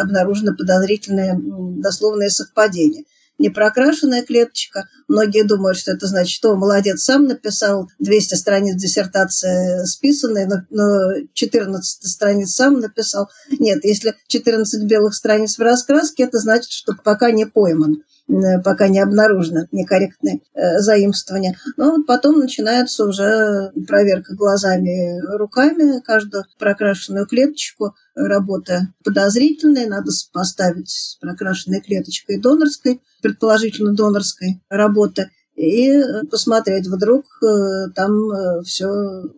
обнаружены 0.00 0.54
подозрительные 0.54 1.40
дословные 1.80 2.30
совпадения 2.30 3.04
не 3.38 3.50
прокрашенная 3.50 4.22
клеточка. 4.22 4.88
Многие 5.08 5.44
думают, 5.44 5.78
что 5.78 5.92
это 5.92 6.06
значит, 6.06 6.34
что 6.34 6.54
молодец, 6.56 7.02
сам 7.02 7.24
написал 7.24 7.88
200 7.98 8.34
страниц 8.34 8.76
диссертации 8.76 9.84
списанные, 9.86 10.46
но, 10.46 10.56
но 10.70 11.26
14 11.32 12.08
страниц 12.08 12.54
сам 12.54 12.80
написал. 12.80 13.28
Нет, 13.58 13.84
если 13.84 14.14
14 14.28 14.84
белых 14.84 15.14
страниц 15.14 15.58
в 15.58 15.62
раскраске, 15.62 16.24
это 16.24 16.38
значит, 16.38 16.70
что 16.70 16.94
пока 17.04 17.30
не 17.30 17.46
пойман. 17.46 18.02
Э, 18.26 18.58
пока 18.62 18.88
не 18.88 19.00
обнаружено 19.00 19.66
некорректное 19.70 20.40
э, 20.54 20.78
заимствование. 20.78 21.56
Но 21.76 21.90
вот 21.90 22.06
потом 22.06 22.38
начинается 22.38 23.04
уже 23.04 23.70
проверка 23.86 24.34
глазами, 24.34 25.20
руками 25.36 26.00
каждую 26.00 26.44
прокрашенную 26.58 27.26
клеточку, 27.26 27.94
работа 28.14 28.88
подозрительная, 29.04 29.86
надо 29.86 30.10
поставить 30.32 30.88
с 30.88 31.16
прокрашенной 31.20 31.82
клеточкой 31.82 32.40
донорской, 32.40 33.02
предположительно 33.20 33.94
донорской 33.94 34.62
работы, 34.70 35.30
и 35.54 36.02
посмотреть, 36.30 36.86
вдруг 36.86 37.26
э, 37.42 37.90
там 37.94 38.62
все 38.64 38.88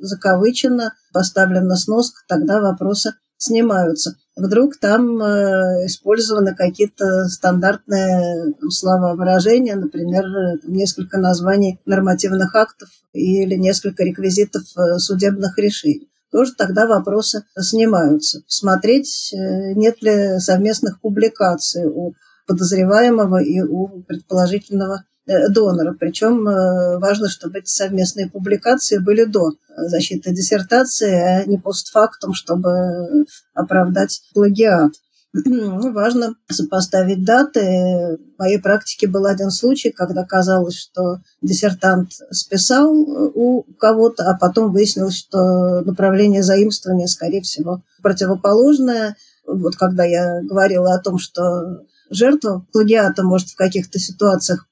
заковычено, 0.01 0.92
поставлена 1.12 1.75
сноска, 1.75 2.22
тогда 2.29 2.61
вопросы 2.61 3.14
снимаются. 3.37 4.16
Вдруг 4.37 4.77
там 4.77 5.20
э, 5.22 5.87
использованы 5.87 6.55
какие-то 6.55 7.25
стандартные 7.27 8.55
слова 8.68 9.14
выражения, 9.14 9.77
например, 9.77 10.25
несколько 10.62 11.18
названий 11.18 11.81
нормативных 11.87 12.55
актов 12.55 12.90
или 13.14 13.55
несколько 13.55 14.05
реквизитов 14.05 14.62
э, 14.77 14.99
судебных 14.99 15.59
решений. 15.59 16.11
Тоже 16.31 16.53
тогда 16.55 16.87
вопросы 16.87 17.44
снимаются. 17.59 18.42
Смотреть, 18.46 19.33
э, 19.33 19.72
нет 19.72 20.03
ли 20.03 20.38
совместных 20.38 21.01
публикаций 21.01 21.87
у 21.87 22.12
подозреваемого 22.46 23.42
и 23.42 23.62
у 23.62 24.03
предположительного 24.03 25.05
Э, 25.07 25.15
донора. 25.26 25.94
Причем 25.98 26.46
э, 26.48 26.98
важно, 26.98 27.28
чтобы 27.28 27.58
эти 27.58 27.68
совместные 27.68 28.28
публикации 28.28 28.98
были 28.98 29.24
до 29.24 29.52
защиты 29.76 30.32
диссертации, 30.32 31.12
а 31.12 31.44
не 31.44 31.58
постфактум, 31.58 32.32
чтобы 32.34 33.26
оправдать 33.54 34.22
плагиат. 34.34 34.92
Ну, 35.44 35.92
важно 35.92 36.34
сопоставить 36.50 37.24
даты. 37.24 37.60
В 37.60 38.38
моей 38.38 38.58
практике 38.58 39.06
был 39.06 39.26
один 39.26 39.50
случай, 39.50 39.90
когда 39.90 40.24
казалось, 40.24 40.76
что 40.76 41.18
диссертант 41.42 42.12
списал 42.30 42.90
у 42.94 43.64
кого-то, 43.78 44.30
а 44.30 44.38
потом 44.38 44.72
выяснилось, 44.72 45.16
что 45.16 45.82
направление 45.82 46.42
заимствования, 46.42 47.06
скорее 47.06 47.42
всего, 47.42 47.82
противоположное. 48.02 49.16
Вот 49.46 49.76
когда 49.76 50.04
я 50.04 50.40
говорила 50.42 50.94
о 50.94 51.00
том, 51.00 51.18
что 51.18 51.82
жертва 52.08 52.64
плагиата 52.72 53.22
может 53.22 53.48
в 53.48 53.56
каких-то 53.56 53.98
ситуациях 53.98 54.66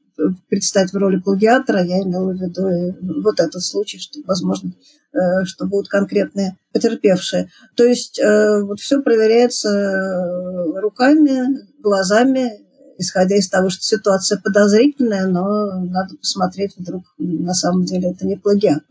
предстать 0.48 0.92
в 0.92 0.96
роли 0.96 1.18
плагиатора, 1.18 1.82
я 1.82 2.02
имела 2.02 2.32
в 2.32 2.40
виду 2.40 3.22
вот 3.22 3.40
этот 3.40 3.62
случай, 3.62 3.98
что, 3.98 4.20
возможно, 4.26 4.72
э, 5.12 5.44
что 5.44 5.66
будут 5.66 5.88
конкретные 5.88 6.56
потерпевшие. 6.72 7.50
То 7.76 7.84
есть 7.84 8.18
э, 8.18 8.62
вот 8.62 8.80
все 8.80 9.02
проверяется 9.02 9.68
э, 9.68 10.80
руками, 10.80 11.66
глазами, 11.82 12.64
исходя 12.98 13.36
из 13.36 13.48
того, 13.48 13.70
что 13.70 13.82
ситуация 13.82 14.38
подозрительная, 14.38 15.26
но 15.26 15.80
надо 15.80 16.16
посмотреть, 16.16 16.76
вдруг 16.76 17.02
на 17.18 17.54
самом 17.54 17.84
деле 17.84 18.12
это 18.12 18.24
не 18.24 18.36
плагиат. 18.36 18.84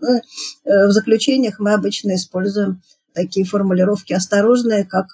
В 0.66 0.92
заключениях 0.92 1.60
мы 1.60 1.74
обычно 1.74 2.16
используем 2.16 2.82
такие 3.14 3.46
формулировки 3.46 4.14
осторожные, 4.14 4.86
как 4.86 5.08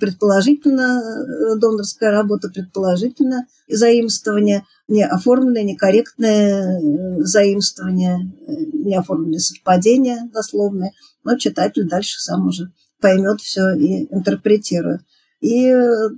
предположительно 0.00 1.02
э, 1.02 1.56
донорская 1.56 2.10
работа, 2.10 2.48
предположительно 2.48 3.46
заимствование, 3.68 4.64
не 4.88 5.04
оформленное, 5.04 5.62
некорректное 5.62 6.80
э, 6.80 7.22
заимствование, 7.22 8.32
э, 8.46 8.52
не 8.72 8.96
оформленное 8.96 9.38
совпадение 9.38 10.28
дословное, 10.32 10.92
но 11.22 11.36
читатель 11.36 11.88
дальше 11.88 12.20
сам 12.20 12.48
уже 12.48 12.72
поймет 13.00 13.40
все 13.40 13.74
и 13.74 14.12
интерпретирует. 14.12 15.00
И 15.40 15.70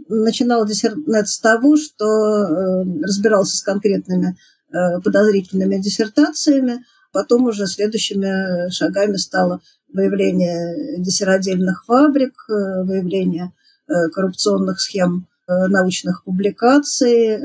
начинал 0.08 0.64
диссертат 0.66 1.28
с 1.28 1.40
того, 1.40 1.76
что 1.76 2.84
разбирался 3.02 3.56
с 3.56 3.62
конкретными 3.62 4.36
подозрительными 4.70 5.78
диссертациями, 5.78 6.84
потом 7.12 7.46
уже 7.46 7.66
следующими 7.66 8.70
шагами 8.70 9.16
стало 9.16 9.60
выявление 9.96 10.98
диссеродельных 10.98 11.84
фабрик, 11.86 12.34
э, 12.48 12.82
выявление 12.84 13.52
э, 13.88 14.08
коррупционных 14.10 14.80
схем 14.80 15.26
э, 15.48 15.66
научных 15.68 16.22
публикаций, 16.24 17.38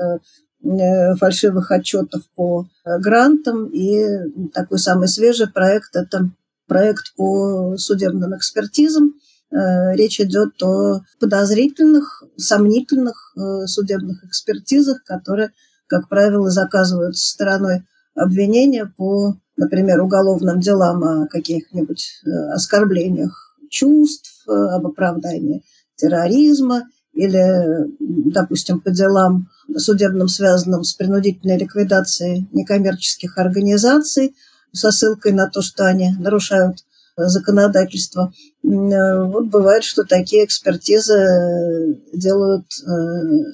фальшивых 1.19 1.71
отчетов 1.71 2.21
по 2.35 2.67
грантам. 2.85 3.71
И 3.73 4.05
такой 4.53 4.77
самый 4.77 5.07
свежий 5.07 5.47
проект– 5.47 5.89
это 5.95 6.29
проект 6.67 7.15
по 7.15 7.75
судебным 7.77 8.37
экспертизам. 8.37 9.15
Речь 9.49 10.21
идет 10.21 10.61
о 10.61 11.01
подозрительных, 11.19 12.23
сомнительных 12.37 13.33
судебных 13.65 14.23
экспертизах, 14.23 15.03
которые, 15.03 15.49
как 15.87 16.07
правило, 16.09 16.51
заказываются 16.51 17.27
стороной 17.27 17.81
обвинения 18.13 18.85
по 18.85 19.37
например, 19.61 20.01
уголовным 20.01 20.59
делам 20.59 21.03
о 21.03 21.27
каких-нибудь 21.27 22.21
э, 22.25 22.29
оскорблениях 22.53 23.55
чувств, 23.69 24.43
э, 24.47 24.51
об 24.51 24.87
оправдании 24.87 25.63
терроризма 25.95 26.87
или, 27.13 27.87
допустим, 27.99 28.79
по 28.79 28.89
делам 28.89 29.49
судебным, 29.77 30.27
связанным 30.29 30.83
с 30.83 30.93
принудительной 30.95 31.59
ликвидацией 31.59 32.49
некоммерческих 32.51 33.37
организаций, 33.37 34.35
со 34.73 34.91
ссылкой 34.91 35.33
на 35.33 35.47
то, 35.47 35.61
что 35.61 35.85
они 35.85 36.11
нарушают 36.17 36.77
законодательство. 37.15 38.33
Э, 38.63 39.23
вот 39.23 39.45
бывает, 39.45 39.83
что 39.83 40.03
такие 40.03 40.43
экспертизы 40.43 41.99
делают 42.13 42.65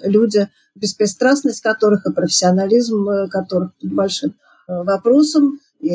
люди, 0.04 0.48
беспристрастность 0.76 1.62
которых 1.62 2.06
и 2.06 2.14
профессионализм 2.14 3.28
которых 3.30 3.76
под 3.82 3.92
большим 3.92 4.36
вопросом. 4.68 5.60
И 5.80 5.92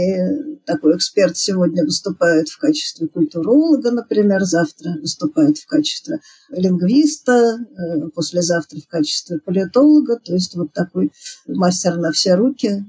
такой 0.64 0.96
эксперт 0.96 1.36
сегодня 1.36 1.84
выступает 1.84 2.48
в 2.48 2.58
качестве 2.58 3.08
культуролога, 3.08 3.90
например, 3.90 4.44
завтра 4.44 4.92
выступает 5.00 5.58
в 5.58 5.66
качестве 5.66 6.20
лингвиста, 6.50 7.58
э, 7.58 8.08
послезавтра 8.14 8.78
в 8.80 8.86
качестве 8.86 9.40
политолога. 9.40 10.20
То 10.24 10.34
есть 10.34 10.54
вот 10.54 10.72
такой 10.72 11.10
мастер 11.48 11.96
на 11.96 12.12
все 12.12 12.34
руки, 12.34 12.84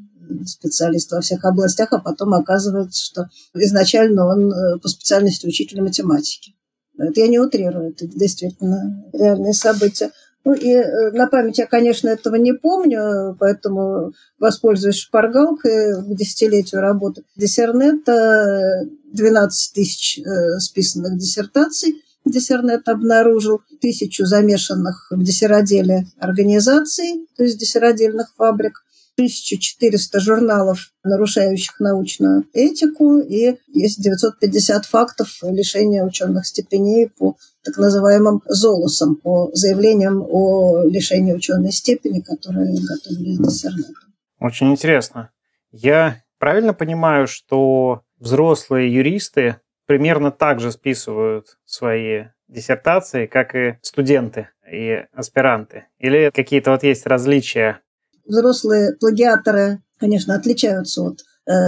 специалист 0.45 1.11
во 1.11 1.21
всех 1.21 1.43
областях, 1.45 1.89
а 1.91 1.99
потом 1.99 2.33
оказывается, 2.33 3.03
что 3.03 3.29
изначально 3.55 4.27
он 4.27 4.53
э, 4.53 4.79
по 4.79 4.87
специальности 4.87 5.47
учитель 5.47 5.81
математики. 5.81 6.53
Это 6.97 7.21
я 7.21 7.27
не 7.27 7.39
утрирую, 7.39 7.89
это 7.89 8.05
действительно 8.07 9.03
реальные 9.13 9.53
события. 9.53 10.11
Ну 10.45 10.53
и 10.53 10.71
э, 10.71 11.11
на 11.11 11.27
память 11.27 11.57
я, 11.57 11.67
конечно, 11.67 12.09
этого 12.09 12.35
не 12.35 12.53
помню, 12.53 13.35
поэтому 13.39 14.13
воспользуюсь 14.39 14.97
шпаргалкой 14.97 16.03
к 16.03 16.15
десятилетию 16.15 16.81
работы. 16.81 17.23
Диссернета 17.35 18.83
12 19.13 19.73
тысяч 19.73 20.19
э, 20.19 20.59
списанных 20.59 21.17
диссертаций. 21.17 22.01
Диссернет 22.25 22.87
обнаружил 22.87 23.61
тысячу 23.81 24.25
замешанных 24.25 25.07
в 25.11 25.23
диссероделе 25.23 26.07
организаций, 26.19 27.27
то 27.35 27.43
есть 27.43 27.57
диссеродельных 27.57 28.33
фабрик, 28.35 28.83
1400 29.15 30.19
журналов, 30.19 30.91
нарушающих 31.03 31.79
научную 31.79 32.45
этику, 32.53 33.19
и 33.19 33.57
есть 33.67 34.01
950 34.01 34.85
фактов 34.85 35.39
лишения 35.43 36.03
ученых 36.03 36.47
степеней 36.47 37.07
по 37.07 37.37
так 37.63 37.77
называемым 37.77 38.41
золосам, 38.45 39.15
по 39.15 39.49
заявлениям 39.53 40.23
о 40.27 40.83
лишении 40.83 41.33
ученой 41.33 41.71
степени, 41.71 42.19
которые 42.19 42.73
готовились 42.73 43.39
диссернетом. 43.39 44.13
Очень 44.39 44.71
интересно. 44.71 45.31
Я 45.71 46.21
правильно 46.39 46.73
понимаю, 46.73 47.27
что 47.27 48.01
взрослые 48.19 48.93
юристы 48.93 49.57
примерно 49.85 50.31
так 50.31 50.59
же 50.59 50.71
списывают 50.71 51.57
свои 51.65 52.25
диссертации, 52.47 53.25
как 53.25 53.55
и 53.55 53.77
студенты 53.81 54.49
и 54.71 55.05
аспиранты? 55.13 55.85
Или 55.97 56.31
какие-то 56.33 56.71
вот 56.71 56.83
есть 56.83 57.05
различия 57.05 57.79
взрослые 58.25 58.95
плагиаторы, 58.99 59.79
конечно, 59.99 60.35
отличаются 60.35 61.01
от 61.03 61.19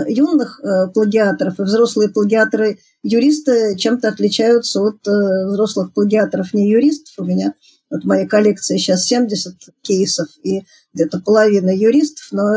юных 0.08 0.62
э, 0.64 0.88
плагиаторов, 0.88 1.60
и 1.60 1.64
взрослые 1.64 2.10
плагиаторы-юристы 2.10 3.76
чем-то 3.78 4.08
отличаются 4.08 4.82
от 4.82 5.06
э, 5.08 5.48
взрослых 5.48 5.94
плагиаторов 5.94 6.54
не 6.54 6.70
юристов. 6.70 7.14
У 7.18 7.26
меня 7.26 7.54
вот 7.90 8.04
в 8.04 8.08
моей 8.08 8.26
коллекции 8.26 8.78
сейчас 8.78 9.06
70 9.06 9.54
кейсов, 9.82 10.28
и 10.44 10.64
где-то 10.94 11.20
половина 11.20 11.70
юристов, 11.70 12.28
но 12.32 12.50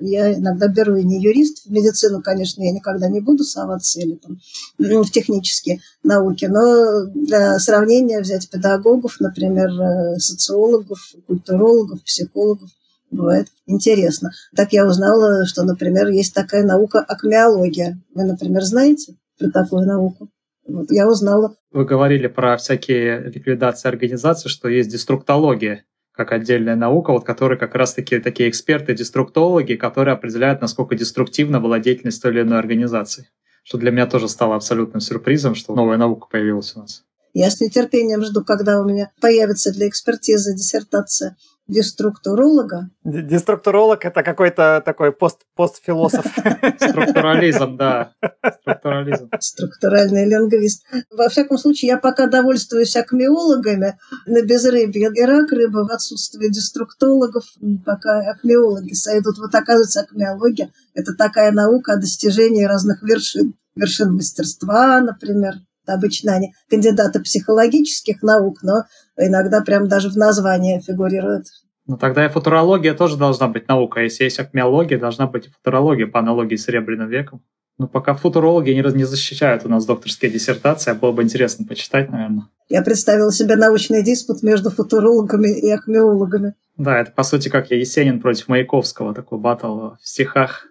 я 0.00 0.34
иногда 0.34 0.68
беру 0.68 0.94
и 0.94 1.02
не 1.02 1.20
юристов. 1.20 1.66
В 1.66 1.72
медицину, 1.72 2.22
конечно, 2.22 2.62
я 2.62 2.70
никогда 2.70 3.08
не 3.08 3.20
буду 3.20 3.42
соваться 3.42 4.00
или 4.00 4.14
там, 4.14 4.38
в 4.78 5.10
технические 5.10 5.80
науки, 6.04 6.44
но 6.44 7.06
для 7.06 7.58
сравнения 7.58 8.20
взять 8.20 8.48
педагогов, 8.48 9.16
например, 9.18 10.18
социологов, 10.18 11.00
культурологов, 11.26 12.02
психологов, 12.04 12.70
бывает 13.12 13.48
интересно. 13.66 14.30
Так 14.56 14.72
я 14.72 14.86
узнала, 14.86 15.46
что, 15.46 15.62
например, 15.62 16.08
есть 16.08 16.34
такая 16.34 16.64
наука 16.64 17.00
акмеология. 17.00 18.00
Вы, 18.14 18.24
например, 18.24 18.62
знаете 18.62 19.14
про 19.38 19.50
такую 19.50 19.86
науку? 19.86 20.28
Вот 20.66 20.90
я 20.90 21.08
узнала. 21.08 21.54
Вы 21.70 21.84
говорили 21.84 22.26
про 22.26 22.56
всякие 22.56 23.20
ликвидации 23.20 23.88
организаций, 23.88 24.50
что 24.50 24.68
есть 24.68 24.90
деструктология 24.90 25.84
как 26.12 26.32
отдельная 26.32 26.76
наука, 26.76 27.10
вот 27.12 27.24
которые 27.24 27.58
как 27.58 27.74
раз-таки 27.74 28.18
такие 28.18 28.50
эксперты-деструктологи, 28.50 29.74
которые 29.74 30.12
определяют, 30.12 30.60
насколько 30.60 30.94
деструктивна 30.94 31.58
была 31.58 31.78
деятельность 31.78 32.20
той 32.20 32.32
или 32.32 32.42
иной 32.42 32.58
организации. 32.58 33.28
Что 33.64 33.78
для 33.78 33.90
меня 33.90 34.06
тоже 34.06 34.28
стало 34.28 34.56
абсолютным 34.56 35.00
сюрпризом, 35.00 35.54
что 35.54 35.74
новая 35.74 35.96
наука 35.96 36.26
появилась 36.30 36.76
у 36.76 36.80
нас. 36.80 37.04
Я 37.32 37.50
с 37.50 37.60
нетерпением 37.60 38.22
жду, 38.22 38.44
когда 38.44 38.80
у 38.80 38.84
меня 38.84 39.10
появится 39.20 39.72
для 39.72 39.88
экспертизы 39.88 40.54
диссертация 40.54 41.36
деструктуролога. 41.72 42.90
Деструктуролог– 43.04 44.04
это 44.04 44.22
какой-то 44.22 44.82
такой 44.84 45.12
пост, 45.12 45.40
постфилософ. 45.56 46.24
Структурализм, 46.78 47.76
да. 47.76 48.12
Структурализм. 48.60 49.30
Структуральный 49.40 50.28
лингвист. 50.28 50.84
Во 51.10 51.28
всяком 51.28 51.58
случае, 51.58 51.88
я 51.90 51.98
пока 51.98 52.26
довольствуюсь 52.26 52.96
акмеологами 52.96 53.98
на 54.26 54.42
безрыбье 54.42 55.10
и 55.14 55.22
рак 55.22 55.50
рыбы 55.50 55.84
в 55.84 55.90
отсутствии 55.90 56.48
деструктологов, 56.48 57.44
пока 57.84 58.20
акмеологи 58.30 58.92
сойдут. 58.92 59.38
Вот 59.38 59.54
оказывается, 59.54 60.00
акмеология– 60.00 60.70
это 60.94 61.14
такая 61.14 61.52
наука 61.52 61.94
о 61.94 61.96
достижении 61.96 62.64
разных 62.64 63.02
вершин. 63.02 63.54
Вершин 63.74 64.14
мастерства, 64.14 65.00
например, 65.00 65.54
Обычно 65.86 66.34
они 66.34 66.54
кандидаты 66.70 67.20
психологических 67.20 68.22
наук, 68.22 68.62
но 68.62 68.84
иногда 69.16 69.60
прям 69.60 69.88
даже 69.88 70.10
в 70.10 70.16
названии 70.16 70.80
фигурируют. 70.80 71.46
Ну 71.86 71.96
тогда 71.96 72.24
и 72.24 72.28
футурология 72.28 72.94
тоже 72.94 73.16
должна 73.16 73.48
быть 73.48 73.68
наука. 73.68 74.00
Если 74.00 74.24
есть 74.24 74.38
акмеология, 74.38 74.98
должна 74.98 75.26
быть 75.26 75.46
и 75.46 75.50
футурология 75.50 76.06
по 76.06 76.20
аналогии 76.20 76.56
с 76.56 76.64
Серебряным 76.64 77.08
веком. 77.08 77.42
Ну, 77.78 77.88
пока 77.88 78.14
футурологи 78.14 78.70
не, 78.70 78.82
не 78.96 79.04
защищают 79.04 79.64
у 79.64 79.68
нас 79.68 79.86
докторские 79.86 80.30
диссертации, 80.30 80.90
а 80.90 80.94
было 80.94 81.10
бы 81.10 81.22
интересно 81.22 81.66
почитать, 81.66 82.10
наверное. 82.10 82.48
Я 82.68 82.82
представила 82.82 83.32
себе 83.32 83.56
научный 83.56 84.04
диспут 84.04 84.42
между 84.42 84.70
футурологами 84.70 85.48
и 85.48 85.70
акмеологами. 85.70 86.54
Да, 86.76 87.00
это 87.00 87.10
по 87.10 87.22
сути 87.22 87.48
как 87.48 87.70
Есенин 87.70 88.20
против 88.20 88.48
Маяковского, 88.48 89.14
такой 89.14 89.38
батл 89.38 89.66
в 89.66 89.98
стихах. 90.02 90.66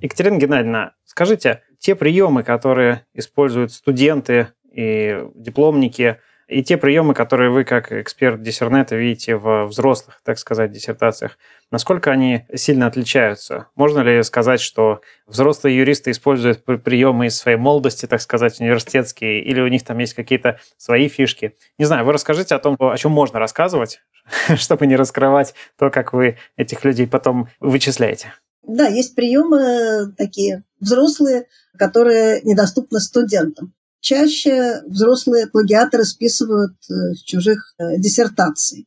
Екатерина 0.00 0.38
Геннадьевна, 0.38 0.92
скажите, 1.18 1.62
те 1.80 1.96
приемы, 1.96 2.44
которые 2.44 3.04
используют 3.12 3.72
студенты 3.72 4.52
и 4.70 5.20
дипломники, 5.34 6.20
и 6.46 6.62
те 6.62 6.76
приемы, 6.76 7.12
которые 7.12 7.50
вы 7.50 7.64
как 7.64 7.90
эксперт 7.90 8.40
диссернета 8.40 8.94
видите 8.94 9.34
в 9.34 9.66
взрослых, 9.66 10.20
так 10.24 10.38
сказать, 10.38 10.70
диссертациях, 10.70 11.36
насколько 11.72 12.12
они 12.12 12.46
сильно 12.54 12.86
отличаются? 12.86 13.66
Можно 13.74 13.98
ли 13.98 14.22
сказать, 14.22 14.60
что 14.60 15.00
взрослые 15.26 15.76
юристы 15.76 16.12
используют 16.12 16.64
приемы 16.64 17.26
из 17.26 17.36
своей 17.36 17.58
молодости, 17.58 18.06
так 18.06 18.20
сказать, 18.20 18.60
университетские, 18.60 19.42
или 19.42 19.60
у 19.60 19.66
них 19.66 19.84
там 19.84 19.98
есть 19.98 20.14
какие-то 20.14 20.60
свои 20.76 21.08
фишки? 21.08 21.56
Не 21.78 21.84
знаю, 21.84 22.04
вы 22.04 22.12
расскажите 22.12 22.54
о 22.54 22.60
том, 22.60 22.76
о 22.78 22.96
чем 22.96 23.10
можно 23.10 23.40
рассказывать, 23.40 24.02
чтобы 24.54 24.86
не 24.86 24.94
раскрывать 24.94 25.54
то, 25.76 25.90
как 25.90 26.12
вы 26.12 26.38
этих 26.56 26.84
людей 26.84 27.08
потом 27.08 27.48
вычисляете. 27.58 28.34
Да, 28.62 28.86
есть 28.86 29.16
приемы 29.16 30.12
такие 30.16 30.62
взрослые, 30.80 31.46
которые 31.76 32.40
недоступны 32.42 33.00
студентам. 33.00 33.74
Чаще 34.00 34.82
взрослые 34.86 35.48
плагиаторы 35.48 36.04
списывают 36.04 36.76
э, 36.88 37.14
с 37.14 37.22
чужих 37.22 37.74
э, 37.78 37.98
диссертаций. 37.98 38.86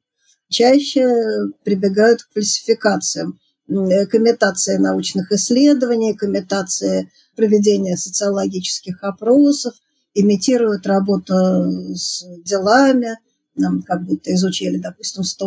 Чаще 0.50 1.06
прибегают 1.64 2.24
к 2.24 2.34
фальсификациям, 2.34 3.40
э, 3.68 4.06
к 4.06 4.16
имитации 4.16 4.78
научных 4.78 5.32
исследований, 5.32 6.16
к 6.16 6.24
имитации 6.24 7.12
проведения 7.36 7.98
социологических 7.98 9.04
опросов, 9.04 9.74
имитируют 10.14 10.88
работу 10.88 11.34
с 11.96 12.24
делами, 12.44 13.18
нам 13.56 13.82
как 13.82 14.04
будто 14.04 14.34
изучили, 14.34 14.78
допустим, 14.78 15.24
100 15.24 15.46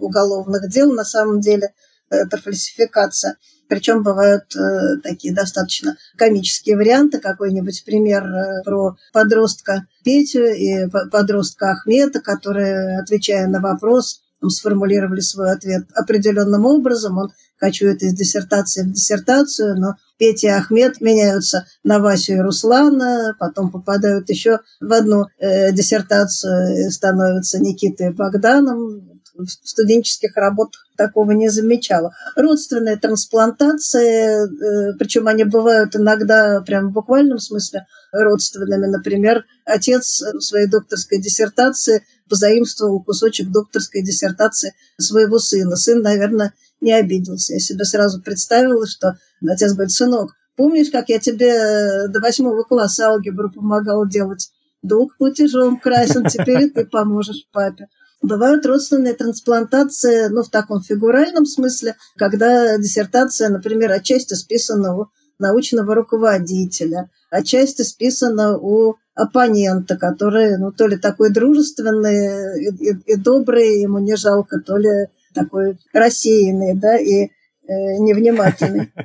уголовных 0.00 0.68
дел, 0.70 0.92
на 0.92 1.04
самом 1.04 1.40
деле 1.40 1.72
это 2.10 2.36
фальсификация. 2.36 3.36
Причем 3.68 4.02
бывают 4.02 4.54
э, 4.56 4.96
такие 5.02 5.32
достаточно 5.32 5.96
комические 6.16 6.76
варианты. 6.76 7.20
Какой-нибудь 7.20 7.84
пример 7.84 8.24
э, 8.24 8.62
про 8.64 8.96
подростка 9.12 9.86
Петю 10.02 10.44
и 10.44 10.88
подростка 10.88 11.70
Ахмета, 11.70 12.20
которые, 12.20 12.98
отвечая 13.00 13.46
на 13.46 13.60
вопрос, 13.60 14.22
сформулировали 14.48 15.20
свой 15.20 15.52
ответ 15.52 15.86
определенным 15.94 16.66
образом. 16.66 17.18
Он 17.18 17.30
кочует 17.58 18.02
из 18.02 18.14
диссертации 18.14 18.82
в 18.82 18.92
диссертацию, 18.92 19.78
но 19.78 19.94
Петя 20.18 20.48
и 20.48 20.50
Ахмед 20.50 21.00
меняются 21.00 21.66
на 21.84 21.98
Васю 21.98 22.32
и 22.32 22.40
Руслана, 22.40 23.36
потом 23.38 23.70
попадают 23.70 24.30
еще 24.30 24.60
в 24.80 24.92
одну 24.92 25.26
э, 25.38 25.72
диссертацию 25.72 26.86
и 26.86 26.90
становятся 26.90 27.60
Никитой 27.60 28.08
и 28.08 28.12
Богданом 28.12 29.09
в 29.44 29.68
студенческих 29.68 30.36
работах 30.36 30.86
такого 30.96 31.32
не 31.32 31.48
замечала. 31.48 32.14
Родственные 32.36 32.96
трансплантации, 32.96 34.44
э, 34.44 34.92
причем 34.98 35.28
они 35.28 35.44
бывают 35.44 35.96
иногда 35.96 36.60
прям 36.60 36.88
в 36.88 36.92
буквальном 36.92 37.38
смысле 37.38 37.86
родственными. 38.12 38.86
Например, 38.86 39.44
отец 39.64 40.22
в 40.22 40.40
своей 40.40 40.66
докторской 40.66 41.20
диссертации 41.20 42.04
позаимствовал 42.28 43.02
кусочек 43.02 43.50
докторской 43.50 44.02
диссертации 44.02 44.74
своего 44.98 45.38
сына. 45.38 45.76
Сын, 45.76 46.02
наверное, 46.02 46.54
не 46.80 46.92
обиделся. 46.92 47.54
Я 47.54 47.60
себе 47.60 47.84
сразу 47.84 48.22
представила, 48.22 48.86
что 48.86 49.18
отец 49.46 49.72
говорит, 49.72 49.92
сынок, 49.92 50.34
помнишь, 50.56 50.90
как 50.90 51.08
я 51.08 51.18
тебе 51.18 52.08
до 52.08 52.20
восьмого 52.20 52.62
класса 52.62 53.08
алгебру 53.08 53.50
помогал 53.50 54.06
делать? 54.06 54.50
Долг 54.82 55.16
платежом 55.18 55.78
красен, 55.78 56.24
теперь 56.26 56.70
ты 56.70 56.86
поможешь 56.86 57.46
папе. 57.52 57.88
Бывают 58.22 58.66
родственные 58.66 59.14
трансплантации, 59.14 60.28
ну, 60.28 60.42
в 60.42 60.50
таком 60.50 60.82
фигуральном 60.82 61.46
смысле, 61.46 61.96
когда 62.16 62.76
диссертация, 62.76 63.48
например, 63.48 63.90
отчасти 63.92 64.34
списана 64.34 64.94
у 64.94 65.06
научного 65.38 65.94
руководителя, 65.94 67.08
отчасти 67.30 67.80
списана 67.80 68.58
у 68.58 68.96
оппонента, 69.14 69.96
который, 69.96 70.58
ну, 70.58 70.70
то 70.70 70.86
ли 70.86 70.98
такой 70.98 71.30
дружественный 71.30 72.62
и, 72.62 72.90
и, 72.90 73.12
и 73.12 73.16
добрый, 73.16 73.80
ему 73.80 73.98
не 74.00 74.16
жалко, 74.16 74.60
то 74.60 74.76
ли 74.76 75.06
такой 75.34 75.78
рассеянный, 75.94 76.74
да, 76.74 76.98
и 76.98 77.24
э, 77.24 77.28
невнимательный. 77.66 78.92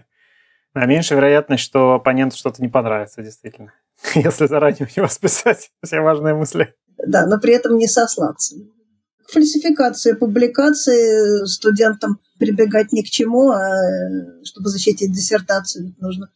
А 0.77 0.87
меньше 0.87 1.15
вероятность, 1.15 1.63
что 1.63 1.93
оппоненту 1.93 2.35
что-то 2.35 2.61
не 2.61 2.67
понравится, 2.67 3.23
действительно, 3.23 3.71
если 4.13 4.45
заранее 4.45 4.89
у 4.93 4.99
него 4.99 5.07
списать 5.07 5.71
все 5.81 6.01
важные 6.01 6.35
мысли. 6.35 6.75
Да, 6.97 7.25
но 7.27 7.39
при 7.39 7.53
этом 7.53 7.77
не 7.77 7.87
сослаться 7.87 8.57
фальсификации 9.27 10.13
публикации 10.13 11.45
студентам 11.45 12.19
прибегать 12.37 12.91
ни 12.91 13.01
к 13.01 13.09
чему, 13.09 13.51
а 13.51 13.61
чтобы 14.43 14.69
защитить 14.69 15.11
диссертацию, 15.11 15.95
нужно 15.99 16.29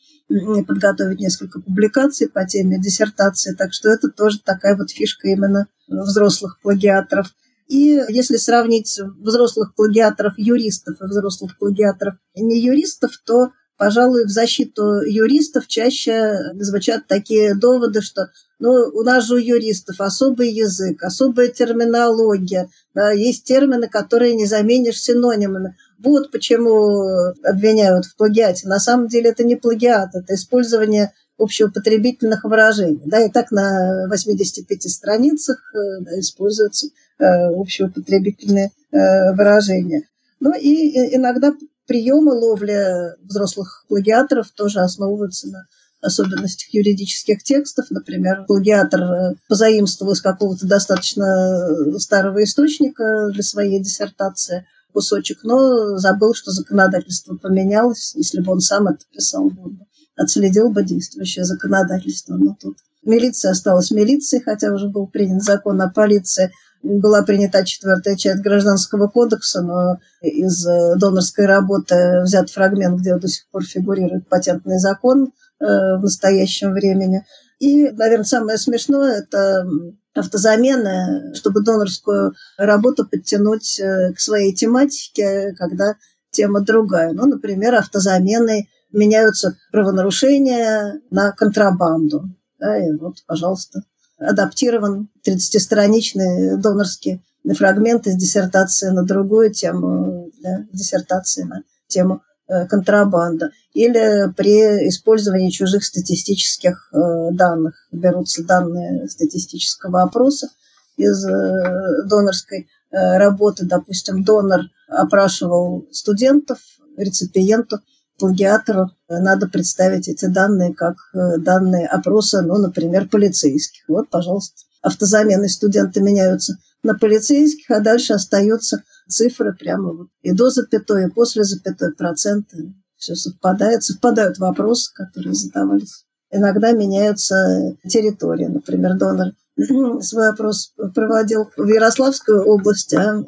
подготовить 0.66 1.20
несколько 1.20 1.60
публикаций 1.60 2.30
по 2.30 2.46
теме 2.46 2.80
диссертации. 2.80 3.56
Так 3.56 3.74
что 3.74 3.90
это 3.90 4.10
тоже 4.10 4.40
такая 4.40 4.78
вот 4.78 4.92
фишка 4.92 5.28
именно 5.28 5.68
взрослых 5.88 6.60
плагиаторов. 6.62 7.34
И 7.68 8.02
если 8.10 8.38
сравнить 8.38 9.00
взрослых 9.20 9.76
плагиаторов 9.76 10.34
юристов 10.38 10.96
и 11.02 11.06
взрослых 11.06 11.58
плагиаторов 11.58 12.16
не 12.36 12.60
юристов, 12.60 13.12
то 13.26 13.52
пожалуй, 13.78 14.26
в 14.26 14.30
защиту 14.30 15.02
юристов 15.02 15.68
чаще 15.68 16.54
звучат 16.56 17.08
такие 17.08 17.56
доводы, 17.56 18.02
что 18.02 18.30
ну, 18.60 18.72
у 18.94 19.04
нас 19.04 19.26
же 19.26 19.36
у 19.36 19.38
юристов 19.38 20.02
особый 20.02 20.52
язык, 20.52 21.02
особая 21.04 21.48
терминология, 21.48 22.70
да, 22.94 23.12
есть 23.12 23.46
термины, 23.46 23.88
которые 23.88 24.36
не 24.36 24.46
заменишь 24.46 25.02
синонимами. 25.02 25.78
Вот 25.98 26.30
почему 26.32 27.34
обвиняют 27.44 28.06
в 28.06 28.16
плагиате. 28.18 28.68
На 28.68 28.80
самом 28.80 29.08
деле 29.08 29.30
это 29.30 29.46
не 29.46 29.56
плагиат, 29.56 30.14
это 30.14 30.36
использование 30.36 31.14
общеупотребительных 31.38 32.44
выражений. 32.44 33.02
Да, 33.06 33.24
и 33.24 33.32
так 33.32 33.52
на 33.52 34.08
85 34.10 34.92
страницах 34.92 35.58
э, 35.74 36.02
да, 36.02 36.20
используются 36.20 36.88
э, 37.18 37.48
общеупотребительные 37.48 38.72
э, 38.92 39.34
выражения. 39.34 40.04
Ну 40.42 40.54
и 40.54 41.16
иногда 41.16 41.54
приемы 41.88 42.34
ловли 42.34 43.16
взрослых 43.24 43.86
плагиаторов 43.88 44.52
тоже 44.52 44.82
основываются 44.82 45.48
на 45.48 45.66
особенностях 46.02 46.74
юридических 46.74 47.44
текстов. 47.44 47.86
Например, 47.90 48.46
плагиатор 48.48 49.02
э, 49.02 49.36
позаимствовал 49.48 50.14
из 50.14 50.22
какого-то 50.22 50.68
достаточно 50.68 51.98
старого 52.00 52.44
источника 52.44 53.30
для 53.34 53.44
своей 53.44 53.82
диссертации 53.82 54.66
кусочек, 54.94 55.40
но 55.44 55.98
забыл, 55.98 56.34
что 56.34 56.52
законодательство 56.52 57.36
поменялось. 57.36 58.14
Если 58.16 58.42
бы 58.42 58.52
он 58.52 58.60
сам 58.60 58.88
это 58.88 59.06
писал, 59.14 59.46
он 59.46 59.76
бы 59.76 59.86
отследил 60.16 60.70
бы 60.70 60.84
действующее 60.84 61.46
законодательство. 61.46 62.36
Но 62.36 62.56
тут 62.60 62.78
милиция 63.04 63.52
осталась 63.52 63.92
милицией, 63.92 64.44
хотя 64.44 64.74
уже 64.74 64.90
был 64.90 65.08
принят 65.08 65.44
закон 65.44 65.82
о 65.82 65.90
полиции– 65.90 66.52
была 66.82 67.24
принята 67.24 67.66
четвертая 67.66 68.16
часть 68.16 68.42
Гражданского 68.42 69.08
кодекса, 69.08 69.62
но 69.62 70.00
из 70.22 70.66
э, 70.66 70.96
донорской 70.98 71.46
работы 71.46 72.22
взят 72.24 72.50
фрагмент, 72.50 73.00
где 73.00 73.16
до 73.18 73.28
сих 73.28 73.50
пор 73.50 73.66
фигурирует 73.66 74.28
патентный 74.30 74.80
закон 74.80 75.26
э, 75.26 75.30
в 75.60 76.00
настоящем 76.02 76.72
времени. 76.72 77.26
И, 77.60 77.90
наверное, 77.90 78.24
самое 78.24 78.58
смешное– 78.58 79.20
это 79.20 79.68
автозамены, 80.16 81.34
чтобы 81.36 81.62
донорскую 81.64 82.34
работу 82.58 83.08
подтянуть 83.08 83.80
э, 83.80 84.14
к 84.14 84.20
своей 84.20 84.54
тематике, 84.54 85.54
когда 85.58 85.96
тема 86.32 86.62
другая. 86.62 87.14
Ну, 87.14 87.26
например, 87.26 87.76
автозамены 87.76 88.68
меняются 88.92 89.58
правонарушения 89.72 91.02
на 91.10 91.32
контрабанду. 91.32 92.24
Да, 92.60 92.78
и 92.78 92.92
вот, 92.98 93.18
пожалуйста, 93.26 93.84
адаптирован 94.18 95.10
30-страничный 95.26 96.58
донорский 96.58 97.24
фрагмент 97.56 98.06
из 98.08 98.16
диссертации 98.16 98.90
на 98.90 99.04
другую 99.04 99.52
тему, 99.52 100.30
да, 100.42 100.66
диссертации 100.74 101.44
на 101.44 101.64
тему 101.88 102.16
э, 102.16 102.29
контрабанда. 102.70 103.52
Или 103.74 104.32
при 104.36 104.88
использовании 104.90 105.52
чужих 105.52 105.84
статистических 105.84 106.90
э, 106.92 107.32
данных. 107.32 107.76
Берутся 107.92 108.44
данные 108.44 109.08
статистического 109.08 110.02
опроса 110.02 110.50
из 110.98 111.26
э, 111.26 112.04
донорской 112.06 112.68
работы. 112.92 113.66
Допустим, 113.66 114.24
донор 114.24 114.62
опрашивал 114.88 115.88
студентов, 115.92 116.58
реципиенту, 116.98 117.80
плагиатору 118.20 118.92
надо 119.08 119.48
представить 119.48 120.08
эти 120.08 120.26
данные 120.26 120.74
как 120.74 120.96
э, 121.14 121.38
данные 121.40 121.88
опроса, 121.88 122.42
ну, 122.42 122.58
например, 122.58 123.08
полицейских. 123.10 123.84
Вот, 123.88 124.10
пожалуйста, 124.10 124.62
автозамены 124.82 125.50
студенты 125.50 126.02
меняются 126.02 126.58
на 126.84 126.94
полицейских, 126.94 127.72
а 127.72 127.80
дальше 127.80 128.14
остаются 128.14 128.84
цифры 129.10 129.54
прямо 129.54 129.94
вот 129.94 130.08
и 130.22 130.32
до 130.32 130.50
запятой, 130.50 131.08
и 131.08 131.10
после 131.10 131.44
запятой 131.44 131.94
проценты. 131.94 132.74
Все 132.96 133.16
совпадает. 133.16 133.84
Совпадают 133.84 134.40
вопросы, 134.40 134.92
которые 134.94 135.34
задавались. 135.34 136.06
Иногда 136.32 136.74
меняются 136.74 137.78
территории. 137.88 138.46
Например, 138.46 138.96
донор 138.96 139.34
свой 140.02 140.30
опрос 140.30 140.74
проводил 140.94 141.50
в 141.56 141.68
Ярославскую 141.68 142.44
область, 142.46 142.94
а 142.94 143.22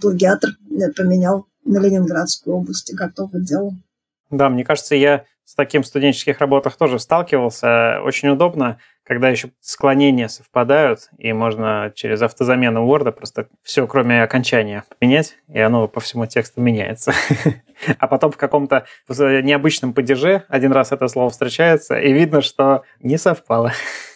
плагиатор 0.00 0.50
поменял 0.96 1.46
на 1.64 1.78
Ленинградскую 1.78 2.56
область. 2.56 2.94
Готово 2.94 3.40
дело. 3.40 3.72
Да, 4.30 4.48
мне 4.48 4.64
кажется, 4.64 4.94
я 4.94 5.24
с 5.54 5.56
таким 5.56 5.84
в 5.84 5.86
студенческих 5.86 6.40
работах 6.40 6.76
тоже 6.76 6.98
сталкивался. 6.98 8.00
Очень 8.02 8.30
удобно, 8.30 8.80
когда 9.04 9.28
еще 9.28 9.52
склонения 9.60 10.26
совпадают, 10.26 11.10
и 11.16 11.32
можно 11.32 11.92
через 11.94 12.22
автозамену 12.22 12.84
Word 12.84 13.12
просто 13.12 13.46
все, 13.62 13.86
кроме 13.86 14.24
окончания, 14.24 14.82
поменять, 14.98 15.36
и 15.46 15.60
оно 15.60 15.86
по 15.86 16.00
всему 16.00 16.26
тексту 16.26 16.60
меняется. 16.60 17.12
А 17.98 18.06
потом 18.06 18.30
в 18.30 18.36
каком-то 18.36 18.86
необычном 19.08 19.94
падеже 19.94 20.44
один 20.48 20.72
раз 20.72 20.90
это 20.92 21.06
слово 21.06 21.30
встречается, 21.30 21.98
и 21.98 22.12
видно, 22.12 22.40
что 22.40 22.82
не 23.00 23.16
совпало. 23.16 23.72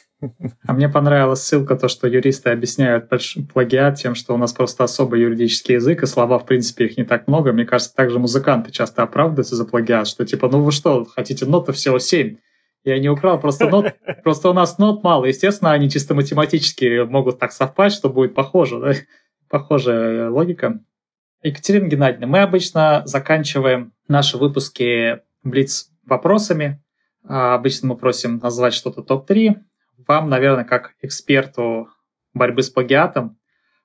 А 0.67 0.73
мне 0.73 0.89
понравилась 0.89 1.43
ссылка, 1.43 1.77
то, 1.77 1.87
что 1.89 2.09
юристы 2.09 2.51
объясняют 2.51 3.09
плагиат 3.53 3.97
тем, 3.97 4.15
что 4.17 4.35
у 4.35 4.37
нас 4.37 4.53
просто 4.53 4.85
особый 4.85 5.21
юридический 5.21 5.77
язык, 5.77 6.03
и 6.03 6.07
слова, 6.07 6.39
в 6.39 6.47
принципе, 6.47 6.87
их 6.87 6.97
не 6.97 7.05
так 7.05 7.29
много. 7.29 7.53
Мне 7.53 7.65
кажется, 7.65 7.95
также 7.95 8.19
музыканты 8.19 8.73
часто 8.73 9.03
оправдываются 9.03 9.55
за 9.55 9.65
плагиат, 9.65 10.09
что 10.09 10.27
типа, 10.27 10.49
ну 10.49 10.63
вы 10.63 10.73
что, 10.73 11.05
хотите 11.05 11.47
ноты 11.47 11.73
всего 11.73 11.99
семь, 12.01 12.39
Я 12.85 12.99
не 12.99 13.09
украл, 13.09 13.39
просто, 13.39 13.69
нот, 13.69 13.95
просто 14.25 14.51
у 14.51 14.53
нас 14.53 14.79
нот 14.79 15.05
мало. 15.05 15.27
Естественно, 15.27 15.73
они 15.73 15.89
чисто 15.89 16.15
математически 16.15 17.05
могут 17.05 17.39
так 17.39 17.53
совпасть, 17.53 17.97
что 17.97 18.09
будет 18.09 18.35
похоже. 18.35 18.81
Да? 18.81 18.93
Похожая 19.49 20.31
логика. 20.31 20.81
Екатерина 21.43 21.87
Геннадьевна, 21.87 22.27
мы 22.27 22.41
обычно 22.41 23.03
заканчиваем 23.05 23.93
наши 24.09 24.37
выпуски 24.37 25.21
Блиц 25.45 25.91
вопросами. 26.05 26.83
А, 27.25 27.55
обычно 27.55 27.89
мы 27.89 27.97
просим 27.97 28.39
назвать 28.39 28.75
что-то 28.75 29.03
топ-3. 29.03 29.55
Вам, 30.09 30.31
наверное, 30.31 30.65
как 30.65 30.95
эксперту 31.03 31.91
борьбы 32.33 32.63
с 32.63 32.71
плагиатом, 32.71 33.39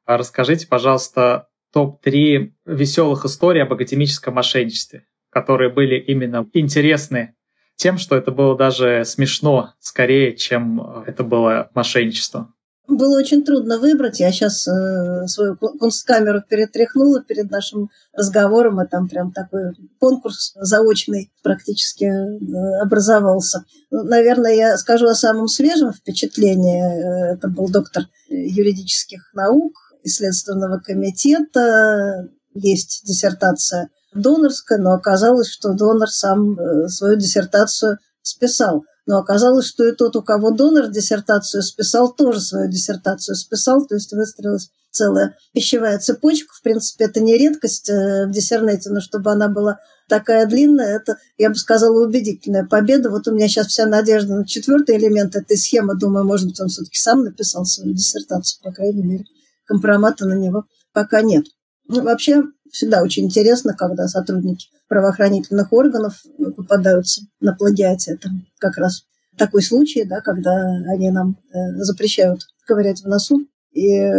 расскажите, 0.05 0.67
пожалуйста, 0.67 1.49
топ-3 1.73 2.53
веселых 2.65 3.25
историй 3.25 3.61
об 3.61 3.73
академическом 3.73 4.35
мошенничестве, 4.35 5.05
которые 5.29 5.69
были 5.69 5.99
именно 5.99 6.47
интересны 6.53 7.35
тем, 7.75 7.97
что 7.97 8.15
это 8.15 8.31
было 8.31 8.55
даже 8.55 9.03
смешно 9.03 9.73
скорее, 9.79 10.35
чем 10.37 11.03
это 11.05 11.23
было 11.23 11.69
мошенничество. 11.73 12.52
Было 12.87 13.17
очень 13.17 13.45
трудно 13.45 13.79
выбрать. 13.79 14.19
Я 14.19 14.31
сейчас 14.31 14.67
э, 14.67 15.25
свою 15.27 15.55
кунсткамеру 15.55 16.41
перетряхнула 16.41 17.21
перед 17.21 17.49
нашим 17.49 17.89
разговором, 18.11 18.81
и 18.81 18.87
там 18.87 19.07
прям 19.07 19.31
такой 19.31 19.73
конкурс 19.99 20.53
заочный 20.55 21.31
практически 21.43 22.03
э, 22.03 22.81
образовался. 22.81 23.63
Ну, 23.89 24.03
наверное, 24.03 24.53
я 24.53 24.77
скажу 24.77 25.07
о 25.07 25.15
самом 25.15 25.47
свежем 25.47 25.93
впечатлении. 25.93 26.81
Э, 26.83 27.35
это 27.35 27.47
был 27.47 27.69
доктор 27.69 28.03
юридических 28.27 29.33
наук, 29.33 29.73
исследственного 30.03 30.79
комитета. 30.79 32.27
Есть 32.53 33.03
диссертация 33.05 33.89
донорская, 34.13 34.77
но 34.77 34.91
оказалось, 34.91 35.49
что 35.49 35.73
донор 35.73 36.09
сам 36.09 36.59
э, 36.59 36.87
свою 36.87 37.15
диссертацию 37.15 37.97
списал. 38.21 38.83
Но 39.05 39.17
оказалось, 39.17 39.67
что 39.67 39.85
и 39.85 39.93
тот, 39.93 40.15
у 40.15 40.23
кого 40.23 40.51
донор 40.51 40.87
диссертацию 40.87 41.61
списал, 41.61 42.13
тоже 42.13 42.39
свою 42.39 42.69
диссертацию 42.69 43.35
списал, 43.35 43.85
то 43.85 43.95
есть 43.95 44.13
выстроилась 44.13 44.69
целая 44.91 45.35
пищевая 45.53 45.99
цепочка. 45.99 46.53
В 46.53 46.61
принципе, 46.61 47.05
это 47.05 47.19
не 47.19 47.37
редкость 47.37 47.89
э, 47.89 48.27
в 48.27 48.31
диссернете, 48.31 48.91
но 48.91 49.01
чтобы 49.01 49.31
она 49.31 49.49
была 49.49 49.79
такая 50.07 50.45
длинная, 50.45 50.95
это, 50.95 51.17
я 51.37 51.49
бы 51.49 51.55
сказала, 51.55 52.05
убедительная 52.05 52.65
победа. 52.65 53.09
Вот 53.09 53.27
у 53.27 53.33
меня 53.33 53.47
сейчас 53.47 53.67
вся 53.67 53.85
надежда 53.85 54.35
на 54.35 54.47
четвертый 54.47 54.97
элемент 54.97 55.35
этой 55.35 55.57
схемы. 55.57 55.97
Думаю, 55.97 56.25
может 56.25 56.47
быть, 56.47 56.59
он 56.61 56.67
все-таки 56.69 56.97
сам 56.97 57.23
написал 57.23 57.65
свою 57.65 57.93
диссертацию, 57.93 58.61
по 58.63 58.71
крайней 58.71 59.03
мере. 59.03 59.25
Компромата 59.65 60.25
на 60.25 60.33
него 60.33 60.65
пока 60.93 61.21
нет. 61.21 61.45
Ну, 61.87 62.01
вообще, 62.03 62.43
всегда 62.73 63.03
очень 63.03 63.25
интересно, 63.25 63.73
когда 63.73 64.07
сотрудники 64.07 64.67
правоохранительных 64.89 65.71
органов 65.71 66.21
попадаются 66.57 67.21
на 67.39 67.53
плагиате. 67.53 68.13
Это 68.13 68.29
как 68.59 68.77
раз 68.77 69.03
такой 69.37 69.61
случай, 69.61 70.03
да, 70.03 70.21
когда 70.21 70.51
они 70.91 71.11
нам 71.11 71.37
э, 71.53 71.57
запрещают 71.83 72.41
ковырять 72.65 73.01
в 73.01 73.07
носу. 73.07 73.47
И 73.71 73.95
э, 73.95 74.11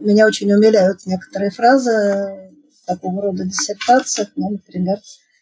меня 0.00 0.26
очень 0.26 0.52
умиляют 0.52 1.04
некоторые 1.04 1.50
фразы 1.50 2.50
такого 2.86 3.22
рода 3.22 3.44
диссертациях, 3.44 4.28
ну, 4.36 4.50
например, 4.50 4.98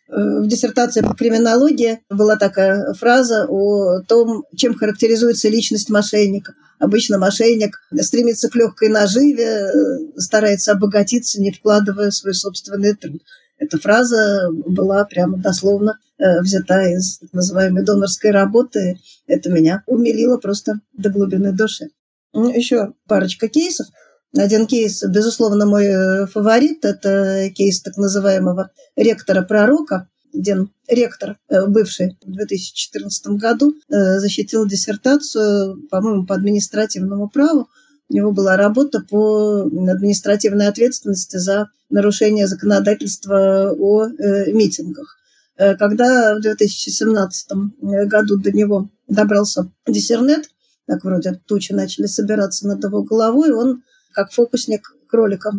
в 0.09 0.47
диссертации 0.47 1.03
по 1.03 1.15
криминологии 1.15 2.01
была 2.09 2.37
такая 2.37 2.95
фраза 2.95 3.47
о 3.47 4.01
том, 4.01 4.45
чем 4.57 4.75
характеризуется 4.75 5.49
личность 5.49 5.91
мошенника. 5.91 6.55
Обычно 6.79 7.19
мошенник 7.19 7.79
стремится 8.01 8.49
к 8.49 8.55
легкой 8.55 8.89
наживе, 8.89 9.71
старается 10.17 10.73
обогатиться, 10.73 11.41
не 11.43 11.51
вкладывая 11.51 12.11
свой 12.11 12.35
собственный 12.35 12.95
труд. 12.95 13.21
Эта 13.59 13.79
фраза 13.79 14.49
была 14.51 15.05
прямо 15.05 15.37
дословно 15.37 15.99
э, 16.19 16.41
взята 16.41 16.89
из 16.89 17.19
так 17.19 17.33
называемой 17.33 17.85
донорской 17.85 18.31
работы. 18.31 18.99
Это 19.27 19.51
меня 19.51 19.83
умилило 19.87 20.39
просто 20.39 20.81
до 20.97 21.11
глубины 21.11 21.53
души. 21.53 21.89
Еще 22.33 22.95
парочка 23.09 23.49
кейсов. 23.49 23.89
Один 24.37 24.67
кейс, 24.67 25.03
безусловно, 25.05 25.65
мой 25.65 25.87
э, 25.87 26.27
фаворит, 26.27 26.85
это 26.85 27.51
кейс 27.55 27.81
так 27.81 27.97
называемого 27.97 28.71
ректора-пророка, 28.95 30.09
один 30.35 30.71
ректор, 30.87 31.39
э, 31.49 31.67
бывший 31.67 32.19
в 32.23 32.33
2014 32.33 33.39
году, 33.39 33.75
э, 33.89 34.19
защитил 34.19 34.67
диссертацию, 34.67 35.89
по-моему, 35.91 36.27
по 36.27 36.35
административному 36.35 37.31
праву. 37.31 37.69
У 38.11 38.15
него 38.15 38.33
была 38.33 38.57
работа 38.57 39.01
по 39.01 39.63
административной 39.63 40.69
ответственности 40.69 41.39
за 41.39 41.71
нарушение 41.89 42.47
законодательства 42.47 43.75
о 43.79 44.09
митингах. 44.09 45.17
Когда 45.57 46.35
в 46.35 46.41
2017 46.41 47.51
году 47.81 48.39
до 48.39 48.53
него 48.53 48.89
добрался 49.09 49.71
диссернет, 49.87 50.49
так 50.87 51.05
вроде 51.05 51.41
тучи 51.47 51.73
начали 51.73 52.07
собираться 52.07 52.67
над 52.67 52.83
его 52.83 53.03
головой, 53.03 53.53
он 53.53 53.83
как 54.13 54.33
фокусник 54.33 54.95
кролика 55.09 55.51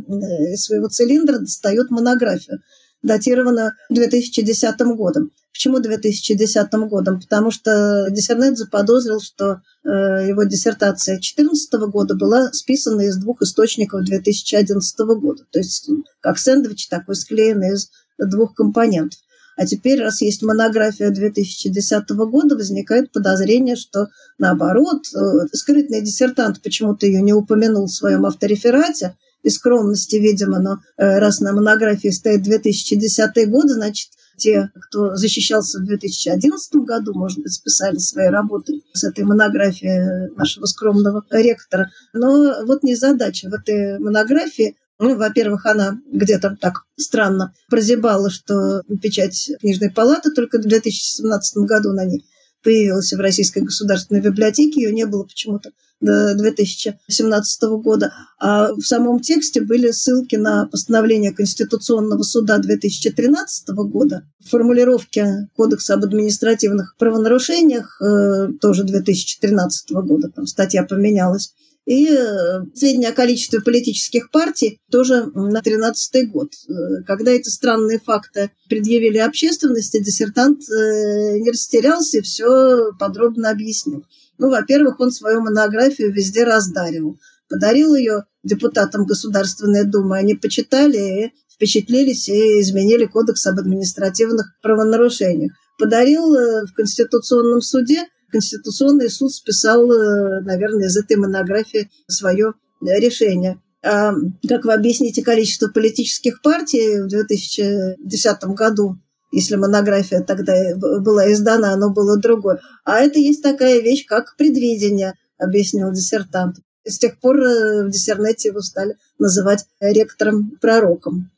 из 0.54 0.64
своего 0.64 0.88
цилиндра 0.88 1.39
достает 1.39 1.89
монографию, 1.89 2.62
датирована 3.02 3.76
2010 3.89 4.80
годом. 4.95 5.32
Почему 5.52 5.80
2010 5.80 6.72
годом? 6.89 7.20
Потому 7.20 7.52
что 7.52 8.08
диссернет 8.12 8.58
заподозрил, 8.58 9.20
что 9.20 9.62
э, 9.84 9.89
его 10.30 10.43
диссертация 10.43 11.16
2014 11.16 11.74
года 11.91 12.16
была 12.16 12.52
списана 12.54 13.02
из 13.02 13.18
двух 13.18 13.41
источников 13.41 14.06
2011 14.06 15.00
года. 15.20 15.43
То 15.52 15.60
есть 15.60 15.89
как 16.22 16.38
сэндвич 16.38 16.88
такой 16.88 17.16
склеенный 17.16 17.74
из 17.74 17.89
двух 18.18 18.54
компонентов. 18.54 19.20
А 19.60 19.66
теперь, 19.66 19.99
раз 19.99 20.22
есть 20.22 20.41
монография 20.41 21.10
2010 21.10 22.10
года, 22.12 22.55
возникает 22.55 23.12
подозрение, 23.12 23.76
что 23.76 24.07
наоборот, 24.38 25.01
э, 25.14 25.47
скрытный 25.51 26.01
диссертант 26.01 26.62
почему-то 26.62 27.05
ее 27.05 27.22
не 27.22 27.34
упомянул 27.34 27.88
в 27.88 27.93
своем 27.93 28.26
автореферате, 28.26 29.18
из 29.43 29.55
скромности, 29.55 30.16
видимо, 30.16 30.60
но 30.60 30.80
э, 30.97 31.20
раз 31.20 31.41
на 31.41 31.51
монографии 31.51 32.07
стоит 32.07 32.41
2010 32.43 33.49
год, 33.49 33.70
значит, 33.70 34.12
те, 34.38 34.72
кто 34.76 35.18
защищался 35.18 35.80
в 35.80 35.86
2011 35.86 36.76
году, 36.76 37.14
может 37.14 37.39
быть, 37.39 37.51
списали 37.51 37.97
свои 37.97 38.28
работы 38.28 38.82
с 38.93 39.03
этой 39.03 39.26
монографии 39.26 40.34
нашего 40.38 40.68
скромного 40.68 41.26
ректора. 41.32 41.89
Но 42.14 42.66
вот 42.66 42.84
не 42.84 42.95
задача 42.95 43.49
в 43.49 43.53
этой 43.53 43.99
монографии 43.99 44.78
ну, 45.00 45.16
во-первых, 45.16 45.66
она 45.66 45.97
где-то 46.12 46.58
так 46.60 46.84
странно 46.97 47.54
прозябала, 47.70 48.30
что 48.30 48.84
печать 49.02 49.52
книжной 49.62 49.91
палаты 49.91 50.32
только 50.32 50.60
в 50.60 50.66
2017 50.66 51.58
году 51.60 51.93
на 51.93 52.06
ней 52.06 52.26
появилась 52.64 53.14
в 53.14 53.20
Российской 53.20 53.64
государственной 53.64 54.22
библиотеке, 54.22 54.82
ее 54.82 54.91
не 54.91 55.06
было 55.06 55.24
почему-то 55.24 55.72
до 56.02 56.34
2017 56.36 57.62
года. 57.82 58.14
А 58.39 58.74
в 58.74 58.82
самом 58.82 59.20
тексте 59.20 59.62
были 59.62 59.91
ссылки 59.91 60.36
на 60.36 60.66
постановление 60.68 61.34
Конституционного 61.34 62.24
суда 62.24 62.58
2013 62.58 63.70
года, 63.70 64.24
формулировки 64.45 65.50
Кодекса 65.56 65.95
об 65.95 66.06
административных 66.06 66.95
правонарушениях 66.97 68.02
э, 68.02 68.47
тоже 68.62 68.84
2013 68.84 69.91
года, 69.91 70.30
там 70.30 70.45
статья 70.45 70.84
поменялась, 70.84 71.54
и 71.90 72.08
э, 72.08 72.66
сведения 72.76 73.10
о 73.10 73.14
количестве 73.14 73.62
политических 73.62 74.30
партий 74.30 74.80
тоже 74.92 75.26
на 75.34 75.60
2013 75.62 76.32
год. 76.32 76.50
Э, 76.54 77.02
когда 77.08 77.32
эти 77.32 77.50
странные 77.50 77.98
факты 77.98 78.52
предъявили 78.70 79.18
общественности, 79.18 80.00
диссертант 80.00 80.62
э, 80.70 81.40
не 81.40 81.50
растерялся 81.50 82.20
и 82.20 82.22
все 82.22 82.92
подробно 83.00 83.50
объяснил. 83.50 84.06
Ну, 84.38 84.52
во-первых, 84.52 85.00
он 85.00 85.10
свою 85.10 85.42
монографию 85.42 86.14
везде 86.14 86.44
раздаривал. 86.44 87.18
Подарил 87.50 87.96
ее 87.96 88.26
депутатам 88.44 89.08
Государственной 89.08 89.84
Думы. 89.84 90.20
Они 90.20 90.36
почитали 90.36 91.34
впечатлились 91.52 92.30
и 92.30 92.62
изменили 92.62 93.06
Кодекс 93.06 93.48
об 93.48 93.58
административных 93.58 94.54
правонарушениях. 94.62 95.54
Подарил 95.80 96.36
в 96.68 96.74
Конституционном 96.76 97.62
суде 97.62 98.06
Конституционный 98.32 99.10
суд 99.10 99.34
списал, 99.34 99.92
э, 99.92 100.42
наверное, 100.42 100.88
из 100.88 100.98
этой 100.98 101.18
монографии 101.18 101.90
свое 102.08 102.54
решение. 102.82 103.62
А 103.84 104.14
как 104.48 104.66
вы 104.66 104.74
объясните 104.74 105.24
количество 105.24 105.70
политических 105.70 106.42
партий 106.42 107.02
в 107.02 107.08
2010 107.08 108.44
году, 108.56 108.98
если 109.32 109.56
монография 109.56 110.22
тогда 110.22 110.54
была 110.76 111.32
издана, 111.32 111.74
оно 111.74 111.92
было 111.92 112.18
другое. 112.18 112.60
А 112.84 113.00
это 113.00 113.20
есть 113.20 113.44
такая 113.44 113.80
вещь, 113.80 114.06
как 114.06 114.36
предвидение, 114.38 115.14
объяснил 115.38 115.92
диссертант. 115.92 116.58
с 116.86 116.98
тех 116.98 117.20
пор 117.20 117.40
э, 117.42 117.86
в 117.86 117.92
диссернете 117.92 118.50
его 118.50 118.62
стали 118.62 118.98
называть 119.20 119.66
ректором-пророком. 119.80 121.30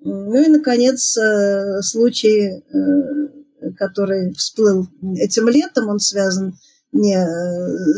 Ну 0.00 0.42
и, 0.42 0.48
наконец, 0.48 1.16
э, 1.16 1.80
случай 1.82 2.64
который 3.76 4.32
всплыл 4.34 4.88
этим 5.16 5.48
летом, 5.48 5.88
он 5.88 6.00
связан 6.00 6.58
не 6.92 7.16
э, 7.16 7.26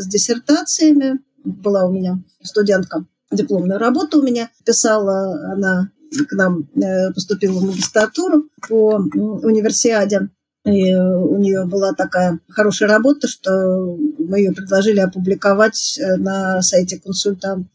с 0.01 0.07
диссертациями. 0.07 1.19
Была 1.43 1.85
у 1.85 1.91
меня 1.91 2.21
студентка, 2.43 3.05
дипломная 3.31 3.79
работа 3.79 4.17
у 4.17 4.21
меня 4.21 4.49
писала, 4.65 5.53
она 5.53 5.89
к 6.27 6.33
нам 6.33 6.69
э, 6.75 7.13
поступила 7.13 7.59
в 7.59 7.63
магистратуру 7.63 8.49
по 8.67 8.95
универсиаде 8.95 10.29
И 10.65 10.93
у 10.93 11.37
нее 11.37 11.65
была 11.65 11.93
такая 11.93 12.39
хорошая 12.49 12.89
работа, 12.89 13.27
что 13.27 13.97
мы 14.17 14.39
ее 14.39 14.51
предложили 14.51 14.99
опубликовать 14.99 15.99
на 16.17 16.61
сайте 16.61 16.99
«Консультант 16.99 17.67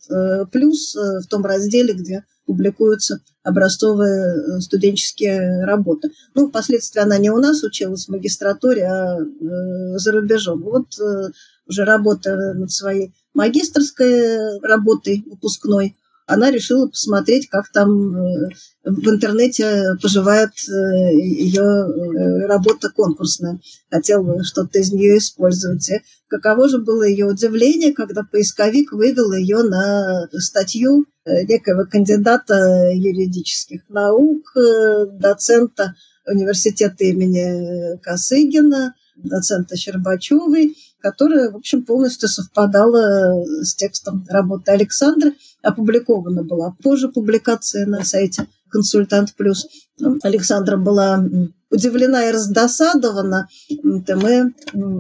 Плюс» 0.53 0.95
в 0.95 1.27
том 1.29 1.45
разделе, 1.45 1.95
где 1.95 2.25
публикуются 2.47 3.21
образцовые 3.43 4.61
студенческие 4.61 5.65
работы. 5.65 6.11
Ну, 6.35 6.49
впоследствии 6.49 7.01
она 7.01 7.19
не 7.19 7.31
у 7.31 7.39
нас 7.39 7.63
училась 7.63 8.07
в 8.07 8.11
магистратуре, 8.11 8.87
а 8.87 9.19
за 9.99 10.13
рубежом. 10.13 10.63
Вот 10.63 10.87
уже 11.67 11.85
работая 11.85 12.55
над 12.55 12.71
своей 12.71 13.15
магистрской 13.35 14.61
работой 14.61 15.25
выпускной, 15.27 15.97
она 16.27 16.51
решила 16.51 16.87
посмотреть, 16.89 17.49
как 17.49 17.71
там 17.71 18.17
э, 18.17 18.49
в 18.85 19.09
интернете 19.09 19.95
поживает 20.01 20.51
э, 20.69 21.15
ее 21.15 21.63
э, 21.63 22.47
работа 22.47 22.91
конкурсная. 22.91 23.61
Хотела 23.91 24.43
что-то 24.43 24.79
из 24.79 24.93
нее 24.93 25.19
использовать. 25.19 25.89
И 25.91 26.03
каково 26.29 26.69
же 26.69 26.79
было 26.79 27.03
ее 27.03 27.27
удивление, 27.27 27.93
когда 27.93 28.23
поисковик 28.23 28.93
вывел 28.93 29.33
ее 29.33 29.63
на 29.63 30.29
статью 30.33 31.05
некого 31.27 31.85
кандидата 31.85 32.91
юридических 32.93 33.89
наук, 33.89 34.53
доцента 35.19 35.95
университета 36.27 37.05
имени 37.05 37.99
Косыгина, 38.03 38.95
доцента 39.17 39.77
Щербачевой, 39.77 40.77
которая, 41.01 41.51
в 41.51 41.57
общем, 41.57 41.85
полностью 41.85 42.29
совпадала 42.29 43.45
с 43.63 43.75
текстом 43.75 44.25
работы 44.29 44.73
Александра, 44.73 45.33
опубликована 45.63 46.43
была. 46.43 46.75
Позже 46.83 47.09
публикация 47.09 47.87
на 47.87 48.05
сайте 48.05 48.47
«Консультант 48.69 49.35
Плюс». 49.35 49.67
Ну, 49.99 50.19
Александра 50.23 50.77
была 50.77 51.25
удивлена 51.71 52.29
и 52.29 52.33
раздосадована. 52.33 53.49
Мы 53.83 54.55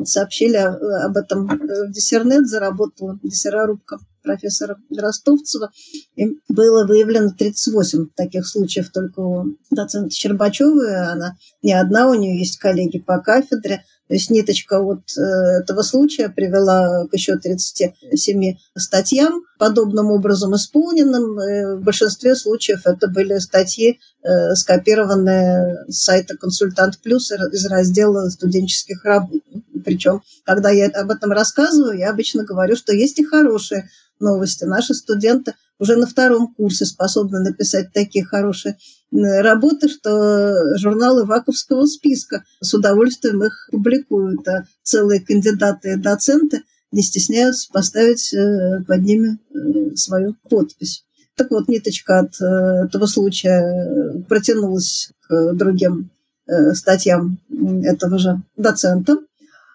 сообщили 0.04 0.56
об 0.56 1.16
этом 1.16 1.46
в 1.46 1.92
Диссернет, 1.92 2.46
заработала 2.48 3.18
диссерорубка 3.22 3.98
профессора 4.22 4.76
Ростовцева. 4.96 5.70
И 6.16 6.38
было 6.48 6.86
выявлено 6.86 7.30
38 7.36 8.08
таких 8.14 8.46
случаев 8.46 8.90
только 8.90 9.20
у 9.20 9.56
доцента 9.70 10.14
Щербачевой. 10.14 10.96
Она 10.96 11.36
не 11.62 11.72
одна, 11.72 12.08
у 12.08 12.14
нее 12.14 12.38
есть 12.38 12.58
коллеги 12.58 12.98
по 12.98 13.18
кафедре. 13.18 13.84
То 14.08 14.14
есть 14.14 14.30
ниточка 14.30 14.80
вот 14.80 15.00
э, 15.16 15.20
этого 15.62 15.82
случая 15.82 16.28
привела 16.28 17.06
к 17.06 17.14
еще 17.14 17.36
37 17.36 18.56
статьям, 18.76 19.44
подобным 19.58 20.10
образом 20.10 20.54
исполненным. 20.54 21.38
Э, 21.38 21.76
в 21.76 21.82
большинстве 21.82 22.34
случаев 22.34 22.82
это 22.84 23.08
были 23.08 23.38
статьи, 23.38 24.00
э, 24.22 24.54
скопированные 24.56 25.86
с 25.88 26.02
сайта 26.02 26.36
«Консультант 26.36 26.98
Плюс» 26.98 27.32
из 27.32 27.66
раздела 27.66 28.28
студенческих 28.28 29.02
работ. 29.04 29.40
Причем, 29.84 30.22
когда 30.44 30.70
я 30.70 30.86
об 30.88 31.10
этом 31.10 31.32
рассказываю, 31.32 31.98
я 31.98 32.10
обычно 32.10 32.44
говорю, 32.44 32.76
что 32.76 32.92
есть 32.92 33.18
и 33.18 33.24
хорошие 33.24 33.88
новости. 34.20 34.64
Наши 34.64 34.94
студенты 34.94 35.54
уже 35.78 35.96
на 35.96 36.06
втором 36.06 36.54
курсе 36.54 36.84
способны 36.84 37.40
написать 37.40 37.92
такие 37.92 38.24
хорошие 38.24 38.76
работы, 39.12 39.88
что 39.88 40.76
журналы 40.76 41.24
Ваковского 41.24 41.86
списка 41.86 42.44
с 42.60 42.72
удовольствием 42.74 43.42
их 43.42 43.68
публикуют. 43.70 44.46
А 44.48 44.64
целые 44.82 45.20
кандидаты 45.20 45.92
и 45.92 45.96
доценты 45.96 46.62
не 46.94 47.02
стесняются 47.02 47.70
поставить 47.72 48.32
э, 48.32 48.82
под 48.86 49.02
ними 49.02 49.38
э, 49.52 49.96
свою 49.96 50.36
подпись. 50.48 51.04
Так 51.36 51.50
вот, 51.50 51.68
ниточка 51.68 52.20
от 52.20 52.40
э, 52.40 52.86
этого 52.86 53.06
случая 53.06 54.22
протянулась 54.28 55.10
к 55.28 55.52
другим 55.54 56.10
статьям 56.74 57.38
этого 57.84 58.18
же 58.18 58.42
доцента 58.54 59.16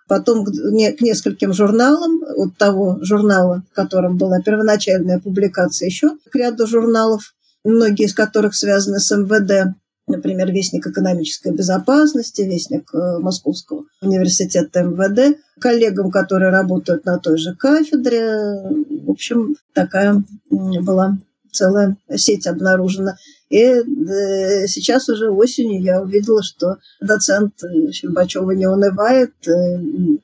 потом 0.09 0.43
к, 0.43 0.49
нескольким 0.49 1.53
журналам, 1.53 2.21
от 2.35 2.57
того 2.57 2.97
журнала, 3.01 3.63
в 3.71 3.75
котором 3.75 4.17
была 4.17 4.41
первоначальная 4.41 5.19
публикация, 5.19 5.85
еще 5.85 6.09
к 6.29 6.35
ряду 6.35 6.67
журналов, 6.67 7.35
многие 7.63 8.07
из 8.07 8.13
которых 8.13 8.55
связаны 8.55 8.99
с 8.99 9.15
МВД, 9.15 9.75
например, 10.07 10.51
Вестник 10.51 10.87
экономической 10.87 11.53
безопасности, 11.53 12.41
Вестник 12.41 12.89
э, 12.93 13.19
Московского 13.19 13.85
университета 14.01 14.81
МВД, 14.81 15.37
коллегам, 15.61 16.09
которые 16.09 16.51
работают 16.51 17.05
на 17.05 17.19
той 17.19 17.37
же 17.37 17.55
кафедре. 17.55 18.63
В 19.05 19.11
общем, 19.11 19.55
такая 19.73 20.23
была 20.49 21.17
целая 21.51 21.97
сеть 22.15 22.47
обнаружена. 22.47 23.15
И 23.49 23.61
э, 23.61 24.67
сейчас 24.67 25.09
уже 25.09 25.29
осенью 25.31 25.81
я 25.81 26.01
увидела, 26.01 26.43
что 26.43 26.77
доцент 27.01 27.53
Щербачева 27.91 28.51
не 28.51 28.67
унывает, 28.67 29.33
э, 29.47 29.79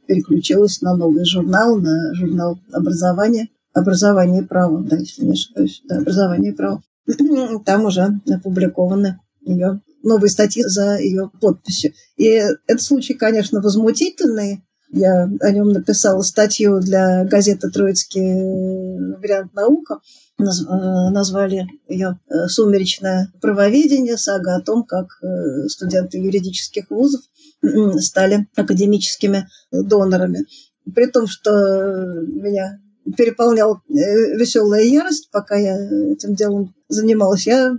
переключилась 0.08 0.82
на 0.82 0.96
новый 0.96 1.26
журнал, 1.26 1.78
на 1.78 2.14
журнал 2.14 2.60
образования. 2.72 3.50
Образование 3.74 4.44
и 4.44 4.46
право, 4.46 4.82
да, 4.82 4.96
если 4.96 5.26
не 5.26 5.34
ошибаюсь. 5.34 5.82
Да, 5.86 5.98
образование 5.98 6.52
и 6.52 6.56
право. 6.56 6.82
Там 7.66 7.86
уже 7.86 8.20
опубликованы 8.30 9.20
ее 9.42 9.82
новые 10.04 10.30
статьи 10.30 10.64
за 10.64 10.98
ее 10.98 11.32
подписью. 11.42 11.94
И 12.16 12.26
этот 12.68 12.82
случай, 12.82 13.16
конечно, 13.16 13.60
возмутительный. 13.60 14.64
Я 14.92 15.24
о 15.24 15.52
нем 15.52 15.70
написала 15.70 16.22
статью 16.22 16.80
для 16.80 17.26
газеты 17.26 17.70
«Троицкий 17.70 19.18
вариант 19.18 19.54
наука». 19.54 20.00
Э, 20.38 21.10
назвали 21.12 21.66
ее 21.88 22.20
э, 22.28 22.48
«Сумеречное 22.48 23.32
правоведение», 23.42 24.18
сага 24.18 24.56
о 24.56 24.62
том, 24.62 24.84
как 24.84 25.18
э, 25.22 25.68
студенты 25.70 26.18
юридических 26.18 26.90
вузов 26.90 27.22
стали 28.00 28.48
академическими 28.56 29.48
донорами. 29.72 30.46
При 30.94 31.08
том, 31.08 31.28
что 31.28 31.52
меня 32.28 32.80
переполнял 33.18 33.82
веселая 33.88 34.84
ярость, 34.84 35.30
пока 35.32 35.56
я 35.56 35.76
этим 36.12 36.36
делом 36.36 36.76
занималась, 36.90 37.48
я 37.48 37.76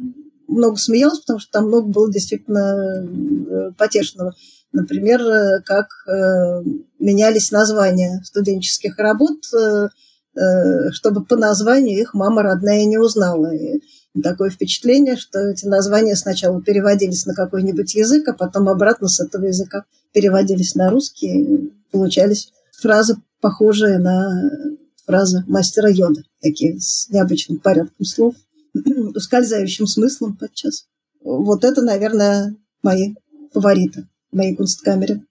много 0.49 0.77
смеялась, 0.77 1.21
потому 1.21 1.39
что 1.39 1.53
там 1.53 1.67
много 1.67 1.89
было 1.89 2.11
действительно 2.11 3.73
потешного. 3.77 4.35
Например, 4.73 5.63
как 5.65 5.89
менялись 6.99 7.53
названия 7.53 8.23
студенческих 8.25 8.99
работ 8.99 9.45
чтобы 10.93 11.25
по 11.25 11.37
названию 11.37 12.01
их 12.01 12.15
мама 12.15 12.43
родная 12.43 12.85
не 12.85 12.99
узнала. 12.99 13.55
И 13.55 13.81
такое 14.23 14.51
впечатление, 14.51 15.17
что 15.17 15.41
эти 15.41 15.67
названия 15.67 16.17
сначала 16.17 16.61
переводились 16.63 17.27
на 17.27 17.35
какой-нибудь 17.35 17.95
язык, 17.95 18.29
а 18.29 18.33
потом 18.33 18.69
обратно 18.69 19.09
с 19.09 19.21
этого 19.21 19.47
языка 19.47 19.85
переводились 20.13 20.75
на 20.75 20.91
русский. 20.91 21.43
И 21.43 21.73
получались 21.91 22.53
фразы, 22.81 23.17
похожие 23.41 23.99
на 23.99 24.51
фразы 25.07 25.45
мастера 25.47 25.91
Йода, 25.91 26.23
такие 26.41 26.79
с 26.81 27.09
необычным 27.11 27.59
порядком 27.59 28.05
слов, 28.05 28.35
ускользающим 29.15 29.87
смыслом 29.87 30.37
подчас. 30.37 30.87
Вот 31.23 31.65
это, 31.65 31.83
наверное, 31.83 32.55
мои 32.83 33.15
фавориты 33.53 34.07
в 34.31 34.37
моей 34.37 34.55
кунсткамере. 34.55 35.23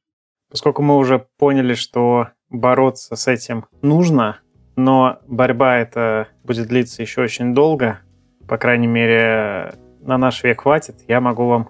Поскольку 0.49 0.81
мы 0.81 0.97
уже 0.97 1.27
поняли, 1.37 1.73
что 1.73 2.29
бороться 2.49 3.15
с 3.15 3.27
этим 3.27 3.65
нужно, 3.81 4.39
но 4.75 5.19
борьба 5.27 5.77
эта 5.77 6.27
будет 6.43 6.67
длиться 6.67 7.01
еще 7.01 7.21
очень 7.21 7.53
долго. 7.53 7.99
По 8.47 8.57
крайней 8.57 8.87
мере, 8.87 9.73
на 10.01 10.17
наш 10.17 10.43
век 10.43 10.61
хватит. 10.61 10.97
Я 11.07 11.21
могу 11.21 11.47
вам 11.47 11.69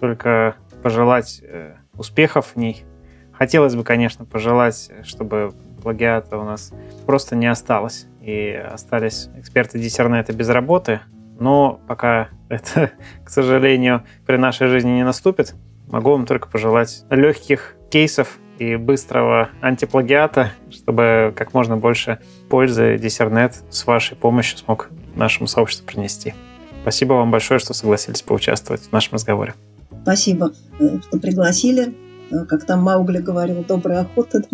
только 0.00 0.56
пожелать 0.82 1.40
э, 1.42 1.74
успехов 1.96 2.52
в 2.54 2.56
ней. 2.56 2.84
Хотелось 3.32 3.74
бы, 3.74 3.82
конечно, 3.84 4.24
пожелать, 4.24 4.90
чтобы 5.02 5.52
плагиата 5.82 6.38
у 6.38 6.44
нас 6.44 6.72
просто 7.06 7.36
не 7.36 7.46
осталось. 7.46 8.06
И 8.20 8.50
остались 8.52 9.28
эксперты 9.36 9.78
диссернета 9.78 10.32
без 10.32 10.48
работы. 10.48 11.00
Но 11.38 11.80
пока 11.88 12.28
это, 12.48 12.92
к 13.24 13.30
сожалению, 13.30 14.04
при 14.26 14.36
нашей 14.36 14.68
жизни 14.68 14.90
не 14.90 15.04
наступит, 15.04 15.54
могу 15.88 16.12
вам 16.12 16.26
только 16.26 16.48
пожелать 16.48 17.04
легких 17.10 17.74
кейсов 17.90 18.38
и 18.58 18.76
быстрого 18.76 19.50
антиплагиата, 19.60 20.52
чтобы 20.70 21.32
как 21.36 21.54
можно 21.54 21.76
больше 21.76 22.18
пользы 22.48 22.98
Диссернет 22.98 23.62
с 23.70 23.86
вашей 23.86 24.16
помощью 24.16 24.58
смог 24.58 24.90
нашему 25.14 25.46
сообществу 25.46 25.86
принести. 25.86 26.34
Спасибо 26.82 27.14
вам 27.14 27.30
большое, 27.30 27.58
что 27.58 27.72
согласились 27.74 28.22
поучаствовать 28.22 28.82
в 28.82 28.92
нашем 28.92 29.14
разговоре. 29.14 29.54
Спасибо, 30.02 30.52
э, 30.78 31.00
что 31.00 31.18
пригласили. 31.18 31.94
Э, 32.30 32.44
как 32.44 32.64
там 32.64 32.82
Маугли 32.82 33.18
говорил, 33.18 33.64
доброй 33.64 34.00
охоты. 34.00 34.44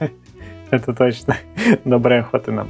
Это 0.70 0.94
точно. 0.94 1.36
Доброй 1.84 2.20
охоты 2.20 2.52
нам. 2.52 2.68